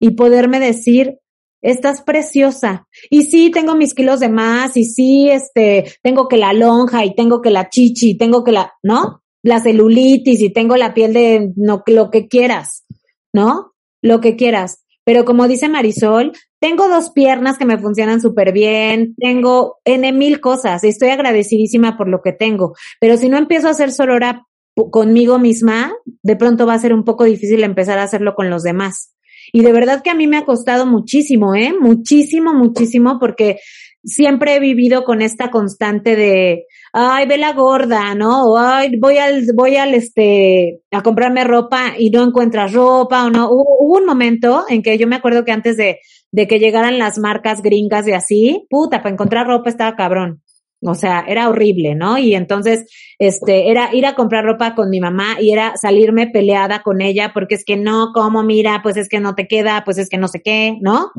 y 0.00 0.10
poderme 0.10 0.58
decir, 0.58 1.20
estás 1.62 2.02
preciosa. 2.02 2.88
Y 3.08 3.22
sí, 3.22 3.52
tengo 3.52 3.76
mis 3.76 3.94
kilos 3.94 4.20
de 4.20 4.28
más, 4.28 4.76
y 4.76 4.84
sí, 4.84 5.30
este, 5.30 5.92
tengo 6.02 6.28
que 6.28 6.36
la 6.36 6.52
lonja, 6.52 7.04
y 7.04 7.14
tengo 7.14 7.40
que 7.40 7.50
la 7.50 7.68
chichi, 7.68 8.10
y 8.10 8.18
tengo 8.18 8.44
que 8.44 8.52
la, 8.52 8.72
¿no? 8.82 9.22
La 9.42 9.60
celulitis, 9.60 10.40
y 10.40 10.50
tengo 10.50 10.76
la 10.76 10.92
piel 10.92 11.12
de 11.12 11.52
no, 11.56 11.82
lo 11.86 12.10
que 12.10 12.26
quieras, 12.26 12.84
¿no? 13.32 13.74
Lo 14.02 14.20
que 14.20 14.36
quieras. 14.36 14.84
Pero 15.08 15.24
como 15.24 15.48
dice 15.48 15.70
Marisol, 15.70 16.32
tengo 16.60 16.86
dos 16.86 17.08
piernas 17.12 17.56
que 17.56 17.64
me 17.64 17.78
funcionan 17.78 18.20
súper 18.20 18.52
bien, 18.52 19.14
tengo 19.16 19.78
N 19.86 20.12
mil 20.12 20.38
cosas 20.38 20.84
estoy 20.84 21.08
agradecidísima 21.08 21.96
por 21.96 22.08
lo 22.08 22.20
que 22.20 22.34
tengo. 22.34 22.74
Pero 23.00 23.16
si 23.16 23.30
no 23.30 23.38
empiezo 23.38 23.68
a 23.68 23.70
hacer 23.70 23.90
sorora 23.90 24.44
conmigo 24.90 25.38
misma, 25.38 25.94
de 26.22 26.36
pronto 26.36 26.66
va 26.66 26.74
a 26.74 26.78
ser 26.78 26.92
un 26.92 27.04
poco 27.04 27.24
difícil 27.24 27.64
empezar 27.64 27.98
a 27.98 28.02
hacerlo 28.02 28.34
con 28.34 28.50
los 28.50 28.62
demás. 28.62 29.14
Y 29.50 29.62
de 29.62 29.72
verdad 29.72 30.02
que 30.02 30.10
a 30.10 30.14
mí 30.14 30.26
me 30.26 30.36
ha 30.36 30.44
costado 30.44 30.84
muchísimo, 30.84 31.54
¿eh? 31.54 31.72
Muchísimo, 31.80 32.52
muchísimo, 32.52 33.18
porque 33.18 33.60
siempre 34.04 34.56
he 34.56 34.60
vivido 34.60 35.04
con 35.04 35.22
esta 35.22 35.50
constante 35.50 36.16
de, 36.16 36.66
ay, 36.98 37.26
ve 37.28 37.38
la 37.38 37.52
gorda, 37.52 38.14
¿no? 38.16 38.44
O, 38.44 38.58
ay, 38.58 38.96
voy 38.98 39.18
al, 39.18 39.44
voy 39.54 39.76
al, 39.76 39.94
este, 39.94 40.80
a 40.90 41.00
comprarme 41.00 41.44
ropa 41.44 41.94
y 41.96 42.10
no 42.10 42.24
encuentras 42.24 42.72
ropa 42.72 43.24
o 43.24 43.30
no. 43.30 43.48
Hubo, 43.50 43.78
un 43.78 44.04
momento 44.04 44.64
en 44.68 44.82
que 44.82 44.98
yo 44.98 45.06
me 45.06 45.16
acuerdo 45.16 45.44
que 45.44 45.52
antes 45.52 45.76
de, 45.76 46.00
de 46.32 46.48
que 46.48 46.58
llegaran 46.58 46.98
las 46.98 47.18
marcas 47.18 47.62
gringas 47.62 48.08
y 48.08 48.12
así, 48.12 48.66
puta, 48.68 48.98
para 48.98 49.12
encontrar 49.12 49.46
ropa 49.46 49.70
estaba 49.70 49.94
cabrón. 49.94 50.42
O 50.82 50.94
sea, 50.94 51.24
era 51.26 51.48
horrible, 51.48 51.94
¿no? 51.94 52.18
Y 52.18 52.34
entonces, 52.34 52.86
este, 53.18 53.70
era 53.70 53.94
ir 53.94 54.04
a 54.04 54.14
comprar 54.14 54.44
ropa 54.44 54.74
con 54.74 54.90
mi 54.90 55.00
mamá 55.00 55.36
y 55.40 55.52
era 55.52 55.76
salirme 55.76 56.28
peleada 56.28 56.82
con 56.82 57.00
ella 57.00 57.32
porque 57.32 57.54
es 57.54 57.64
que 57.64 57.76
no, 57.76 58.12
como 58.12 58.42
mira, 58.42 58.80
pues 58.82 58.96
es 58.96 59.08
que 59.08 59.20
no 59.20 59.34
te 59.34 59.46
queda, 59.46 59.82
pues 59.84 59.98
es 59.98 60.08
que 60.08 60.18
no 60.18 60.26
sé 60.28 60.40
qué, 60.42 60.76
¿no? 60.80 61.12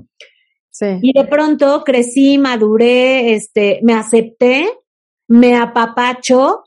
Sí. 0.71 0.85
Y 1.01 1.13
de 1.13 1.25
pronto 1.25 1.83
crecí, 1.85 2.37
maduré, 2.37 3.33
este, 3.33 3.79
me 3.83 3.93
acepté, 3.93 4.69
me 5.29 5.55
apapacho, 5.55 6.65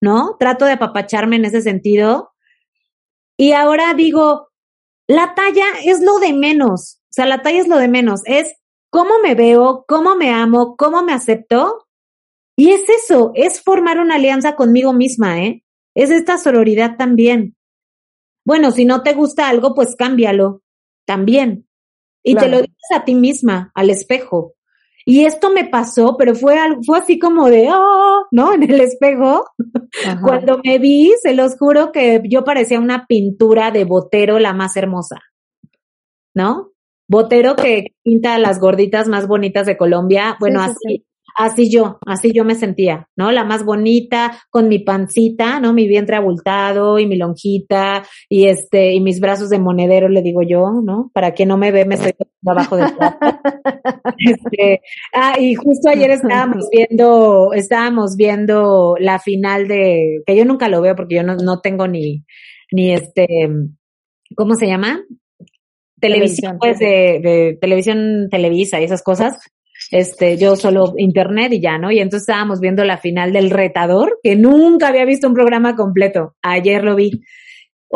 ¿no? 0.00 0.36
Trato 0.38 0.66
de 0.66 0.72
apapacharme 0.72 1.36
en 1.36 1.46
ese 1.46 1.62
sentido. 1.62 2.32
Y 3.36 3.52
ahora 3.52 3.94
digo, 3.94 4.50
la 5.08 5.34
talla 5.34 5.64
es 5.84 6.00
lo 6.00 6.18
de 6.18 6.34
menos. 6.34 7.00
O 7.04 7.12
sea, 7.12 7.26
la 7.26 7.42
talla 7.42 7.60
es 7.60 7.66
lo 7.66 7.78
de 7.78 7.88
menos. 7.88 8.20
Es 8.26 8.54
cómo 8.90 9.14
me 9.22 9.34
veo, 9.34 9.84
cómo 9.88 10.16
me 10.16 10.30
amo, 10.30 10.76
cómo 10.76 11.02
me 11.02 11.14
acepto. 11.14 11.86
Y 12.56 12.70
es 12.70 12.88
eso, 12.88 13.32
es 13.34 13.62
formar 13.62 13.98
una 13.98 14.16
alianza 14.16 14.54
conmigo 14.54 14.92
misma, 14.92 15.42
¿eh? 15.42 15.64
Es 15.94 16.10
esta 16.10 16.38
sororidad 16.38 16.96
también. 16.96 17.56
Bueno, 18.44 18.70
si 18.70 18.84
no 18.84 19.02
te 19.02 19.14
gusta 19.14 19.48
algo, 19.48 19.74
pues 19.74 19.96
cámbialo 19.96 20.62
también. 21.06 21.66
Y 22.22 22.36
te 22.36 22.48
lo 22.48 22.58
dices 22.58 22.90
a 22.94 23.04
ti 23.04 23.14
misma, 23.14 23.72
al 23.74 23.90
espejo. 23.90 24.54
Y 25.04 25.24
esto 25.24 25.50
me 25.50 25.64
pasó, 25.64 26.16
pero 26.16 26.34
fue, 26.34 26.56
fue 26.86 26.98
así 26.98 27.18
como 27.18 27.48
de, 27.48 27.68
oh, 27.70 28.26
¿no? 28.30 28.52
En 28.54 28.62
el 28.62 28.80
espejo. 28.80 29.44
Cuando 30.22 30.60
me 30.64 30.78
vi, 30.78 31.12
se 31.22 31.34
los 31.34 31.56
juro 31.56 31.92
que 31.92 32.22
yo 32.24 32.44
parecía 32.44 32.80
una 32.80 33.06
pintura 33.06 33.70
de 33.70 33.84
Botero 33.84 34.38
la 34.38 34.52
más 34.52 34.76
hermosa, 34.76 35.20
¿no? 36.34 36.72
Botero 37.08 37.54
que 37.54 37.94
pinta 38.02 38.38
las 38.38 38.58
gorditas 38.58 39.08
más 39.08 39.28
bonitas 39.28 39.66
de 39.66 39.76
Colombia. 39.76 40.36
Bueno, 40.40 40.62
así, 40.62 41.04
Así 41.34 41.68
yo, 41.68 41.98
así 42.06 42.32
yo 42.32 42.44
me 42.44 42.54
sentía, 42.54 43.08
¿no? 43.16 43.32
La 43.32 43.42
más 43.44 43.64
bonita, 43.64 44.40
con 44.50 44.68
mi 44.68 44.78
pancita, 44.78 45.58
¿no? 45.58 45.72
Mi 45.72 45.88
vientre 45.88 46.14
abultado 46.14 47.00
y 47.00 47.06
mi 47.06 47.16
lonjita 47.16 48.04
y 48.28 48.44
este, 48.44 48.92
y 48.92 49.00
mis 49.00 49.18
brazos 49.18 49.50
de 49.50 49.58
monedero, 49.58 50.08
le 50.08 50.22
digo 50.22 50.42
yo, 50.42 50.80
¿no? 50.80 51.10
Para 51.12 51.34
que 51.34 51.44
no 51.44 51.56
me 51.58 51.72
ve, 51.72 51.86
me 51.86 51.96
estoy 51.96 52.12
abajo 52.50 52.76
de 52.76 52.84
este, 54.18 54.80
ah, 55.12 55.36
y 55.38 55.54
justo 55.54 55.88
ayer 55.90 56.10
estábamos 56.10 56.68
viendo, 56.72 57.52
estábamos 57.52 58.16
viendo 58.16 58.96
la 58.98 59.18
final 59.18 59.68
de, 59.68 60.22
que 60.26 60.36
yo 60.36 60.44
nunca 60.44 60.68
lo 60.68 60.80
veo 60.80 60.94
porque 60.94 61.16
yo 61.16 61.22
no, 61.22 61.36
no 61.36 61.60
tengo 61.60 61.86
ni, 61.88 62.24
ni 62.72 62.92
este, 62.92 63.26
¿cómo 64.36 64.54
se 64.54 64.66
llama? 64.66 65.02
Televisión, 66.00 66.58
pues 66.60 66.78
de, 66.78 67.20
de 67.22 67.58
televisión 67.60 68.28
Televisa 68.30 68.80
y 68.80 68.84
esas 68.84 69.02
cosas 69.02 69.38
este, 69.90 70.36
yo 70.36 70.56
solo 70.56 70.94
internet 70.96 71.52
y 71.52 71.60
ya, 71.60 71.78
¿no? 71.78 71.90
Y 71.90 71.98
entonces 71.98 72.28
estábamos 72.28 72.60
viendo 72.60 72.84
la 72.84 72.98
final 72.98 73.32
del 73.32 73.50
retador, 73.50 74.18
que 74.22 74.36
nunca 74.36 74.88
había 74.88 75.04
visto 75.04 75.28
un 75.28 75.34
programa 75.34 75.76
completo. 75.76 76.34
Ayer 76.42 76.84
lo 76.84 76.96
vi. 76.96 77.22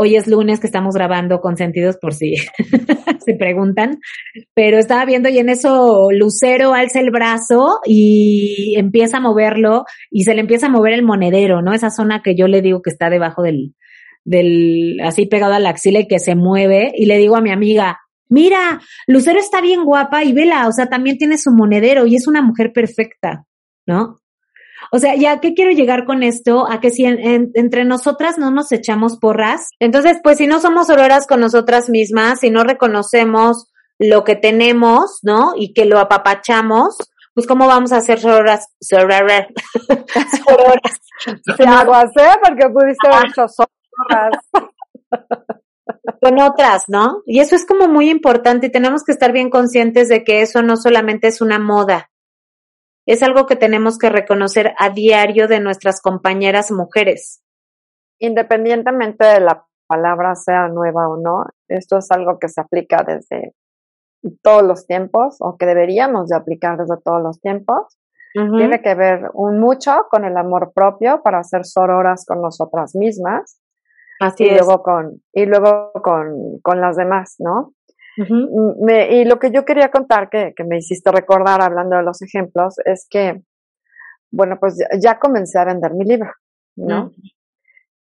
Hoy 0.01 0.15
es 0.15 0.29
lunes 0.29 0.61
que 0.61 0.69
estamos 0.69 0.95
grabando 0.95 1.41
con 1.41 1.57
sentidos 1.57 1.97
por 1.97 2.15
si 2.15 2.35
se 3.27 3.35
preguntan, 3.35 3.99
pero 4.55 4.79
estaba 4.79 5.05
viendo 5.05 5.29
y 5.29 5.39
en 5.39 5.49
eso 5.49 6.11
Lucero 6.13 6.73
alza 6.73 7.01
el 7.01 7.11
brazo 7.11 7.81
y 7.85 8.77
empieza 8.77 9.17
a 9.17 9.21
moverlo 9.21 9.87
y 10.13 10.23
se 10.23 10.37
le 10.37 10.41
empieza 10.43 10.67
a 10.67 10.71
mover 10.71 10.93
el 10.93 11.03
monedero, 11.03 11.63
¿no? 11.63 11.73
Esa 11.73 11.91
zona 11.91 12.23
que 12.23 12.37
yo 12.37 12.47
le 12.47 12.63
digo 12.63 12.81
que 12.81 12.91
está 12.91 13.11
debajo 13.11 13.43
del, 13.43 13.75
del, 14.23 15.01
así 15.03 15.27
pegado 15.27 15.55
a 15.55 15.59
la 15.59 15.71
axila 15.71 15.99
y 15.99 16.07
que 16.07 16.21
se 16.21 16.37
mueve 16.37 16.93
y 16.95 17.07
le 17.07 17.19
digo 17.19 17.35
a 17.35 17.41
mi 17.41 17.51
amiga, 17.51 17.99
mira, 18.29 18.81
Lucero 19.09 19.41
está 19.41 19.61
bien 19.61 19.85
guapa 19.85 20.23
y 20.23 20.33
vela, 20.33 20.69
o 20.69 20.73
sea, 20.73 20.87
también 20.87 21.19
tiene 21.19 21.39
su 21.39 21.51
monedero 21.51 22.07
y 22.07 22.15
es 22.15 22.29
una 22.29 22.41
mujer 22.41 22.73
perfecta, 22.73 23.47
¿no? 23.85 24.21
O 24.93 24.99
sea, 24.99 25.15
¿ya 25.17 25.41
qué 25.41 25.55
quiero 25.55 25.71
llegar 25.71 26.05
con 26.05 26.23
esto? 26.23 26.71
A 26.71 26.81
que 26.81 26.91
si 26.91 27.05
entre 27.05 27.85
nosotras 27.85 28.39
no 28.39 28.51
nos 28.51 28.73
echamos 28.73 29.19
porras, 29.19 29.69
entonces, 29.79 30.19
pues 30.23 30.39
si 30.39 30.47
no 30.47 30.61
somos 30.61 30.91
auroras 30.91 31.27
con 31.27 31.41
nosotras 31.41 31.89
mismas, 31.89 32.41
si 32.41 32.51
no 32.51 32.65
reconocemos 32.65 33.67
lo 33.99 34.25
que 34.25 34.37
tenemos, 34.37 35.19
¿no? 35.23 35.53
Y 35.57 35.73
que 35.75 35.85
lo 35.85 35.99
apapachamos, 35.99 36.97
pues 37.35 37.47
cómo 37.47 37.67
vamos 37.67 37.93
a 37.93 37.99
hacer 37.99 38.21
sororas, 38.21 38.69
sororas, 38.81 39.47
sororas. 40.47 41.01
Se 41.57 41.65
hacer 41.65 42.39
porque 42.43 42.69
pudiste 42.71 43.09
haber 43.09 43.29
hecho 43.29 43.47
sororas 43.49 44.45
con 46.21 46.41
otras, 46.41 46.85
¿no? 46.89 47.23
Y 47.27 47.41
eso 47.41 47.57
es 47.57 47.67
como 47.67 47.89
muy 47.89 48.09
importante 48.11 48.67
y 48.67 48.73
tenemos 48.73 49.03
que 49.05 49.13
estar 49.13 49.33
bien 49.33 49.51
conscientes 49.51 50.09
de 50.09 50.25
que 50.25 50.43
eso 50.43 50.63
no 50.63 50.77
solamente 50.77 51.29
es 51.29 51.41
una 51.41 51.59
moda, 51.59 52.11
es 53.09 53.23
algo 53.23 53.47
que 53.47 53.57
tenemos 53.57 53.97
que 53.97 54.11
reconocer 54.11 54.75
a 54.79 54.91
diario 54.91 55.49
de 55.49 55.61
nuestras 55.61 56.03
compañeras 56.03 56.71
mujeres. 56.71 57.43
Independientemente 58.19 59.25
de 59.25 59.41
la 59.41 59.65
palabra 59.87 60.35
sea 60.35 60.69
nueva 60.69 61.09
o 61.09 61.17
no, 61.17 61.47
esto 61.69 61.99
es 61.99 62.11
algo 62.11 62.39
que 62.39 62.49
se 62.49 62.61
aplica 62.61 63.03
desde 63.07 63.55
todos 64.43 64.63
los 64.63 64.87
tiempos 64.87 65.37
o 65.41 65.57
que 65.57 65.65
deberíamos 65.65 66.29
de 66.29 66.37
aplicar 66.37 66.77
desde 66.77 67.01
todos 67.03 67.23
los 67.23 67.41
tiempos. 67.41 67.99
Tiene 68.35 68.83
que 68.83 68.95
ver 68.95 69.31
un 69.33 69.59
mucho 69.59 70.07
con 70.11 70.25
el 70.25 70.37
amor 70.37 70.73
propio 70.73 71.23
para 71.23 71.43
ser 71.43 71.65
sororas 71.65 72.25
con 72.25 72.41
nosotras 72.41 72.95
mismas 72.95 73.59
Así 74.21 74.45
y 74.45 74.51
luego 74.51 74.83
con 74.83 75.23
y 75.33 75.47
luego 75.47 75.93
con, 76.05 76.61
con 76.63 76.81
las 76.81 76.97
demás, 76.97 77.37
¿no? 77.39 77.73
Me, 78.81 79.15
y 79.17 79.25
lo 79.25 79.39
que 79.39 79.51
yo 79.51 79.65
quería 79.65 79.91
contar 79.91 80.29
que, 80.29 80.53
que, 80.57 80.65
me 80.65 80.79
hiciste 80.79 81.11
recordar 81.13 81.63
hablando 81.63 81.97
de 81.97 82.03
los 82.03 82.21
ejemplos 82.23 82.77
es 82.85 83.07
que, 83.09 83.43
bueno, 84.31 84.57
pues 84.61 84.77
ya, 85.01 85.19
comencé 85.19 85.59
a 85.59 85.65
vender 85.65 85.95
mi 85.95 86.05
libro, 86.05 86.31
¿no? 86.77 87.13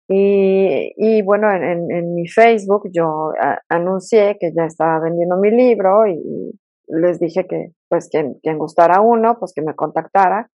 y, 0.08 0.92
y, 0.96 1.22
bueno, 1.22 1.50
en, 1.50 1.90
en, 1.90 2.14
mi 2.14 2.28
Facebook 2.28 2.88
yo 2.92 3.32
anuncié 3.68 4.36
que 4.38 4.52
ya 4.56 4.64
estaba 4.64 5.00
vendiendo 5.00 5.36
mi 5.36 5.50
libro 5.50 6.06
y 6.06 6.52
les 6.88 7.18
dije 7.18 7.46
que, 7.46 7.72
pues, 7.88 8.08
quien, 8.08 8.34
quien 8.42 8.58
gustara 8.58 9.00
uno, 9.00 9.36
pues 9.38 9.52
que 9.52 9.62
me 9.62 9.74
contactara. 9.74 10.50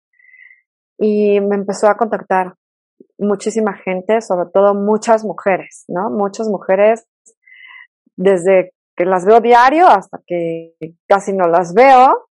Y 0.98 1.40
me 1.40 1.56
empezó 1.56 1.88
a 1.88 1.96
contactar 1.96 2.54
muchísima 3.18 3.74
gente, 3.74 4.20
sobre 4.20 4.48
todo 4.52 4.74
muchas 4.74 5.24
mujeres, 5.24 5.84
¿no? 5.88 6.10
Muchas 6.10 6.48
mujeres 6.48 7.06
desde 8.16 8.72
que 8.96 9.04
las 9.04 9.24
veo 9.24 9.40
diario 9.40 9.86
hasta 9.86 10.20
que 10.26 10.74
casi 11.06 11.32
no 11.32 11.46
las 11.46 11.74
veo, 11.74 12.28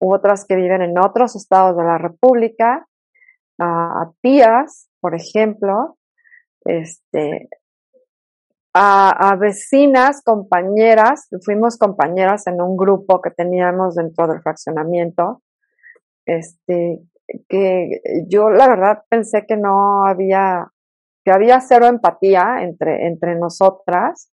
u 0.00 0.14
otras 0.14 0.44
que 0.46 0.56
viven 0.56 0.82
en 0.82 0.98
otros 0.98 1.36
estados 1.36 1.76
de 1.76 1.84
la 1.84 1.98
República, 1.98 2.86
a, 3.60 4.10
tías, 4.22 4.88
por 5.00 5.14
ejemplo, 5.14 5.98
este, 6.64 7.48
a, 8.72 9.30
a, 9.30 9.36
vecinas, 9.36 10.22
compañeras, 10.22 11.28
fuimos 11.44 11.76
compañeras 11.76 12.46
en 12.46 12.60
un 12.60 12.76
grupo 12.76 13.20
que 13.20 13.30
teníamos 13.30 13.96
dentro 13.96 14.28
del 14.28 14.40
fraccionamiento, 14.40 15.42
este, 16.24 17.00
que 17.48 18.00
yo 18.28 18.50
la 18.50 18.68
verdad 18.68 19.02
pensé 19.08 19.44
que 19.46 19.56
no 19.56 20.06
había, 20.06 20.70
que 21.24 21.32
había 21.32 21.60
cero 21.60 21.86
empatía 21.86 22.62
entre, 22.62 23.06
entre 23.06 23.34
nosotras, 23.34 24.30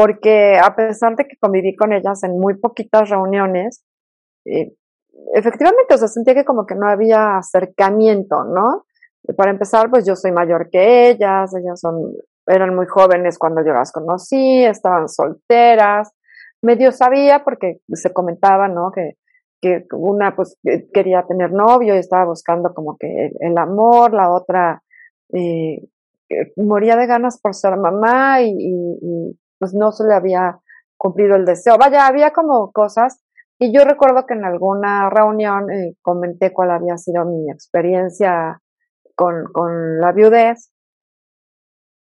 porque 0.00 0.56
a 0.56 0.74
pesar 0.74 1.14
de 1.14 1.26
que 1.26 1.36
conviví 1.36 1.76
con 1.76 1.92
ellas 1.92 2.22
en 2.24 2.40
muy 2.40 2.56
poquitas 2.56 3.10
reuniones, 3.10 3.84
eh, 4.46 4.72
efectivamente, 5.34 5.92
o 5.94 6.08
sentía 6.08 6.34
que 6.34 6.46
como 6.46 6.64
que 6.64 6.74
no 6.74 6.88
había 6.88 7.36
acercamiento, 7.36 8.44
¿no? 8.44 8.86
Para 9.36 9.50
empezar, 9.50 9.90
pues 9.90 10.06
yo 10.06 10.16
soy 10.16 10.32
mayor 10.32 10.70
que 10.70 11.10
ellas, 11.10 11.54
ellas 11.54 11.78
son, 11.78 12.14
eran 12.46 12.74
muy 12.74 12.86
jóvenes 12.86 13.38
cuando 13.38 13.62
yo 13.62 13.74
las 13.74 13.92
conocí, 13.92 14.64
estaban 14.64 15.06
solteras, 15.06 16.10
medio 16.62 16.92
sabía 16.92 17.44
porque 17.44 17.80
se 17.92 18.10
comentaba, 18.14 18.68
¿no? 18.68 18.90
Que, 18.92 19.18
que 19.60 19.84
una 19.92 20.34
pues 20.34 20.56
quería 20.94 21.26
tener 21.28 21.52
novio 21.52 21.94
y 21.94 21.98
estaba 21.98 22.24
buscando 22.24 22.72
como 22.72 22.96
que 22.96 23.32
el, 23.38 23.58
amor, 23.58 24.14
la 24.14 24.30
otra 24.32 24.82
eh, 25.34 25.82
moría 26.56 26.96
de 26.96 27.06
ganas 27.06 27.38
por 27.38 27.54
ser 27.54 27.76
mamá 27.76 28.40
y, 28.40 29.36
pues 29.60 29.74
no 29.74 29.92
se 29.92 30.04
le 30.04 30.14
había 30.14 30.58
cumplido 30.96 31.36
el 31.36 31.44
deseo. 31.44 31.76
Vaya, 31.78 32.06
había 32.06 32.32
como 32.32 32.72
cosas 32.72 33.22
y 33.58 33.72
yo 33.72 33.84
recuerdo 33.84 34.24
que 34.26 34.34
en 34.34 34.44
alguna 34.44 35.10
reunión 35.10 35.70
eh, 35.70 35.94
comenté 36.00 36.52
cuál 36.52 36.70
había 36.70 36.96
sido 36.96 37.26
mi 37.26 37.50
experiencia 37.50 38.60
con, 39.14 39.44
con 39.52 40.00
la 40.00 40.12
viudez. 40.12 40.72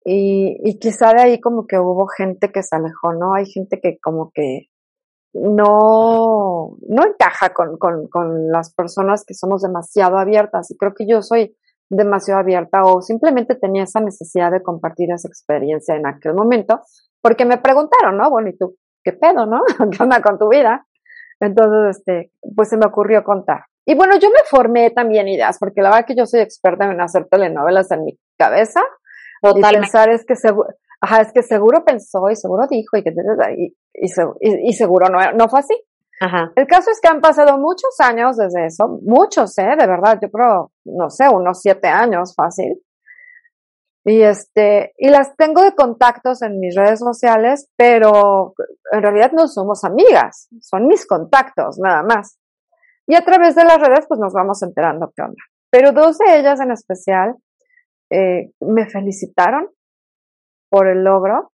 Y, 0.03 0.57
y 0.63 0.79
quizá 0.79 1.13
de 1.13 1.21
ahí 1.21 1.39
como 1.39 1.67
que 1.67 1.77
hubo 1.77 2.07
gente 2.07 2.51
que 2.51 2.63
se 2.63 2.75
alejó, 2.75 3.13
¿no? 3.13 3.35
Hay 3.35 3.45
gente 3.45 3.79
que 3.79 3.97
como 3.99 4.31
que 4.33 4.69
no, 5.33 6.77
no 6.87 7.05
encaja 7.05 7.53
con, 7.53 7.77
con, 7.77 8.07
con 8.07 8.49
las 8.49 8.73
personas 8.73 9.23
que 9.23 9.35
somos 9.35 9.61
demasiado 9.61 10.17
abiertas. 10.17 10.71
Y 10.71 10.77
creo 10.77 10.93
que 10.95 11.05
yo 11.07 11.21
soy 11.21 11.55
demasiado 11.89 12.39
abierta 12.39 12.83
o 12.85 13.01
simplemente 13.01 13.55
tenía 13.55 13.83
esa 13.83 13.99
necesidad 13.99 14.51
de 14.51 14.63
compartir 14.63 15.11
esa 15.11 15.27
experiencia 15.27 15.95
en 15.95 16.07
aquel 16.07 16.33
momento, 16.33 16.81
porque 17.25 17.43
me 17.43 17.57
preguntaron, 17.57 18.17
¿no? 18.17 18.29
Bueno, 18.29 18.49
¿y 18.49 18.55
tú 18.55 18.75
qué 19.03 19.11
pedo, 19.11 19.47
no? 19.47 19.63
¿Qué 19.91 20.03
onda 20.03 20.21
con 20.21 20.37
tu 20.37 20.47
vida? 20.47 20.85
Entonces, 21.39 21.97
este, 21.97 22.31
pues 22.55 22.69
se 22.69 22.77
me 22.77 22.85
ocurrió 22.85 23.23
contar. 23.23 23.63
Y 23.83 23.95
bueno, 23.95 24.15
yo 24.19 24.29
me 24.29 24.43
formé 24.47 24.91
también 24.91 25.27
ideas, 25.27 25.57
porque 25.57 25.81
la 25.81 25.89
verdad 25.89 26.05
que 26.05 26.15
yo 26.15 26.27
soy 26.27 26.41
experta 26.41 26.85
en 26.85 27.01
hacer 27.01 27.25
telenovelas 27.25 27.89
en 27.89 28.03
mi 28.03 28.19
cabeza. 28.37 28.79
Totalmente. 29.41 29.75
Y 29.75 29.81
pensar 29.81 30.09
es 30.11 30.23
que 30.23 30.35
seguro, 30.35 30.69
ajá, 31.01 31.21
es 31.21 31.33
que 31.33 31.41
seguro 31.41 31.83
pensó 31.83 32.29
y 32.29 32.35
seguro 32.35 32.67
dijo 32.69 32.95
y 32.95 33.01
que 33.01 33.11
y, 33.57 33.73
y, 33.95 34.69
y 34.69 34.73
seguro 34.73 35.09
no, 35.09 35.17
no 35.31 35.49
fue 35.49 35.61
así. 35.61 35.81
Ajá. 36.21 36.51
El 36.55 36.67
caso 36.67 36.91
es 36.91 37.01
que 37.01 37.07
han 37.07 37.21
pasado 37.21 37.57
muchos 37.57 37.99
años 38.01 38.37
desde 38.37 38.67
eso, 38.67 38.99
muchos, 39.01 39.57
eh, 39.57 39.75
de 39.79 39.87
verdad, 39.87 40.19
yo 40.21 40.29
creo, 40.29 40.71
no 40.85 41.09
sé, 41.09 41.27
unos 41.27 41.59
siete 41.59 41.87
años 41.87 42.35
fácil. 42.35 42.84
Y 44.07 44.21
este, 44.21 44.93
y 44.99 45.09
las 45.09 45.35
tengo 45.35 45.63
de 45.63 45.73
contactos 45.73 46.43
en 46.43 46.59
mis 46.59 46.75
redes 46.75 46.99
sociales, 46.99 47.67
pero 47.75 48.53
en 48.91 49.01
realidad 49.01 49.31
no 49.31 49.47
somos 49.47 49.83
amigas, 49.83 50.47
son 50.61 50.87
mis 50.87 51.07
contactos, 51.07 51.79
nada 51.79 52.03
más. 52.03 52.37
Y 53.07 53.15
a 53.15 53.25
través 53.25 53.55
de 53.55 53.65
las 53.65 53.79
redes, 53.79 54.05
pues 54.07 54.19
nos 54.19 54.31
vamos 54.31 54.61
enterando 54.61 55.11
qué 55.15 55.23
onda. 55.23 55.41
Pero 55.71 55.91
dos 55.91 56.19
de 56.19 56.37
ellas 56.37 56.59
en 56.59 56.71
especial 56.71 57.35
eh, 58.11 58.51
me 58.59 58.87
felicitaron 58.87 59.69
por 60.69 60.87
el 60.87 61.03
logro. 61.03 61.51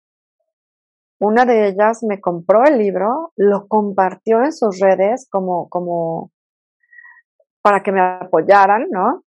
Una 1.18 1.46
de 1.46 1.68
ellas 1.68 2.04
me 2.04 2.20
compró 2.20 2.64
el 2.64 2.78
libro, 2.78 3.32
lo 3.36 3.66
compartió 3.66 4.44
en 4.44 4.52
sus 4.52 4.78
redes 4.78 5.26
como, 5.30 5.68
como 5.68 6.30
para 7.60 7.82
que 7.82 7.90
me 7.90 8.00
apoyaran, 8.00 8.86
¿no? 8.90 9.24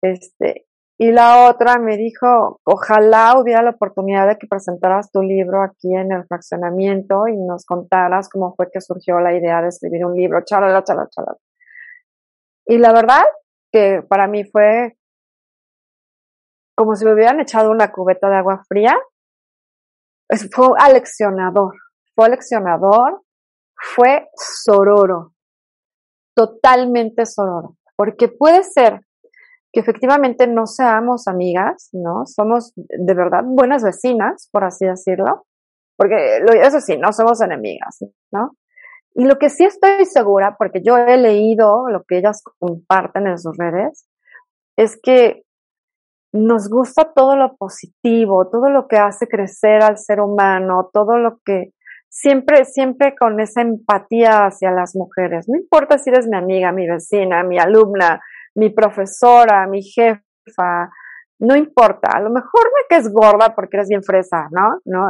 Este, 0.00 0.66
y 0.98 1.10
la 1.10 1.48
otra 1.48 1.78
me 1.78 1.96
dijo, 1.96 2.60
ojalá 2.64 3.34
hubiera 3.40 3.62
la 3.62 3.70
oportunidad 3.70 4.28
de 4.28 4.36
que 4.36 4.46
presentaras 4.46 5.10
tu 5.10 5.22
libro 5.22 5.62
aquí 5.62 5.94
en 5.94 6.12
el 6.12 6.24
fraccionamiento 6.26 7.26
y 7.28 7.36
nos 7.36 7.64
contaras 7.64 8.28
cómo 8.28 8.54
fue 8.54 8.70
que 8.70 8.80
surgió 8.80 9.18
la 9.18 9.34
idea 9.34 9.62
de 9.62 9.68
escribir 9.68 10.04
un 10.04 10.14
libro, 10.14 10.40
chalala, 10.44 10.84
chalala, 10.84 11.08
chalala. 11.10 11.38
Y 12.66 12.78
la 12.78 12.92
verdad 12.92 13.22
que 13.72 14.02
para 14.08 14.28
mí 14.28 14.44
fue 14.44 14.96
como 16.76 16.94
si 16.94 17.04
me 17.04 17.14
hubieran 17.14 17.40
echado 17.40 17.70
una 17.70 17.90
cubeta 17.90 18.28
de 18.28 18.36
agua 18.36 18.62
fría. 18.68 18.96
Fue 20.54 20.68
aleccionador, 20.78 21.74
fue 22.14 22.26
aleccionador, 22.26 23.22
fue 23.76 24.28
sororo, 24.34 25.34
totalmente 26.34 27.26
sororo, 27.26 27.76
porque 27.96 28.28
puede 28.28 28.62
ser 28.62 29.00
que 29.72 29.80
efectivamente 29.80 30.46
no 30.46 30.66
seamos 30.66 31.26
amigas, 31.26 31.88
¿no? 31.92 32.26
Somos 32.26 32.72
de 32.76 33.14
verdad 33.14 33.42
buenas 33.44 33.82
vecinas, 33.82 34.48
por 34.52 34.64
así 34.64 34.86
decirlo, 34.86 35.46
porque 35.96 36.42
eso 36.62 36.80
sí, 36.80 36.98
no 36.98 37.12
somos 37.12 37.40
enemigas, 37.40 38.04
¿no? 38.30 38.56
Y 39.14 39.24
lo 39.24 39.38
que 39.38 39.50
sí 39.50 39.64
estoy 39.64 40.04
segura, 40.04 40.56
porque 40.58 40.82
yo 40.82 40.96
he 40.96 41.16
leído 41.16 41.88
lo 41.88 42.02
que 42.04 42.18
ellas 42.18 42.42
comparten 42.58 43.26
en 43.26 43.38
sus 43.38 43.56
redes, 43.56 44.06
es 44.76 44.98
que 45.02 45.42
nos 46.32 46.68
gusta 46.70 47.12
todo 47.14 47.36
lo 47.36 47.56
positivo, 47.56 48.48
todo 48.48 48.70
lo 48.70 48.88
que 48.88 48.96
hace 48.96 49.26
crecer 49.26 49.82
al 49.82 49.98
ser 49.98 50.20
humano, 50.20 50.90
todo 50.92 51.18
lo 51.18 51.38
que 51.44 51.72
siempre, 52.08 52.64
siempre 52.64 53.14
con 53.18 53.38
esa 53.40 53.60
empatía 53.60 54.46
hacia 54.46 54.70
las 54.70 54.96
mujeres. 54.96 55.46
No 55.48 55.58
importa 55.58 55.98
si 55.98 56.10
eres 56.10 56.26
mi 56.26 56.36
amiga, 56.36 56.72
mi 56.72 56.86
vecina, 56.86 57.42
mi 57.42 57.58
alumna, 57.58 58.20
mi 58.54 58.70
profesora, 58.70 59.66
mi 59.66 59.82
jefa, 59.82 60.90
no 61.42 61.56
importa, 61.56 62.10
a 62.14 62.20
lo 62.20 62.30
mejor 62.30 62.64
me 62.66 62.86
que 62.88 62.96
es 62.96 63.12
gorda 63.12 63.54
porque 63.54 63.76
eres 63.76 63.88
bien 63.88 64.02
fresa, 64.02 64.48
¿no? 64.52 64.80
¿No? 64.84 65.08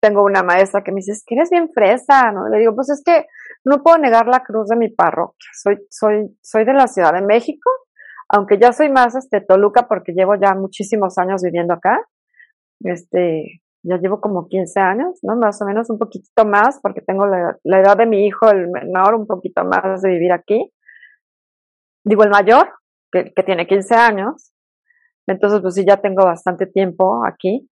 Tengo 0.00 0.22
una 0.22 0.42
maestra 0.42 0.82
que 0.82 0.92
me 0.92 0.96
dice, 0.96 1.12
que 1.26 1.34
eres 1.34 1.48
bien 1.50 1.70
fresa, 1.72 2.30
¿no? 2.30 2.48
Le 2.48 2.58
digo, 2.58 2.74
pues 2.74 2.90
es 2.90 3.02
que 3.02 3.26
no 3.64 3.82
puedo 3.82 3.96
negar 3.96 4.26
la 4.26 4.40
cruz 4.40 4.68
de 4.68 4.76
mi 4.76 4.90
parroquia, 4.90 5.48
soy, 5.54 5.78
soy, 5.88 6.36
soy 6.42 6.64
de 6.66 6.74
la 6.74 6.86
Ciudad 6.88 7.14
de 7.14 7.22
México, 7.22 7.70
aunque 8.28 8.58
ya 8.58 8.72
soy 8.72 8.90
más 8.90 9.14
este 9.14 9.40
Toluca 9.40 9.88
porque 9.88 10.12
llevo 10.12 10.34
ya 10.34 10.54
muchísimos 10.54 11.16
años 11.16 11.42
viviendo 11.42 11.72
acá, 11.72 12.02
este, 12.80 13.62
ya 13.82 13.96
llevo 13.96 14.20
como 14.20 14.46
15 14.46 14.78
años, 14.80 15.20
¿no? 15.22 15.36
Más 15.36 15.62
o 15.62 15.64
menos 15.64 15.88
un 15.88 15.98
poquito 15.98 16.44
más 16.44 16.80
porque 16.82 17.00
tengo 17.00 17.26
la, 17.26 17.56
la 17.62 17.80
edad 17.80 17.96
de 17.96 18.04
mi 18.04 18.26
hijo, 18.26 18.50
el 18.50 18.68
menor, 18.68 19.14
un 19.14 19.26
poquito 19.26 19.64
más 19.64 20.02
de 20.02 20.10
vivir 20.10 20.32
aquí 20.32 20.70
digo 22.04 22.22
el 22.22 22.30
mayor, 22.30 22.70
que, 23.10 23.32
que, 23.34 23.42
tiene 23.42 23.66
15 23.66 23.94
años, 23.94 24.52
entonces 25.26 25.60
pues 25.60 25.74
sí, 25.74 25.84
ya 25.86 25.96
tengo 25.96 26.24
bastante 26.24 26.66
tiempo 26.66 27.24
aquí, 27.26 27.68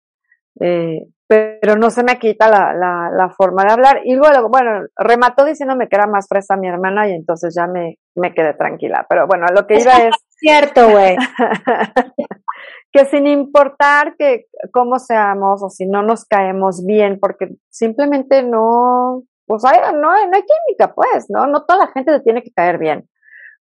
eh, 0.60 1.06
pero 1.26 1.76
no 1.76 1.90
se 1.90 2.02
me 2.02 2.18
quita 2.18 2.48
la, 2.48 2.74
la, 2.74 3.08
la, 3.12 3.30
forma 3.30 3.62
de 3.64 3.72
hablar. 3.72 4.00
Y 4.04 4.16
luego, 4.16 4.48
bueno, 4.48 4.86
remató 4.96 5.44
diciéndome 5.44 5.88
que 5.88 5.94
era 5.94 6.08
más 6.08 6.26
fresa 6.28 6.56
mi 6.56 6.66
hermana 6.66 7.08
y 7.08 7.12
entonces 7.12 7.54
ya 7.56 7.68
me, 7.68 7.98
me 8.16 8.34
quedé 8.34 8.54
tranquila. 8.54 9.06
Pero 9.08 9.28
bueno, 9.28 9.46
lo 9.54 9.64
que 9.64 9.80
iba 9.80 9.92
es... 9.92 10.14
Cierto, 10.28 10.90
güey. 10.90 11.16
que 12.92 13.04
sin 13.04 13.28
importar 13.28 14.16
que 14.18 14.46
cómo 14.72 14.98
seamos 14.98 15.62
o 15.62 15.68
si 15.68 15.86
no 15.86 16.02
nos 16.02 16.24
caemos 16.24 16.84
bien, 16.84 17.18
porque 17.20 17.50
simplemente 17.68 18.42
no, 18.42 19.22
pues 19.46 19.64
hay, 19.64 19.78
no, 19.94 20.10
hay, 20.10 20.26
no 20.26 20.36
hay 20.36 20.42
química, 20.42 20.92
pues, 20.94 21.26
¿no? 21.28 21.46
No 21.46 21.64
toda 21.64 21.84
la 21.84 21.92
gente 21.92 22.10
te 22.10 22.20
tiene 22.20 22.42
que 22.42 22.50
caer 22.50 22.78
bien 22.78 23.08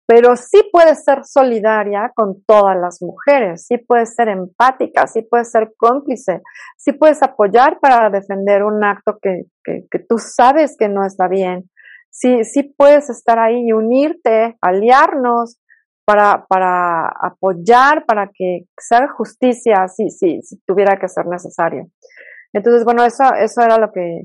pero 0.09 0.37
sí 0.37 0.67
puedes 0.73 1.05
ser 1.05 1.23
solidaria 1.25 2.11
con 2.15 2.43
todas 2.47 2.75
las 2.79 3.03
mujeres, 3.03 3.67
sí 3.67 3.77
puedes 3.77 4.15
ser 4.15 4.29
empática, 4.29 5.07
sí 5.07 5.21
puedes 5.21 5.51
ser 5.51 5.75
cómplice, 5.77 6.41
sí 6.79 6.93
puedes 6.93 7.23
apoyar 7.23 7.79
para 7.79 8.09
defender 8.09 8.65
un 8.65 8.83
acto 8.83 9.19
que, 9.21 9.43
que, 9.63 9.85
que 9.91 9.99
tú 9.99 10.17
sabes 10.17 10.77
que 10.79 10.89
no 10.89 11.05
está 11.05 11.29
bien, 11.29 11.69
sí, 12.09 12.43
sí 12.45 12.63
puedes 12.63 13.11
estar 13.11 13.39
ahí 13.39 13.67
y 13.67 13.73
unirte, 13.73 14.57
aliarnos 14.63 15.59
para, 16.07 16.47
para 16.49 17.09
apoyar, 17.09 18.07
para 18.07 18.31
que 18.33 18.63
se 18.79 18.97
haga 18.97 19.13
justicia, 19.13 19.87
sí, 19.89 20.09
sí, 20.09 20.41
si 20.41 20.59
tuviera 20.67 20.97
que 20.99 21.07
ser 21.07 21.27
necesario. 21.27 21.89
Entonces, 22.55 22.83
bueno, 22.83 23.05
eso, 23.05 23.25
eso 23.35 23.61
era 23.61 23.77
lo 23.77 23.93
que, 23.93 24.23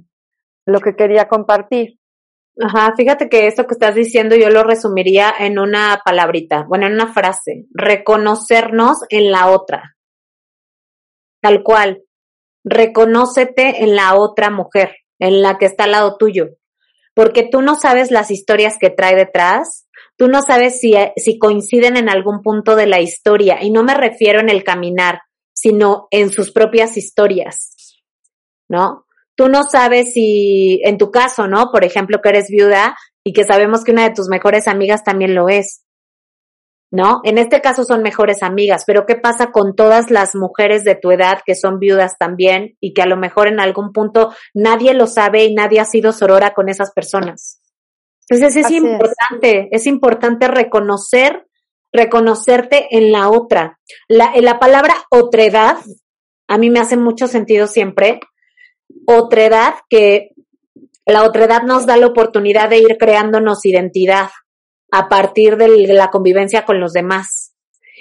lo 0.66 0.80
que 0.80 0.96
quería 0.96 1.28
compartir. 1.28 2.00
Ajá, 2.62 2.94
fíjate 2.96 3.30
que 3.30 3.48
esto 3.48 3.66
que 3.66 3.74
estás 3.74 3.96
diciendo 3.96 4.36
yo 4.36 4.50
lo 4.50 4.64
resumiría 4.64 5.34
en 5.40 5.58
una 5.58 6.02
palabrita, 6.06 6.66
bueno, 6.68 6.86
en 6.86 6.94
una 6.94 7.12
frase, 7.12 7.66
reconocernos 7.74 8.98
en 9.10 9.32
la 9.32 9.48
otra. 9.48 9.96
Tal 11.42 11.64
cual, 11.64 12.04
reconócete 12.64 13.84
en 13.84 13.96
la 13.96 14.16
otra 14.16 14.52
mujer, 14.52 14.96
en 15.20 15.42
la 15.42 15.58
que 15.58 15.66
está 15.66 15.86
al 15.86 15.92
lado 15.92 16.18
tuyo, 16.18 16.50
porque 17.16 17.44
tú 17.44 17.62
no 17.62 17.76
sabes 17.76 18.12
las 18.12 18.30
historias 18.30 18.78
que 18.80 18.92
trae 18.92 19.16
detrás, 19.16 19.88
tú 20.16 20.28
no 20.28 20.44
sabes 20.44 20.80
si, 20.80 20.94
si 21.18 21.40
coinciden 21.40 21.98
en 21.98 22.08
algún 22.08 22.44
punto 22.44 22.76
de 22.76 22.86
la 22.86 23.02
historia, 23.02 23.64
y 23.64 23.72
no 23.72 23.84
me 23.84 23.96
refiero 23.96 24.40
en 24.40 24.50
el 24.50 24.64
caminar, 24.64 25.22
sino 25.54 26.08
en 26.12 26.30
sus 26.30 26.52
propias 26.52 26.98
historias, 26.98 28.04
¿no? 28.70 29.06
Tú 29.36 29.50
no 29.50 29.64
sabes 29.64 30.14
si, 30.14 30.82
en 30.84 30.98
tu 30.98 31.12
caso, 31.12 31.48
¿no? 31.48 31.72
Por 31.72 31.84
ejemplo, 31.84 32.20
que 32.22 32.30
eres 32.30 32.48
viuda 32.50 32.96
y 33.24 33.34
que 33.34 33.46
sabemos 33.46 33.84
que 33.84 33.92
una 33.92 34.04
de 34.04 34.16
tus 34.16 34.28
mejores 34.28 34.68
amigas 34.68 35.04
también 35.04 35.36
lo 35.36 35.50
es. 35.50 35.84
¿no? 36.94 37.22
En 37.24 37.40
este 37.40 37.60
caso 37.60 37.86
son 37.86 38.04
mejores 38.04 38.44
amigas, 38.44 38.84
pero 38.86 39.08
¿qué 39.08 39.16
pasa 39.16 39.52
con 39.52 39.76
todas 39.76 40.12
las 40.12 40.36
mujeres 40.36 40.84
de 40.84 40.94
tu 40.94 41.10
edad 41.10 41.40
que 41.44 41.56
son 41.56 41.80
viudas 41.80 42.20
también 42.20 42.78
y 42.80 42.94
que 42.94 43.02
a 43.02 43.08
lo 43.08 43.18
mejor 43.18 43.48
en 43.48 43.60
algún 43.60 43.92
punto 43.94 44.32
nadie 44.54 44.94
lo 44.94 45.08
sabe 45.08 45.46
y 45.46 45.56
nadie 45.56 45.80
ha 45.80 45.86
sido 45.86 46.12
sorora 46.12 46.54
con 46.54 46.70
esas 46.70 46.92
personas? 46.92 47.64
Entonces 48.30 48.64
es 48.64 48.70
importante, 48.70 49.70
es. 49.72 49.88
importante 49.88 50.48
reconocer, 50.48 51.48
reconocerte 51.92 52.96
en 52.96 53.12
la 53.12 53.28
otra. 53.28 53.80
La, 54.08 54.32
la 54.40 54.60
palabra 54.60 54.94
otredad, 55.10 55.78
a 56.48 56.58
mí 56.60 56.70
me 56.70 56.80
hace 56.80 56.96
mucho 56.96 57.28
sentido 57.28 57.66
siempre. 57.66 58.20
Otredad, 59.06 59.76
que 59.90 60.32
la 61.06 61.24
otredad 61.24 61.64
nos 61.64 61.86
da 61.86 61.98
la 61.98 62.08
oportunidad 62.08 62.70
de 62.70 62.78
ir 62.78 62.98
creándonos 62.98 63.66
identidad 63.66 64.30
a 64.92 65.10
partir 65.10 65.58
de 65.58 65.68
la 65.88 66.10
convivencia 66.10 66.66
con 66.66 66.80
los 66.80 66.94
demás. 66.94 67.54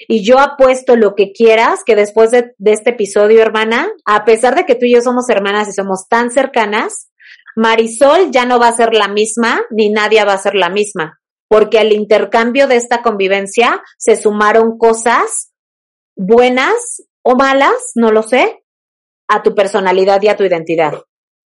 Y 0.09 0.24
yo 0.24 0.38
apuesto 0.38 0.97
lo 0.97 1.14
que 1.14 1.32
quieras, 1.32 1.80
que 1.84 1.97
después 1.97 2.30
de, 2.30 2.55
este 2.64 2.90
episodio, 2.90 3.40
hermana, 3.40 3.90
a 4.05 4.24
pesar 4.24 4.55
de 4.55 4.64
que 4.64 4.74
tú 4.74 4.86
y 4.86 4.95
yo 4.95 5.01
somos 5.01 5.28
hermanas 5.28 5.68
y 5.68 5.72
somos 5.72 6.09
tan 6.09 6.30
cercanas, 6.30 7.11
Marisol 7.57 8.30
ya 8.30 8.45
no 8.45 8.59
va 8.59 8.68
a 8.68 8.76
ser 8.76 8.95
la 8.95 9.09
misma, 9.09 9.61
ni 9.70 9.90
Nadia 9.90 10.24
va 10.24 10.34
a 10.34 10.38
ser 10.38 10.55
la 10.55 10.70
misma, 10.70 11.20
porque 11.49 11.78
al 11.78 11.93
intercambio 11.93 12.66
de 12.66 12.76
esta 12.76 13.03
convivencia 13.03 13.82
se 13.99 14.16
sumaron 14.16 14.78
cosas 14.78 15.53
buenas 16.16 17.03
o 17.22 17.36
malas, 17.36 17.93
no 17.95 18.11
lo 18.11 18.22
sé, 18.22 18.61
a 19.28 19.42
tu 19.42 19.54
personalidad 19.54 20.20
y 20.22 20.28
a 20.28 20.36
tu 20.36 20.44
identidad. 20.44 20.94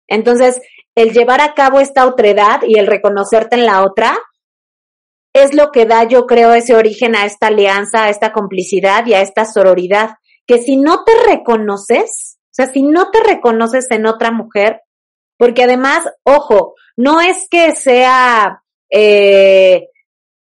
Entonces, 0.08 0.62
el 0.96 1.12
llevar 1.12 1.42
a 1.42 1.54
cabo 1.54 1.80
esta 1.80 2.06
otredad 2.06 2.62
y 2.68 2.78
el 2.78 2.88
reconocerte 2.88 3.56
en 3.56 3.66
la 3.66 3.84
otra 3.84 4.18
es 5.34 5.56
lo 5.56 5.72
que 5.72 5.86
da, 5.86 6.04
yo 6.04 6.28
creo, 6.28 6.54
ese 6.54 6.76
origen 6.76 7.16
a 7.16 7.26
esta 7.26 7.48
alianza, 7.48 8.04
a 8.04 8.10
esta 8.10 8.32
complicidad 8.32 9.06
y 9.08 9.16
a 9.16 9.22
esta 9.22 9.46
sororidad, 9.46 10.12
que 10.46 10.60
si 10.60 10.78
no 10.78 11.04
te 11.04 11.14
reconoces, 11.26 12.38
o 12.38 12.54
sea, 12.54 12.68
si 12.68 12.84
no 12.84 13.10
te 13.10 13.20
reconoces 13.22 13.90
en 13.90 14.06
otra 14.06 14.32
mujer, 14.32 14.82
porque 15.38 15.64
además, 15.64 16.08
ojo, 16.24 16.76
no 16.96 17.20
es 17.20 17.48
que 17.50 17.76
sea, 17.76 18.62
eh, 18.92 19.88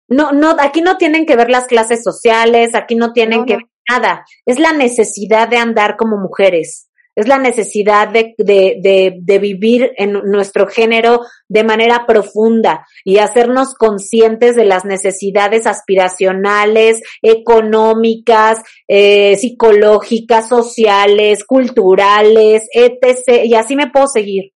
no, 0.08 0.32
no, 0.32 0.56
aquí 0.58 0.80
no 0.80 0.96
tienen 0.96 1.26
que 1.26 1.36
ver 1.36 1.48
las 1.48 1.66
clases 1.66 2.02
sociales, 2.02 2.74
aquí 2.74 2.96
no 2.96 3.12
tienen 3.12 3.44
que 3.44 3.58
ver 3.58 3.66
nada, 3.88 4.24
es 4.44 4.58
la 4.58 4.72
necesidad 4.72 5.48
de 5.48 5.58
andar 5.58 5.96
como 5.96 6.16
mujeres 6.16 6.88
es 7.14 7.28
la 7.28 7.38
necesidad 7.38 8.08
de, 8.08 8.34
de, 8.38 9.14
de, 9.20 9.38
vivir 9.38 9.92
en 9.96 10.12
nuestro 10.12 10.66
género 10.66 11.20
de 11.48 11.64
manera 11.64 12.06
profunda 12.06 12.86
y 13.04 13.18
hacernos 13.18 13.74
conscientes 13.74 14.56
de 14.56 14.64
las 14.64 14.84
necesidades 14.84 15.66
aspiracionales, 15.66 17.02
económicas, 17.20 18.62
eh, 18.88 19.36
psicológicas, 19.36 20.48
sociales, 20.48 21.44
culturales, 21.44 22.66
etc. 22.72 23.44
Y 23.44 23.54
así 23.54 23.76
me 23.76 23.90
puedo 23.90 24.06
seguir, 24.06 24.52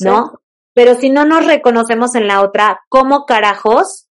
¿no? 0.00 0.32
Pero 0.74 0.96
si 0.96 1.08
no 1.08 1.24
nos 1.24 1.46
reconocemos 1.46 2.14
en 2.16 2.26
la 2.26 2.42
otra, 2.42 2.80
¿cómo 2.88 3.24
carajos 3.24 4.08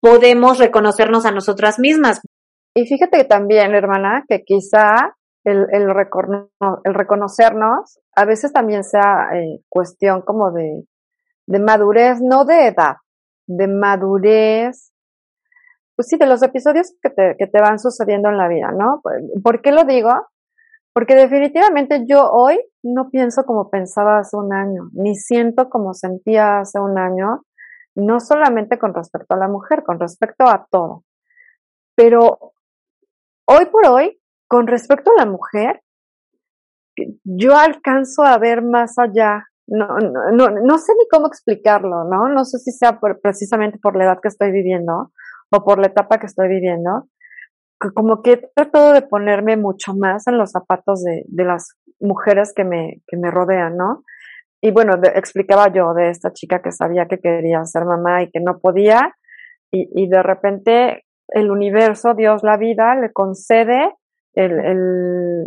podemos 0.00 0.58
reconocernos 0.58 1.26
a 1.26 1.32
nosotras 1.32 1.78
mismas? 1.78 2.20
Y 2.74 2.86
fíjate 2.86 3.24
también, 3.24 3.74
hermana, 3.74 4.24
que 4.28 4.42
quizá 4.44 5.14
el, 5.44 5.66
el, 5.72 5.82
el 5.82 6.94
reconocernos 6.94 8.00
a 8.16 8.24
veces 8.24 8.52
también 8.52 8.84
sea 8.84 9.30
eh, 9.34 9.60
cuestión 9.68 10.22
como 10.22 10.50
de, 10.50 10.84
de 11.46 11.58
madurez, 11.60 12.20
no 12.20 12.44
de 12.44 12.68
edad, 12.68 12.96
de 13.46 13.68
madurez, 13.68 14.92
pues 15.96 16.08
sí, 16.08 16.16
de 16.16 16.26
los 16.26 16.42
episodios 16.42 16.92
que 17.00 17.10
te, 17.10 17.36
que 17.38 17.46
te 17.46 17.60
van 17.60 17.78
sucediendo 17.78 18.28
en 18.28 18.38
la 18.38 18.48
vida, 18.48 18.72
¿no? 18.72 19.00
Pues, 19.02 19.22
¿Por 19.42 19.62
qué 19.62 19.70
lo 19.70 19.84
digo? 19.84 20.10
Porque 20.92 21.14
definitivamente 21.14 22.04
yo 22.06 22.30
hoy 22.30 22.58
no 22.82 23.10
pienso 23.10 23.44
como 23.44 23.70
pensaba 23.70 24.18
hace 24.18 24.36
un 24.36 24.52
año, 24.52 24.88
ni 24.92 25.14
siento 25.14 25.68
como 25.68 25.92
sentía 25.92 26.60
hace 26.60 26.78
un 26.78 26.98
año, 26.98 27.42
no 27.94 28.20
solamente 28.20 28.78
con 28.78 28.94
respecto 28.94 29.34
a 29.34 29.38
la 29.38 29.48
mujer, 29.48 29.82
con 29.84 30.00
respecto 30.00 30.44
a 30.44 30.66
todo. 30.70 31.04
Pero 31.96 32.52
hoy 33.46 33.66
por 33.66 33.86
hoy 33.86 34.20
con 34.54 34.68
respecto 34.68 35.10
a 35.10 35.24
la 35.24 35.28
mujer, 35.28 35.80
yo 37.24 37.56
alcanzo 37.56 38.22
a 38.22 38.38
ver 38.38 38.62
más 38.62 39.00
allá. 39.00 39.42
No, 39.66 39.98
no, 39.98 40.30
no, 40.30 40.48
no 40.48 40.78
sé 40.78 40.92
ni 40.96 41.08
cómo 41.10 41.26
explicarlo, 41.26 42.04
¿no? 42.04 42.28
No 42.28 42.44
sé 42.44 42.58
si 42.60 42.70
sea 42.70 43.00
precisamente 43.20 43.80
por 43.82 43.96
la 43.96 44.04
edad 44.04 44.18
que 44.22 44.28
estoy 44.28 44.52
viviendo 44.52 45.10
o 45.50 45.64
por 45.64 45.80
la 45.80 45.88
etapa 45.88 46.20
que 46.20 46.26
estoy 46.26 46.46
viviendo. 46.46 47.08
Como 47.96 48.22
que 48.22 48.34
he 48.34 48.50
tratado 48.54 48.92
de 48.92 49.02
ponerme 49.02 49.56
mucho 49.56 49.92
más 49.92 50.28
en 50.28 50.38
los 50.38 50.52
zapatos 50.52 51.02
de, 51.02 51.24
de 51.26 51.44
las 51.44 51.76
mujeres 51.98 52.52
que 52.54 52.62
me, 52.62 53.02
que 53.08 53.16
me 53.16 53.32
rodean, 53.32 53.76
¿no? 53.76 54.04
Y 54.60 54.70
bueno, 54.70 54.94
explicaba 55.16 55.66
yo 55.72 55.94
de 55.94 56.10
esta 56.10 56.32
chica 56.32 56.62
que 56.62 56.70
sabía 56.70 57.08
que 57.08 57.18
quería 57.18 57.64
ser 57.64 57.86
mamá 57.86 58.22
y 58.22 58.30
que 58.30 58.38
no 58.38 58.60
podía, 58.60 59.16
y, 59.72 59.88
y 60.00 60.08
de 60.08 60.22
repente 60.22 61.02
el 61.26 61.50
universo, 61.50 62.14
Dios, 62.14 62.44
la 62.44 62.56
vida, 62.56 62.94
le 62.94 63.12
concede 63.12 63.90
el, 64.34 64.52
el, 64.60 65.46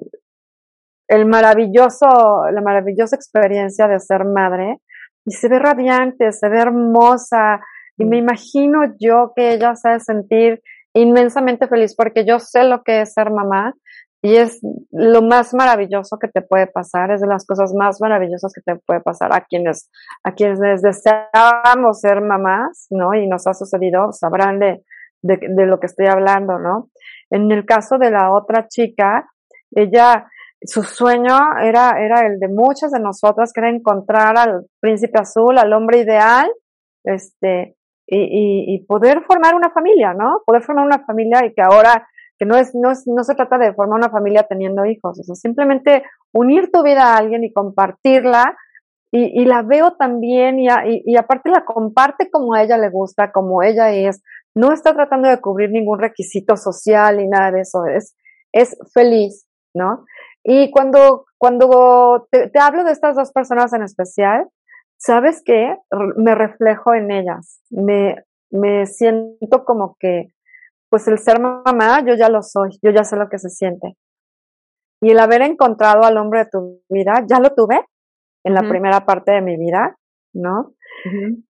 el 1.08 1.26
maravilloso, 1.26 2.08
la 2.52 2.62
maravillosa 2.62 3.16
experiencia 3.16 3.88
de 3.88 4.00
ser 4.00 4.26
madre 4.26 4.80
y 5.26 5.32
se 5.32 5.50
ve 5.50 5.60
radiante, 5.60 6.32
se 6.32 6.50
ve 6.50 6.60
hermosa 6.60 7.60
y 7.98 8.06
me 8.06 8.18
imagino 8.18 8.94
yo 9.00 9.34
que 9.36 9.54
ella 9.54 9.76
se 9.76 9.90
ha 9.90 10.00
sentir 10.00 10.62
inmensamente 10.94 11.68
feliz 11.68 11.96
porque 11.96 12.26
yo 12.26 12.40
sé 12.40 12.64
lo 12.64 12.84
que 12.84 13.02
es 13.02 13.14
ser 13.14 13.32
mamá 13.32 13.74
y 14.22 14.36
es 14.36 14.60
lo 14.92 15.22
más 15.22 15.54
maravilloso 15.54 16.18
que 16.18 16.28
te 16.28 16.42
puede 16.42 16.68
pasar, 16.68 17.12
es 17.12 17.22
de 17.22 17.28
las 17.28 17.46
cosas 17.46 17.74
más 17.74 18.02
maravillosas 18.02 18.52
que 18.54 18.62
te 18.62 18.76
puede 18.80 19.00
pasar 19.02 19.34
a 19.34 19.42
quienes, 19.42 19.90
a 20.24 20.34
quienes 20.34 20.60
deseamos 20.82 22.00
ser 22.02 22.22
mamás, 22.22 22.88
¿no? 22.90 23.14
Y 23.14 23.28
nos 23.28 23.46
ha 23.46 23.54
sucedido, 23.54 24.12
sabrán 24.12 24.60
de, 24.60 24.84
de, 25.22 25.40
de 25.48 25.66
lo 25.68 25.80
que 25.80 25.86
estoy 25.86 26.08
hablando, 26.08 26.58
¿no? 26.58 26.90
En 27.30 27.52
el 27.52 27.66
caso 27.66 27.98
de 27.98 28.12
la 28.12 28.34
otra 28.34 28.68
chica, 28.68 29.30
ella, 29.72 30.28
su 30.62 30.84
sueño 30.84 31.36
era, 31.62 31.96
era 32.00 32.26
el 32.26 32.40
de 32.40 32.48
muchas 32.48 32.92
de 32.92 33.00
nosotras, 33.00 33.52
que 33.54 33.62
era 33.62 33.70
encontrar 33.70 34.38
al 34.38 34.66
príncipe 34.80 35.20
azul, 35.20 35.58
al 35.58 35.74
hombre 35.74 36.00
ideal, 36.00 36.50
este, 37.04 37.76
y, 38.08 38.74
y, 38.74 38.86
poder 38.86 39.24
formar 39.28 39.54
una 39.54 39.70
familia, 39.70 40.14
¿no? 40.14 40.42
Poder 40.46 40.64
formar 40.64 40.86
una 40.86 41.04
familia 41.06 41.46
y 41.46 41.54
que 41.54 41.62
ahora, 41.62 42.08
que 42.40 42.46
no 42.46 42.56
es, 42.56 42.74
no 42.74 42.92
es, 42.92 43.04
no 43.06 43.24
se 43.24 43.36
trata 43.36 43.58
de 43.58 43.74
formar 43.74 44.00
una 44.00 44.10
familia 44.10 44.44
teniendo 44.44 44.86
hijos, 44.86 45.20
o 45.20 45.24
sea, 45.24 45.36
simplemente 45.36 46.04
unir 46.34 46.72
tu 46.72 46.84
vida 46.84 47.14
a 47.14 47.18
alguien 47.18 47.44
y 47.44 47.52
compartirla, 47.52 48.56
y, 49.12 49.42
y 49.42 49.46
la 49.46 49.62
veo 49.62 49.96
también, 49.98 50.60
y, 50.60 50.68
y, 50.68 51.04
y 51.06 51.18
aparte 51.18 51.50
la 51.50 51.66
comparte 51.66 52.30
como 52.30 52.54
a 52.54 52.64
ella 52.64 52.78
le 52.78 52.90
gusta, 52.90 53.32
como 53.32 53.62
ella 53.62 53.92
es, 53.92 54.22
no 54.58 54.74
está 54.74 54.94
tratando 54.94 55.30
de 55.30 55.40
cubrir 55.40 55.70
ningún 55.70 56.00
requisito 56.00 56.58
social 56.58 57.18
ni 57.18 57.28
nada 57.28 57.52
de 57.52 57.62
eso, 57.62 57.86
es, 57.86 58.16
es 58.52 58.76
feliz, 58.94 59.46
¿no? 59.76 60.06
Y 60.44 60.72
cuando, 60.72 61.26
cuando 61.38 62.28
te, 62.32 62.50
hablo 62.60 62.84
de 62.84 62.92
estas 62.92 63.16
dos 63.16 63.32
personas 63.32 63.72
en 63.74 63.84
especial, 63.84 64.48
¿sabes 64.98 65.44
qué? 65.46 65.78
Me 66.16 66.34
reflejo 66.34 66.96
en 66.96 67.12
ellas, 67.12 67.62
me, 67.70 68.16
me 68.50 68.88
siento 68.88 69.64
como 69.64 69.96
que, 70.00 70.34
pues 70.90 71.08
el 71.08 71.20
ser 71.20 71.40
mamá, 71.40 72.04
yo 72.04 72.16
ya 72.16 72.30
lo 72.30 72.42
soy, 72.42 72.72
yo 72.82 72.90
ya 72.92 73.04
sé 73.04 73.16
lo 73.16 73.30
que 73.30 73.38
se 73.38 73.50
siente. 73.50 73.96
Y 75.02 75.12
el 75.12 75.20
haber 75.20 75.44
encontrado 75.44 76.04
al 76.04 76.18
hombre 76.18 76.46
de 76.46 76.50
tu 76.50 76.82
vida, 76.90 77.24
ya 77.30 77.40
lo 77.40 77.54
tuve 77.54 77.86
en 78.44 78.54
la 78.56 78.62
primera 78.68 79.06
parte 79.06 79.34
de 79.34 79.42
mi 79.42 79.56
vida, 79.58 79.98
¿no? 80.34 80.74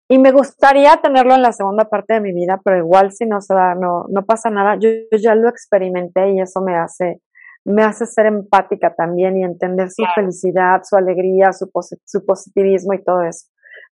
Y 0.07 0.19
me 0.19 0.31
gustaría 0.31 0.97
tenerlo 0.97 1.33
en 1.33 1.41
la 1.41 1.51
segunda 1.51 1.85
parte 1.85 2.13
de 2.13 2.21
mi 2.21 2.31
vida, 2.31 2.61
pero 2.63 2.77
igual 2.77 3.11
si 3.11 3.25
no 3.25 3.41
se 3.41 3.55
da, 3.55 3.73
no, 3.73 4.05
no 4.09 4.23
pasa 4.23 4.51
nada. 4.51 4.77
Yo, 4.79 4.89
ya 5.17 5.33
lo 5.33 5.49
experimenté 5.49 6.31
y 6.31 6.41
eso 6.41 6.61
me 6.61 6.75
hace, 6.75 7.21
me 7.65 7.83
hace 7.83 8.05
ser 8.05 8.27
empática 8.27 8.93
también 8.93 9.35
y 9.37 9.43
entender 9.43 9.89
su 9.89 10.03
felicidad, 10.13 10.81
su 10.83 10.95
alegría, 10.95 11.53
su, 11.53 11.71
su 12.05 12.25
positivismo 12.25 12.93
y 12.93 13.03
todo 13.03 13.23
eso. 13.23 13.47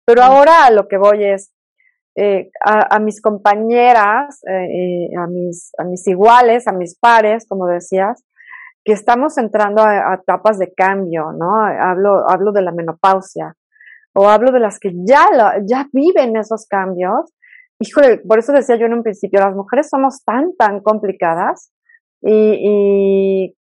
Pero 0.04 0.22
ahora 0.22 0.66
a 0.66 0.70
lo 0.70 0.86
que 0.86 0.98
voy 0.98 1.24
es, 1.24 1.50
eh, 2.14 2.50
a, 2.62 2.96
a, 2.96 2.98
mis 2.98 3.22
compañeras, 3.22 4.42
eh, 4.46 4.66
eh, 4.66 5.16
a, 5.16 5.26
mis, 5.26 5.72
a 5.78 5.84
mis 5.84 6.06
iguales, 6.06 6.68
a 6.68 6.72
mis 6.72 6.98
pares, 6.98 7.46
como 7.48 7.66
decías, 7.66 8.22
que 8.84 8.92
estamos 8.92 9.38
entrando 9.38 9.80
a, 9.80 10.12
a 10.12 10.14
etapas 10.16 10.58
de 10.58 10.74
cambio, 10.74 11.32
¿no? 11.32 11.64
Hablo, 11.64 12.28
hablo 12.28 12.52
de 12.52 12.60
la 12.60 12.72
menopausia 12.72 13.56
o 14.14 14.28
hablo 14.28 14.52
de 14.52 14.60
las 14.60 14.78
que 14.78 14.92
ya, 15.06 15.26
ya 15.66 15.88
viven 15.92 16.36
esos 16.36 16.66
cambios. 16.66 17.32
Híjole, 17.78 18.18
por 18.18 18.38
eso 18.38 18.52
decía 18.52 18.76
yo 18.76 18.86
en 18.86 18.94
un 18.94 19.02
principio, 19.02 19.40
las 19.40 19.54
mujeres 19.54 19.88
somos 19.90 20.22
tan, 20.24 20.54
tan 20.56 20.80
complicadas 20.80 21.72
y, 22.22 23.48
y 23.50 23.56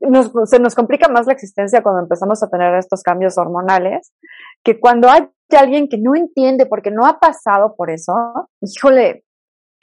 nos, 0.00 0.32
se 0.44 0.58
nos 0.58 0.74
complica 0.74 1.08
más 1.08 1.26
la 1.26 1.32
existencia 1.32 1.82
cuando 1.82 2.02
empezamos 2.02 2.42
a 2.42 2.48
tener 2.48 2.74
estos 2.74 3.02
cambios 3.02 3.36
hormonales, 3.38 4.12
que 4.64 4.80
cuando 4.80 5.08
hay 5.10 5.28
alguien 5.50 5.88
que 5.88 5.98
no 5.98 6.14
entiende 6.14 6.66
porque 6.66 6.90
no 6.90 7.06
ha 7.06 7.18
pasado 7.18 7.74
por 7.76 7.90
eso, 7.90 8.14
híjole, 8.60 9.24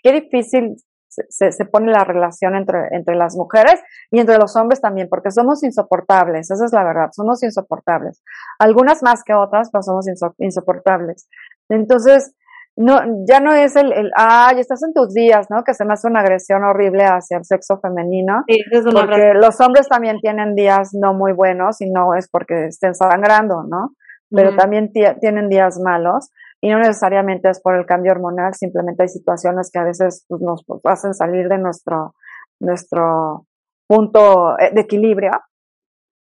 qué 0.02 0.14
difícil 0.14 0.76
se, 1.10 1.52
se, 1.52 1.66
pone 1.66 1.92
la 1.92 2.04
relación 2.04 2.56
entre, 2.56 2.88
entre 2.92 3.16
las 3.16 3.36
mujeres 3.36 3.82
y 4.12 4.20
entre 4.20 4.38
los 4.38 4.56
hombres 4.56 4.80
también, 4.80 5.08
porque 5.10 5.32
somos 5.32 5.64
insoportables, 5.64 6.52
esa 6.52 6.66
es 6.66 6.72
la 6.72 6.84
verdad, 6.84 7.10
somos 7.12 7.44
insoportables. 7.44 8.24
Algunas 8.60 9.02
más 9.04 9.24
que 9.24 9.34
otras, 9.34 9.70
pero 9.72 9.82
somos 9.82 10.06
insoportables. 10.38 11.28
Entonces, 11.70 12.36
no, 12.76 12.98
ya 13.28 13.42
no 13.42 13.54
es 13.54 13.76
el, 13.76 13.92
el, 13.92 14.12
ay, 14.16 14.60
estás 14.60 14.82
en 14.84 14.94
tus 14.94 15.14
días, 15.14 15.48
¿no? 15.50 15.64
Que 15.64 15.74
se 15.74 15.84
me 15.84 15.94
hace 15.94 16.08
una 16.08 16.22
agresión 16.22 16.64
horrible 16.64 17.04
hacia 17.04 17.38
el 17.38 17.44
sexo 17.44 17.78
femenino. 17.82 18.44
Sí, 18.48 18.64
es 18.72 18.86
una 18.86 19.02
porque 19.02 19.34
los 19.34 19.60
hombres 19.60 19.90
también 19.90 20.20
tienen 20.22 20.56
días 20.56 20.92
no 20.94 21.14
muy 21.14 21.34
buenos 21.34 21.82
y 21.82 21.90
no 21.92 22.14
es 22.16 22.30
porque 22.30 22.68
estén 22.68 22.96
sangrando, 22.96 23.64
¿no? 23.64 23.92
Pero 24.32 24.56
también 24.56 24.92
tienen 24.94 25.50
días 25.50 25.80
malos 25.84 26.30
y 26.62 26.70
no 26.70 26.80
necesariamente 26.80 27.50
es 27.50 27.62
por 27.62 27.76
el 27.76 27.86
cambio 27.86 28.12
hormonal, 28.12 28.54
simplemente 28.54 29.04
hay 29.04 29.10
situaciones 29.10 29.72
que 29.72 29.80
a 29.80 29.84
veces 29.84 30.26
pues, 30.28 30.42
nos 30.42 30.64
hacen 30.84 31.14
salir 31.14 31.48
de 31.48 31.58
nuestro, 31.58 32.16
nuestro 32.60 33.46
punto 33.88 34.60
eh, 34.60 34.72
de 34.74 34.82
equilibrio. 34.82 35.32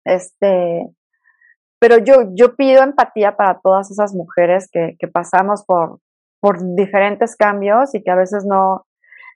Este, 0.05 0.89
pero 1.79 1.97
yo, 1.97 2.31
yo 2.33 2.55
pido 2.55 2.83
empatía 2.83 3.35
para 3.37 3.59
todas 3.59 3.91
esas 3.91 4.13
mujeres 4.13 4.69
que, 4.71 4.95
que 4.99 5.07
pasamos 5.07 5.63
por, 5.65 5.99
por 6.39 6.57
diferentes 6.75 7.35
cambios 7.35 7.95
y 7.95 8.03
que 8.03 8.11
a 8.11 8.15
veces 8.15 8.45
no, 8.45 8.85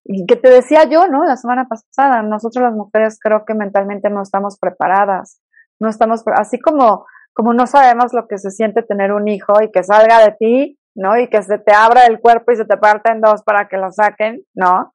y 0.03 0.25
que 0.25 0.35
te 0.35 0.49
decía 0.49 0.83
yo, 0.85 1.07
¿no? 1.07 1.23
La 1.25 1.37
semana 1.37 1.67
pasada, 1.67 2.23
nosotros 2.23 2.63
las 2.63 2.73
mujeres 2.73 3.19
creo 3.19 3.45
que 3.45 3.53
mentalmente 3.53 4.09
no 4.09 4.21
estamos 4.21 4.57
preparadas, 4.57 5.41
no 5.79 5.89
estamos, 5.89 6.23
así 6.35 6.59
como, 6.59 7.05
como 7.33 7.53
no 7.53 7.67
sabemos 7.67 8.13
lo 8.13 8.27
que 8.27 8.37
se 8.37 8.51
siente 8.51 8.83
tener 8.83 9.13
un 9.13 9.27
hijo 9.27 9.53
y 9.61 9.71
que 9.71 9.83
salga 9.83 10.19
de 10.19 10.31
ti, 10.39 10.79
¿no? 10.95 11.17
Y 11.17 11.27
que 11.29 11.41
se 11.41 11.57
te 11.57 11.73
abra 11.73 12.05
el 12.05 12.19
cuerpo 12.19 12.51
y 12.51 12.55
se 12.55 12.65
te 12.65 12.77
parte 12.77 13.11
en 13.11 13.21
dos 13.21 13.43
para 13.43 13.67
que 13.67 13.77
lo 13.77 13.91
saquen, 13.91 14.43
¿no? 14.53 14.93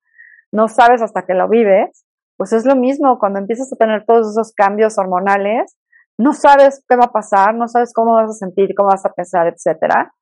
No 0.53 0.69
sabes 0.69 1.03
hasta 1.03 1.23
que 1.23 1.35
lo 1.35 1.49
vives. 1.49 2.05
Pues 2.37 2.53
es 2.53 2.67
lo 2.67 2.77
mismo 2.77 3.19
cuando 3.19 3.39
empiezas 3.39 3.73
a 3.73 3.77
tener 3.77 4.05
todos 4.05 4.31
esos 4.31 4.53
cambios 4.53 4.99
hormonales, 4.99 5.77
no 6.19 6.33
sabes 6.33 6.85
qué 6.89 6.97
va 6.97 7.07
a 7.07 7.13
pasar, 7.13 7.55
no 7.55 7.69
sabes 7.69 7.93
cómo 7.95 8.15
vas 8.15 8.31
a 8.31 8.35
sentir, 8.35 8.75
cómo 8.77 8.91
vas 8.91 9.05
a 9.05 9.13
pensar, 9.13 9.47
etcétera, 9.47 10.13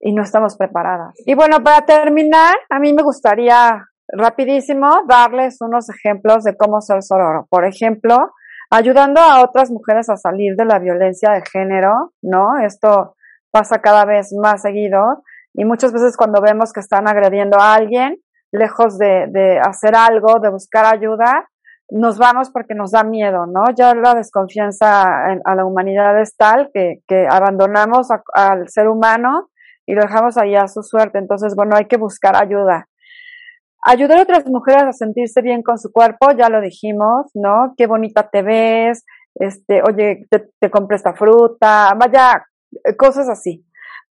y 0.00 0.12
no 0.14 0.22
estamos 0.22 0.56
preparadas. 0.56 1.14
Y 1.26 1.34
bueno, 1.34 1.62
para 1.62 1.84
terminar, 1.84 2.54
a 2.70 2.78
mí 2.78 2.92
me 2.92 3.02
gustaría 3.02 3.86
rapidísimo 4.08 5.02
darles 5.08 5.60
unos 5.60 5.88
ejemplos 5.88 6.44
de 6.44 6.56
cómo 6.56 6.80
ser 6.80 7.02
sororo. 7.02 7.46
Por 7.48 7.64
ejemplo, 7.64 8.16
ayudando 8.70 9.20
a 9.20 9.42
otras 9.42 9.70
mujeres 9.70 10.08
a 10.08 10.16
salir 10.16 10.56
de 10.56 10.64
la 10.64 10.78
violencia 10.78 11.30
de 11.32 11.42
género, 11.42 12.12
¿no? 12.22 12.58
Esto 12.58 13.16
pasa 13.52 13.80
cada 13.80 14.04
vez 14.04 14.32
más 14.40 14.62
seguido 14.62 15.22
y 15.54 15.64
muchas 15.64 15.92
veces 15.92 16.16
cuando 16.16 16.40
vemos 16.40 16.72
que 16.72 16.80
están 16.80 17.06
agrediendo 17.06 17.60
a 17.60 17.74
alguien, 17.74 18.16
lejos 18.50 18.98
de, 18.98 19.26
de 19.28 19.60
hacer 19.60 19.94
algo, 19.94 20.40
de 20.40 20.50
buscar 20.50 20.86
ayuda, 20.86 21.48
nos 21.90 22.18
vamos 22.18 22.50
porque 22.50 22.74
nos 22.74 22.90
da 22.92 23.04
miedo, 23.04 23.46
¿no? 23.46 23.64
Ya 23.76 23.94
la 23.94 24.14
desconfianza 24.14 25.02
a 25.44 25.54
la 25.54 25.64
humanidad 25.66 26.18
es 26.20 26.34
tal 26.36 26.70
que, 26.72 27.02
que 27.06 27.26
abandonamos 27.30 28.08
al 28.34 28.68
ser 28.68 28.88
humano 28.88 29.50
y 29.86 29.94
lo 29.94 30.02
dejamos 30.02 30.38
ahí 30.38 30.56
a 30.56 30.68
su 30.68 30.82
suerte. 30.82 31.18
Entonces, 31.18 31.54
bueno, 31.54 31.76
hay 31.76 31.86
que 31.86 31.98
buscar 31.98 32.34
ayuda. 32.34 32.88
Ayudar 33.84 34.18
a 34.18 34.22
otras 34.22 34.46
mujeres 34.46 34.84
a 34.84 34.92
sentirse 34.92 35.42
bien 35.42 35.62
con 35.62 35.76
su 35.76 35.92
cuerpo, 35.92 36.30
ya 36.36 36.48
lo 36.48 36.60
dijimos, 36.60 37.30
¿no? 37.34 37.74
Qué 37.76 37.86
bonita 37.86 38.28
te 38.30 38.42
ves, 38.42 39.04
este, 39.34 39.82
oye, 39.82 40.26
te, 40.30 40.48
te 40.60 40.70
compré 40.70 40.96
esta 40.96 41.14
fruta, 41.14 41.92
vaya, 41.98 42.46
cosas 42.96 43.28
así. 43.28 43.64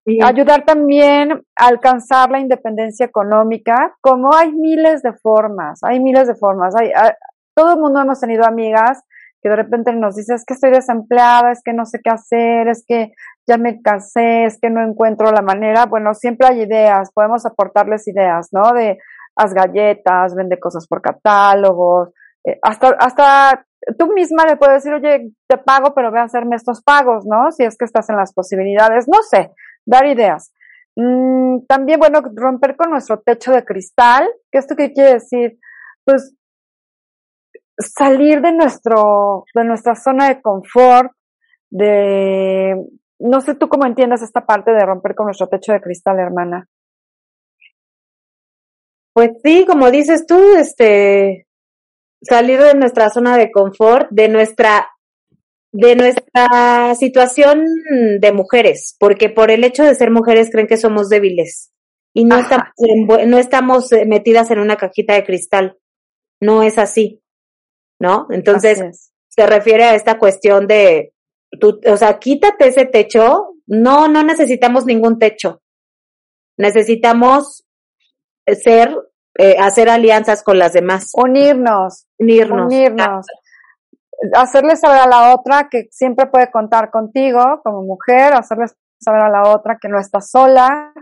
Y 0.03 0.23
ayudar 0.23 0.65
también 0.65 1.31
a 1.55 1.67
alcanzar 1.67 2.31
la 2.31 2.39
independencia 2.39 3.05
económica, 3.05 3.95
como 4.01 4.33
hay 4.33 4.51
miles 4.51 5.03
de 5.03 5.13
formas, 5.13 5.79
hay 5.83 5.99
miles 5.99 6.27
de 6.27 6.35
formas. 6.35 6.75
Hay, 6.75 6.91
todo 7.55 7.73
el 7.73 7.79
mundo 7.79 8.01
hemos 8.01 8.19
tenido 8.19 8.45
amigas 8.45 9.03
que 9.43 9.49
de 9.49 9.55
repente 9.55 9.93
nos 9.93 10.15
dicen, 10.15 10.35
es 10.35 10.45
que 10.45 10.53
estoy 10.53 10.71
desempleada, 10.71 11.51
es 11.51 11.61
que 11.63 11.73
no 11.73 11.85
sé 11.85 11.99
qué 12.03 12.11
hacer, 12.11 12.67
es 12.67 12.83
que 12.87 13.11
ya 13.47 13.57
me 13.57 13.81
cansé, 13.81 14.45
es 14.45 14.59
que 14.59 14.69
no 14.69 14.83
encuentro 14.83 15.31
la 15.31 15.41
manera. 15.41 15.85
Bueno, 15.85 16.13
siempre 16.13 16.47
hay 16.47 16.61
ideas, 16.61 17.11
podemos 17.11 17.45
aportarles 17.45 18.07
ideas, 18.07 18.49
¿no? 18.51 18.71
De 18.73 18.97
haz 19.35 19.53
galletas, 19.53 20.35
vende 20.35 20.59
cosas 20.59 20.87
por 20.87 21.01
catálogos, 21.01 22.09
eh, 22.45 22.59
hasta, 22.61 22.89
hasta 22.99 23.65
tú 23.97 24.13
misma 24.13 24.45
le 24.45 24.57
puedes 24.57 24.83
decir, 24.83 24.93
oye, 24.93 25.31
te 25.47 25.57
pago, 25.57 25.93
pero 25.93 26.11
ve 26.11 26.19
a 26.19 26.23
hacerme 26.23 26.55
estos 26.55 26.81
pagos, 26.81 27.25
¿no? 27.25 27.51
Si 27.51 27.63
es 27.63 27.77
que 27.77 27.85
estás 27.85 28.09
en 28.09 28.17
las 28.17 28.33
posibilidades, 28.33 29.07
no 29.07 29.21
sé, 29.23 29.51
dar 29.85 30.05
ideas. 30.05 30.53
Mm, 30.95 31.65
también, 31.67 31.99
bueno, 31.99 32.21
romper 32.35 32.75
con 32.75 32.91
nuestro 32.91 33.19
techo 33.19 33.51
de 33.51 33.63
cristal, 33.63 34.29
¿qué 34.51 34.59
esto 34.59 34.75
qué 34.75 34.91
quiere 34.91 35.13
decir? 35.13 35.57
Pues 36.03 36.35
salir 37.77 38.41
de 38.41 38.51
nuestro, 38.51 39.45
de 39.55 39.63
nuestra 39.63 39.95
zona 39.95 40.27
de 40.27 40.41
confort, 40.41 41.11
de, 41.69 42.75
no 43.19 43.41
sé 43.41 43.55
tú 43.55 43.69
cómo 43.69 43.85
entiendas 43.85 44.21
esta 44.21 44.45
parte 44.45 44.71
de 44.71 44.85
romper 44.85 45.15
con 45.15 45.27
nuestro 45.27 45.47
techo 45.47 45.71
de 45.71 45.81
cristal, 45.81 46.19
hermana. 46.19 46.67
Pues 49.13 49.31
sí, 49.43 49.65
como 49.65 49.91
dices 49.91 50.25
tú, 50.25 50.55
este, 50.55 51.47
salir 52.21 52.61
de 52.61 52.75
nuestra 52.75 53.09
zona 53.09 53.37
de 53.37 53.51
confort, 53.51 54.07
de 54.11 54.29
nuestra 54.29 54.87
de 55.73 55.95
nuestra 55.95 56.95
situación 56.95 57.63
de 58.19 58.31
mujeres, 58.33 58.97
porque 58.99 59.29
por 59.29 59.51
el 59.51 59.63
hecho 59.63 59.83
de 59.83 59.95
ser 59.95 60.11
mujeres 60.11 60.49
creen 60.51 60.67
que 60.67 60.75
somos 60.75 61.07
débiles 61.07 61.71
y 62.13 62.25
no 62.25 62.37
estamos, 62.37 62.67
no 63.25 63.37
estamos 63.37 63.91
eh, 63.93 64.05
metidas 64.05 64.51
en 64.51 64.59
una 64.59 64.75
cajita 64.75 65.13
de 65.13 65.23
cristal. 65.23 65.77
No 66.41 66.63
es 66.63 66.77
así, 66.77 67.21
¿no? 67.99 68.27
Entonces, 68.31 69.13
se 69.29 69.45
refiere 69.45 69.85
a 69.85 69.95
esta 69.95 70.17
cuestión 70.17 70.67
de, 70.67 71.13
tú, 71.59 71.79
o 71.85 71.97
sea, 71.97 72.19
quítate 72.19 72.67
ese 72.67 72.85
techo. 72.85 73.53
No, 73.65 74.07
no 74.07 74.23
necesitamos 74.23 74.85
ningún 74.85 75.19
techo. 75.19 75.61
Necesitamos 76.57 77.63
ser 78.45 78.93
eh, 79.37 79.55
hacer 79.59 79.89
alianzas 79.89 80.43
con 80.43 80.59
las 80.59 80.73
demás. 80.73 81.11
Unirnos. 81.13 82.05
Unirnos. 82.19 82.65
Unirnos. 82.65 83.25
Hacerle 84.33 84.75
saber 84.75 85.01
a 85.01 85.07
la 85.07 85.33
otra 85.33 85.67
que 85.69 85.87
siempre 85.89 86.27
puede 86.27 86.51
contar 86.51 86.91
contigo 86.91 87.61
como 87.63 87.81
mujer, 87.81 88.33
hacerle 88.33 88.65
saber 88.99 89.21
a 89.21 89.29
la 89.29 89.49
otra 89.49 89.77
que 89.81 89.87
no 89.87 89.99
está 89.99 90.21
sola, 90.21 90.93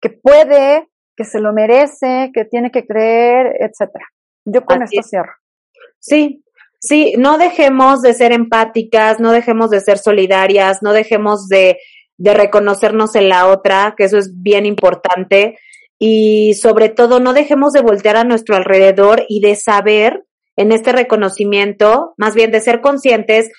que 0.00 0.10
puede, 0.10 0.88
que 1.16 1.24
se 1.24 1.40
lo 1.40 1.52
merece, 1.52 2.30
que 2.32 2.44
tiene 2.44 2.70
que 2.70 2.86
creer, 2.86 3.56
etcétera. 3.60 4.06
Yo 4.44 4.64
con 4.64 4.82
esto 4.82 5.02
cierro. 5.02 5.32
Sí, 5.98 6.44
sí, 6.80 7.14
no 7.18 7.36
dejemos 7.36 8.00
de 8.00 8.14
ser 8.14 8.32
empáticas, 8.32 9.20
no 9.20 9.32
dejemos 9.32 9.70
de 9.70 9.80
ser 9.80 9.98
solidarias, 9.98 10.82
no 10.82 10.92
dejemos 10.92 11.48
de, 11.48 11.78
de 12.16 12.34
reconocernos 12.34 13.14
en 13.16 13.28
la 13.28 13.48
otra, 13.48 13.94
que 13.96 14.04
eso 14.04 14.16
es 14.16 14.42
bien 14.42 14.64
importante 14.66 15.58
y 16.04 16.54
sobre 16.54 16.88
todo 16.88 17.20
no 17.20 17.32
dejemos 17.32 17.72
de 17.72 17.80
voltear 17.80 18.16
a 18.16 18.24
nuestro 18.24 18.56
alrededor 18.56 19.24
y 19.28 19.40
de 19.40 19.54
saber 19.54 20.24
en 20.56 20.72
este 20.72 20.90
reconocimiento, 20.90 22.14
más 22.16 22.34
bien 22.34 22.50
de 22.50 22.60
ser 22.60 22.80
conscientes 22.80 23.52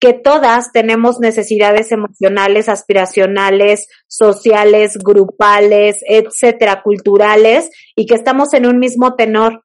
que 0.00 0.12
todas 0.12 0.72
tenemos 0.72 1.20
necesidades 1.20 1.92
emocionales, 1.92 2.68
aspiracionales, 2.68 3.86
sociales, 4.08 4.98
grupales, 4.98 6.00
etcétera, 6.08 6.82
culturales, 6.82 7.70
y 7.94 8.06
que 8.06 8.16
estamos 8.16 8.54
en 8.54 8.66
un 8.66 8.80
mismo 8.80 9.14
tenor. 9.14 9.62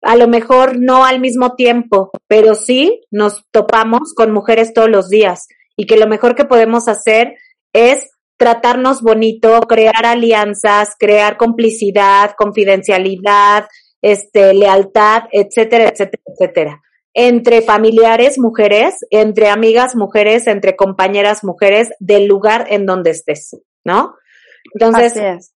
A 0.00 0.14
lo 0.14 0.28
mejor 0.28 0.78
no 0.78 1.04
al 1.04 1.18
mismo 1.18 1.56
tiempo, 1.56 2.12
pero 2.28 2.54
sí 2.54 3.00
nos 3.10 3.44
topamos 3.50 4.14
con 4.14 4.30
mujeres 4.30 4.72
todos 4.74 4.88
los 4.88 5.08
días 5.08 5.48
y 5.76 5.86
que 5.86 5.96
lo 5.96 6.06
mejor 6.06 6.36
que 6.36 6.44
podemos 6.44 6.86
hacer 6.86 7.34
es 7.72 8.08
tratarnos 8.38 9.02
bonito, 9.02 9.60
crear 9.62 10.06
alianzas, 10.06 10.94
crear 10.98 11.36
complicidad, 11.36 12.32
confidencialidad, 12.38 13.66
este, 14.00 14.54
lealtad, 14.54 15.24
etcétera, 15.32 15.88
etcétera, 15.88 16.22
etcétera. 16.26 16.82
Entre 17.14 17.62
familiares 17.62 18.38
mujeres, 18.38 18.94
entre 19.10 19.48
amigas 19.48 19.96
mujeres, 19.96 20.46
entre 20.46 20.76
compañeras 20.76 21.42
mujeres, 21.42 21.90
del 21.98 22.26
lugar 22.26 22.66
en 22.70 22.86
donde 22.86 23.10
estés, 23.10 23.56
¿no? 23.84 24.14
Entonces, 24.72 25.52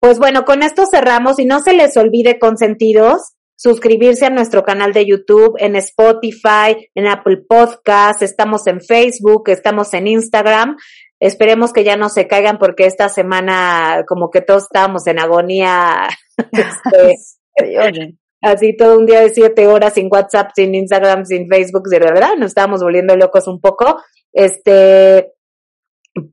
pues 0.00 0.18
bueno, 0.18 0.44
con 0.44 0.62
esto 0.62 0.84
cerramos 0.90 1.38
y 1.38 1.44
no 1.44 1.60
se 1.60 1.72
les 1.72 1.96
olvide 1.96 2.38
consentidos 2.38 3.34
suscribirse 3.58 4.24
a 4.24 4.30
nuestro 4.30 4.62
canal 4.62 4.92
de 4.92 5.04
YouTube, 5.04 5.56
en 5.58 5.74
Spotify, 5.74 6.88
en 6.94 7.08
Apple 7.08 7.38
Podcast, 7.48 8.22
estamos 8.22 8.66
en 8.68 8.80
Facebook, 8.80 9.48
estamos 9.48 9.92
en 9.94 10.06
Instagram. 10.06 10.76
Esperemos 11.20 11.72
que 11.72 11.84
ya 11.84 11.96
no 11.96 12.08
se 12.08 12.28
caigan 12.28 12.58
porque 12.58 12.86
esta 12.86 13.08
semana 13.08 14.04
como 14.06 14.30
que 14.30 14.40
todos 14.40 14.64
estábamos 14.64 15.06
en 15.06 15.18
agonía. 15.18 16.08
Este, 16.52 17.16
así 18.40 18.76
todo 18.76 18.96
un 18.96 19.06
día 19.06 19.20
de 19.22 19.30
siete 19.30 19.66
horas 19.66 19.94
sin 19.94 20.08
WhatsApp, 20.08 20.50
sin 20.54 20.72
Instagram, 20.72 21.24
sin 21.24 21.48
Facebook, 21.48 21.88
de 21.88 21.98
verdad, 21.98 22.36
nos 22.38 22.50
estábamos 22.50 22.80
volviendo 22.80 23.16
locos 23.16 23.48
un 23.48 23.60
poco. 23.60 24.00
Este, 24.32 25.32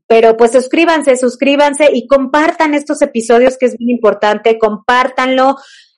pero 0.08 0.38
pues 0.38 0.52
suscríbanse, 0.52 1.18
suscríbanse 1.18 1.90
y 1.92 2.06
compartan 2.06 2.76
estos 2.76 3.02
episodios 3.02 3.58
que 3.58 3.66
es 3.66 3.78
bien 3.78 3.90
importante, 3.90 4.60
compártanlo, 4.60 5.56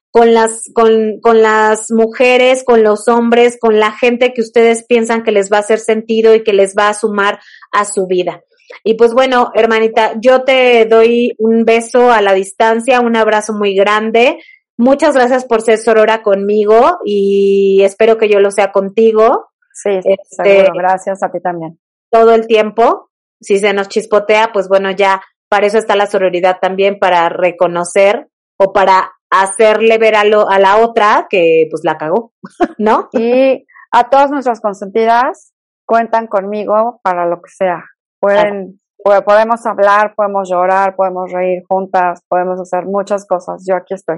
con 0.10 0.34
las, 0.34 0.64
con, 0.74 1.20
con 1.22 1.42
las 1.42 1.92
mujeres, 1.92 2.64
con 2.64 2.82
los 2.82 3.08
hombres, 3.08 3.58
con 3.60 3.80
la 3.80 3.92
gente 3.92 4.34
que 4.34 4.42
ustedes 4.42 4.86
piensan 4.88 5.24
que 5.24 5.32
les 5.32 5.52
va 5.52 5.58
a 5.58 5.60
hacer 5.60 5.80
sentido 5.80 6.34
y 6.34 6.44
que 6.44 6.54
les 6.54 6.74
va 6.76 6.90
a 6.90 6.94
sumar 6.94 7.40
a 7.72 7.86
su 7.86 8.08
vida. 8.08 8.42
Y 8.84 8.96
pues 8.96 9.14
bueno, 9.14 9.52
hermanita, 9.54 10.14
yo 10.20 10.44
te 10.44 10.86
doy 10.86 11.36
un 11.40 11.66
beso 11.66 12.12
a 12.12 12.22
la 12.22 12.34
distancia, 12.34 13.02
un 13.02 13.16
abrazo 13.16 13.54
muy 13.54 13.76
grande. 13.76 14.38
Muchas 14.78 15.16
gracias 15.16 15.46
por 15.46 15.62
ser 15.62 15.78
sorora 15.78 16.22
conmigo 16.22 17.00
y 17.04 17.82
espero 17.84 18.18
que 18.18 18.30
yo 18.30 18.40
lo 18.40 18.52
sea 18.52 18.72
contigo. 18.72 19.50
Sí, 19.74 19.92
este, 19.92 20.18
seguro. 20.30 20.74
Gracias 20.76 21.24
a 21.24 21.32
ti 21.32 21.40
también. 21.42 21.80
Todo 22.12 22.34
el 22.34 22.48
tiempo. 22.48 23.10
Si 23.40 23.60
se 23.60 23.74
nos 23.74 23.90
chispotea, 23.90 24.52
pues 24.54 24.68
bueno, 24.68 24.92
ya 24.92 25.22
para 25.50 25.68
eso 25.68 25.78
está 25.78 25.96
la 25.96 26.08
sororidad 26.08 26.58
también, 26.60 27.00
para 27.00 27.30
reconocer 27.30 28.30
o 28.58 28.74
para 28.74 29.12
hacerle 29.30 29.98
ver 29.98 30.16
a, 30.16 30.24
lo, 30.24 30.50
a 30.50 30.60
la 30.60 30.78
otra 30.78 31.28
que 31.30 31.68
pues 31.70 31.84
la 31.84 31.98
cagó, 31.98 32.34
¿no? 32.78 33.10
Y 33.14 33.66
a 33.92 34.10
todas 34.10 34.32
nuestras 34.32 34.62
consentidas 34.62 35.54
cuentan 35.86 36.28
conmigo 36.28 37.00
para 37.04 37.26
lo 37.26 37.42
que 37.42 37.50
sea. 37.50 37.84
Pueden, 38.20 38.80
podemos 39.04 39.66
hablar, 39.66 40.14
podemos 40.16 40.50
llorar, 40.50 40.96
podemos 40.96 41.32
reír 41.32 41.64
juntas, 41.68 42.22
podemos 42.28 42.60
hacer 42.60 42.86
muchas 42.86 43.26
cosas. 43.26 43.64
Yo 43.68 43.76
aquí 43.76 43.94
estoy. 43.94 44.18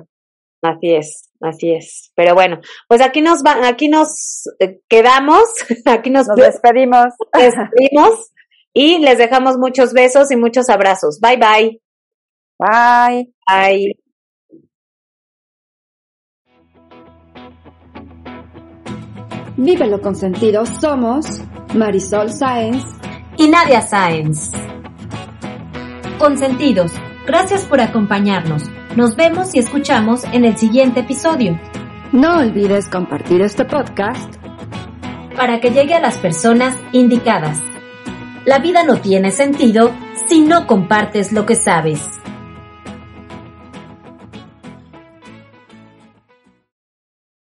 Así 0.62 0.94
es, 0.94 1.30
así 1.42 1.72
es. 1.72 2.12
Pero 2.16 2.34
bueno, 2.34 2.60
pues 2.88 3.02
aquí 3.02 3.22
nos 3.22 3.44
va, 3.44 3.68
aquí 3.68 3.88
nos 3.88 4.44
eh, 4.60 4.82
quedamos, 4.90 5.44
aquí 5.86 6.10
nos, 6.10 6.28
nos 6.28 6.38
despedimos. 6.38 7.14
despedimos 7.34 8.32
y 8.74 9.00
les 9.00 9.18
dejamos 9.18 9.58
muchos 9.58 9.94
besos 9.94 10.32
y 10.32 10.36
muchos 10.36 10.70
abrazos. 10.70 11.20
Bye 11.22 11.38
bye. 11.38 11.82
Bye. 12.60 13.34
Bye. 13.48 14.00
Vívelo 19.56 20.00
con 20.00 20.16
sentido 20.16 20.66
somos 20.66 21.42
Marisol 21.76 22.32
Sáenz 22.32 22.99
y 23.40 23.48
Nadia 23.48 23.82
Sáenz. 23.82 24.52
Consentidos, 26.20 26.92
gracias 27.26 27.64
por 27.64 27.80
acompañarnos. 27.80 28.64
Nos 28.98 29.16
vemos 29.16 29.56
y 29.56 29.60
escuchamos 29.60 30.26
en 30.26 30.44
el 30.44 30.58
siguiente 30.58 31.00
episodio. 31.00 31.58
No 32.12 32.40
olvides 32.40 32.90
compartir 32.90 33.42
este 33.42 33.64
podcast 33.64 34.36
para 35.38 35.62
que 35.62 35.72
llegue 35.72 35.94
a 35.94 36.02
las 36.02 36.18
personas 36.18 36.76
indicadas. 36.92 37.62
La 38.44 38.60
vida 38.60 38.84
no 38.84 38.98
tiene 38.98 39.32
sentido 39.32 39.92
si 40.28 40.42
no 40.42 40.68
compartes 40.68 41.32
lo 41.32 41.46
que 41.46 41.56
sabes. 41.56 42.20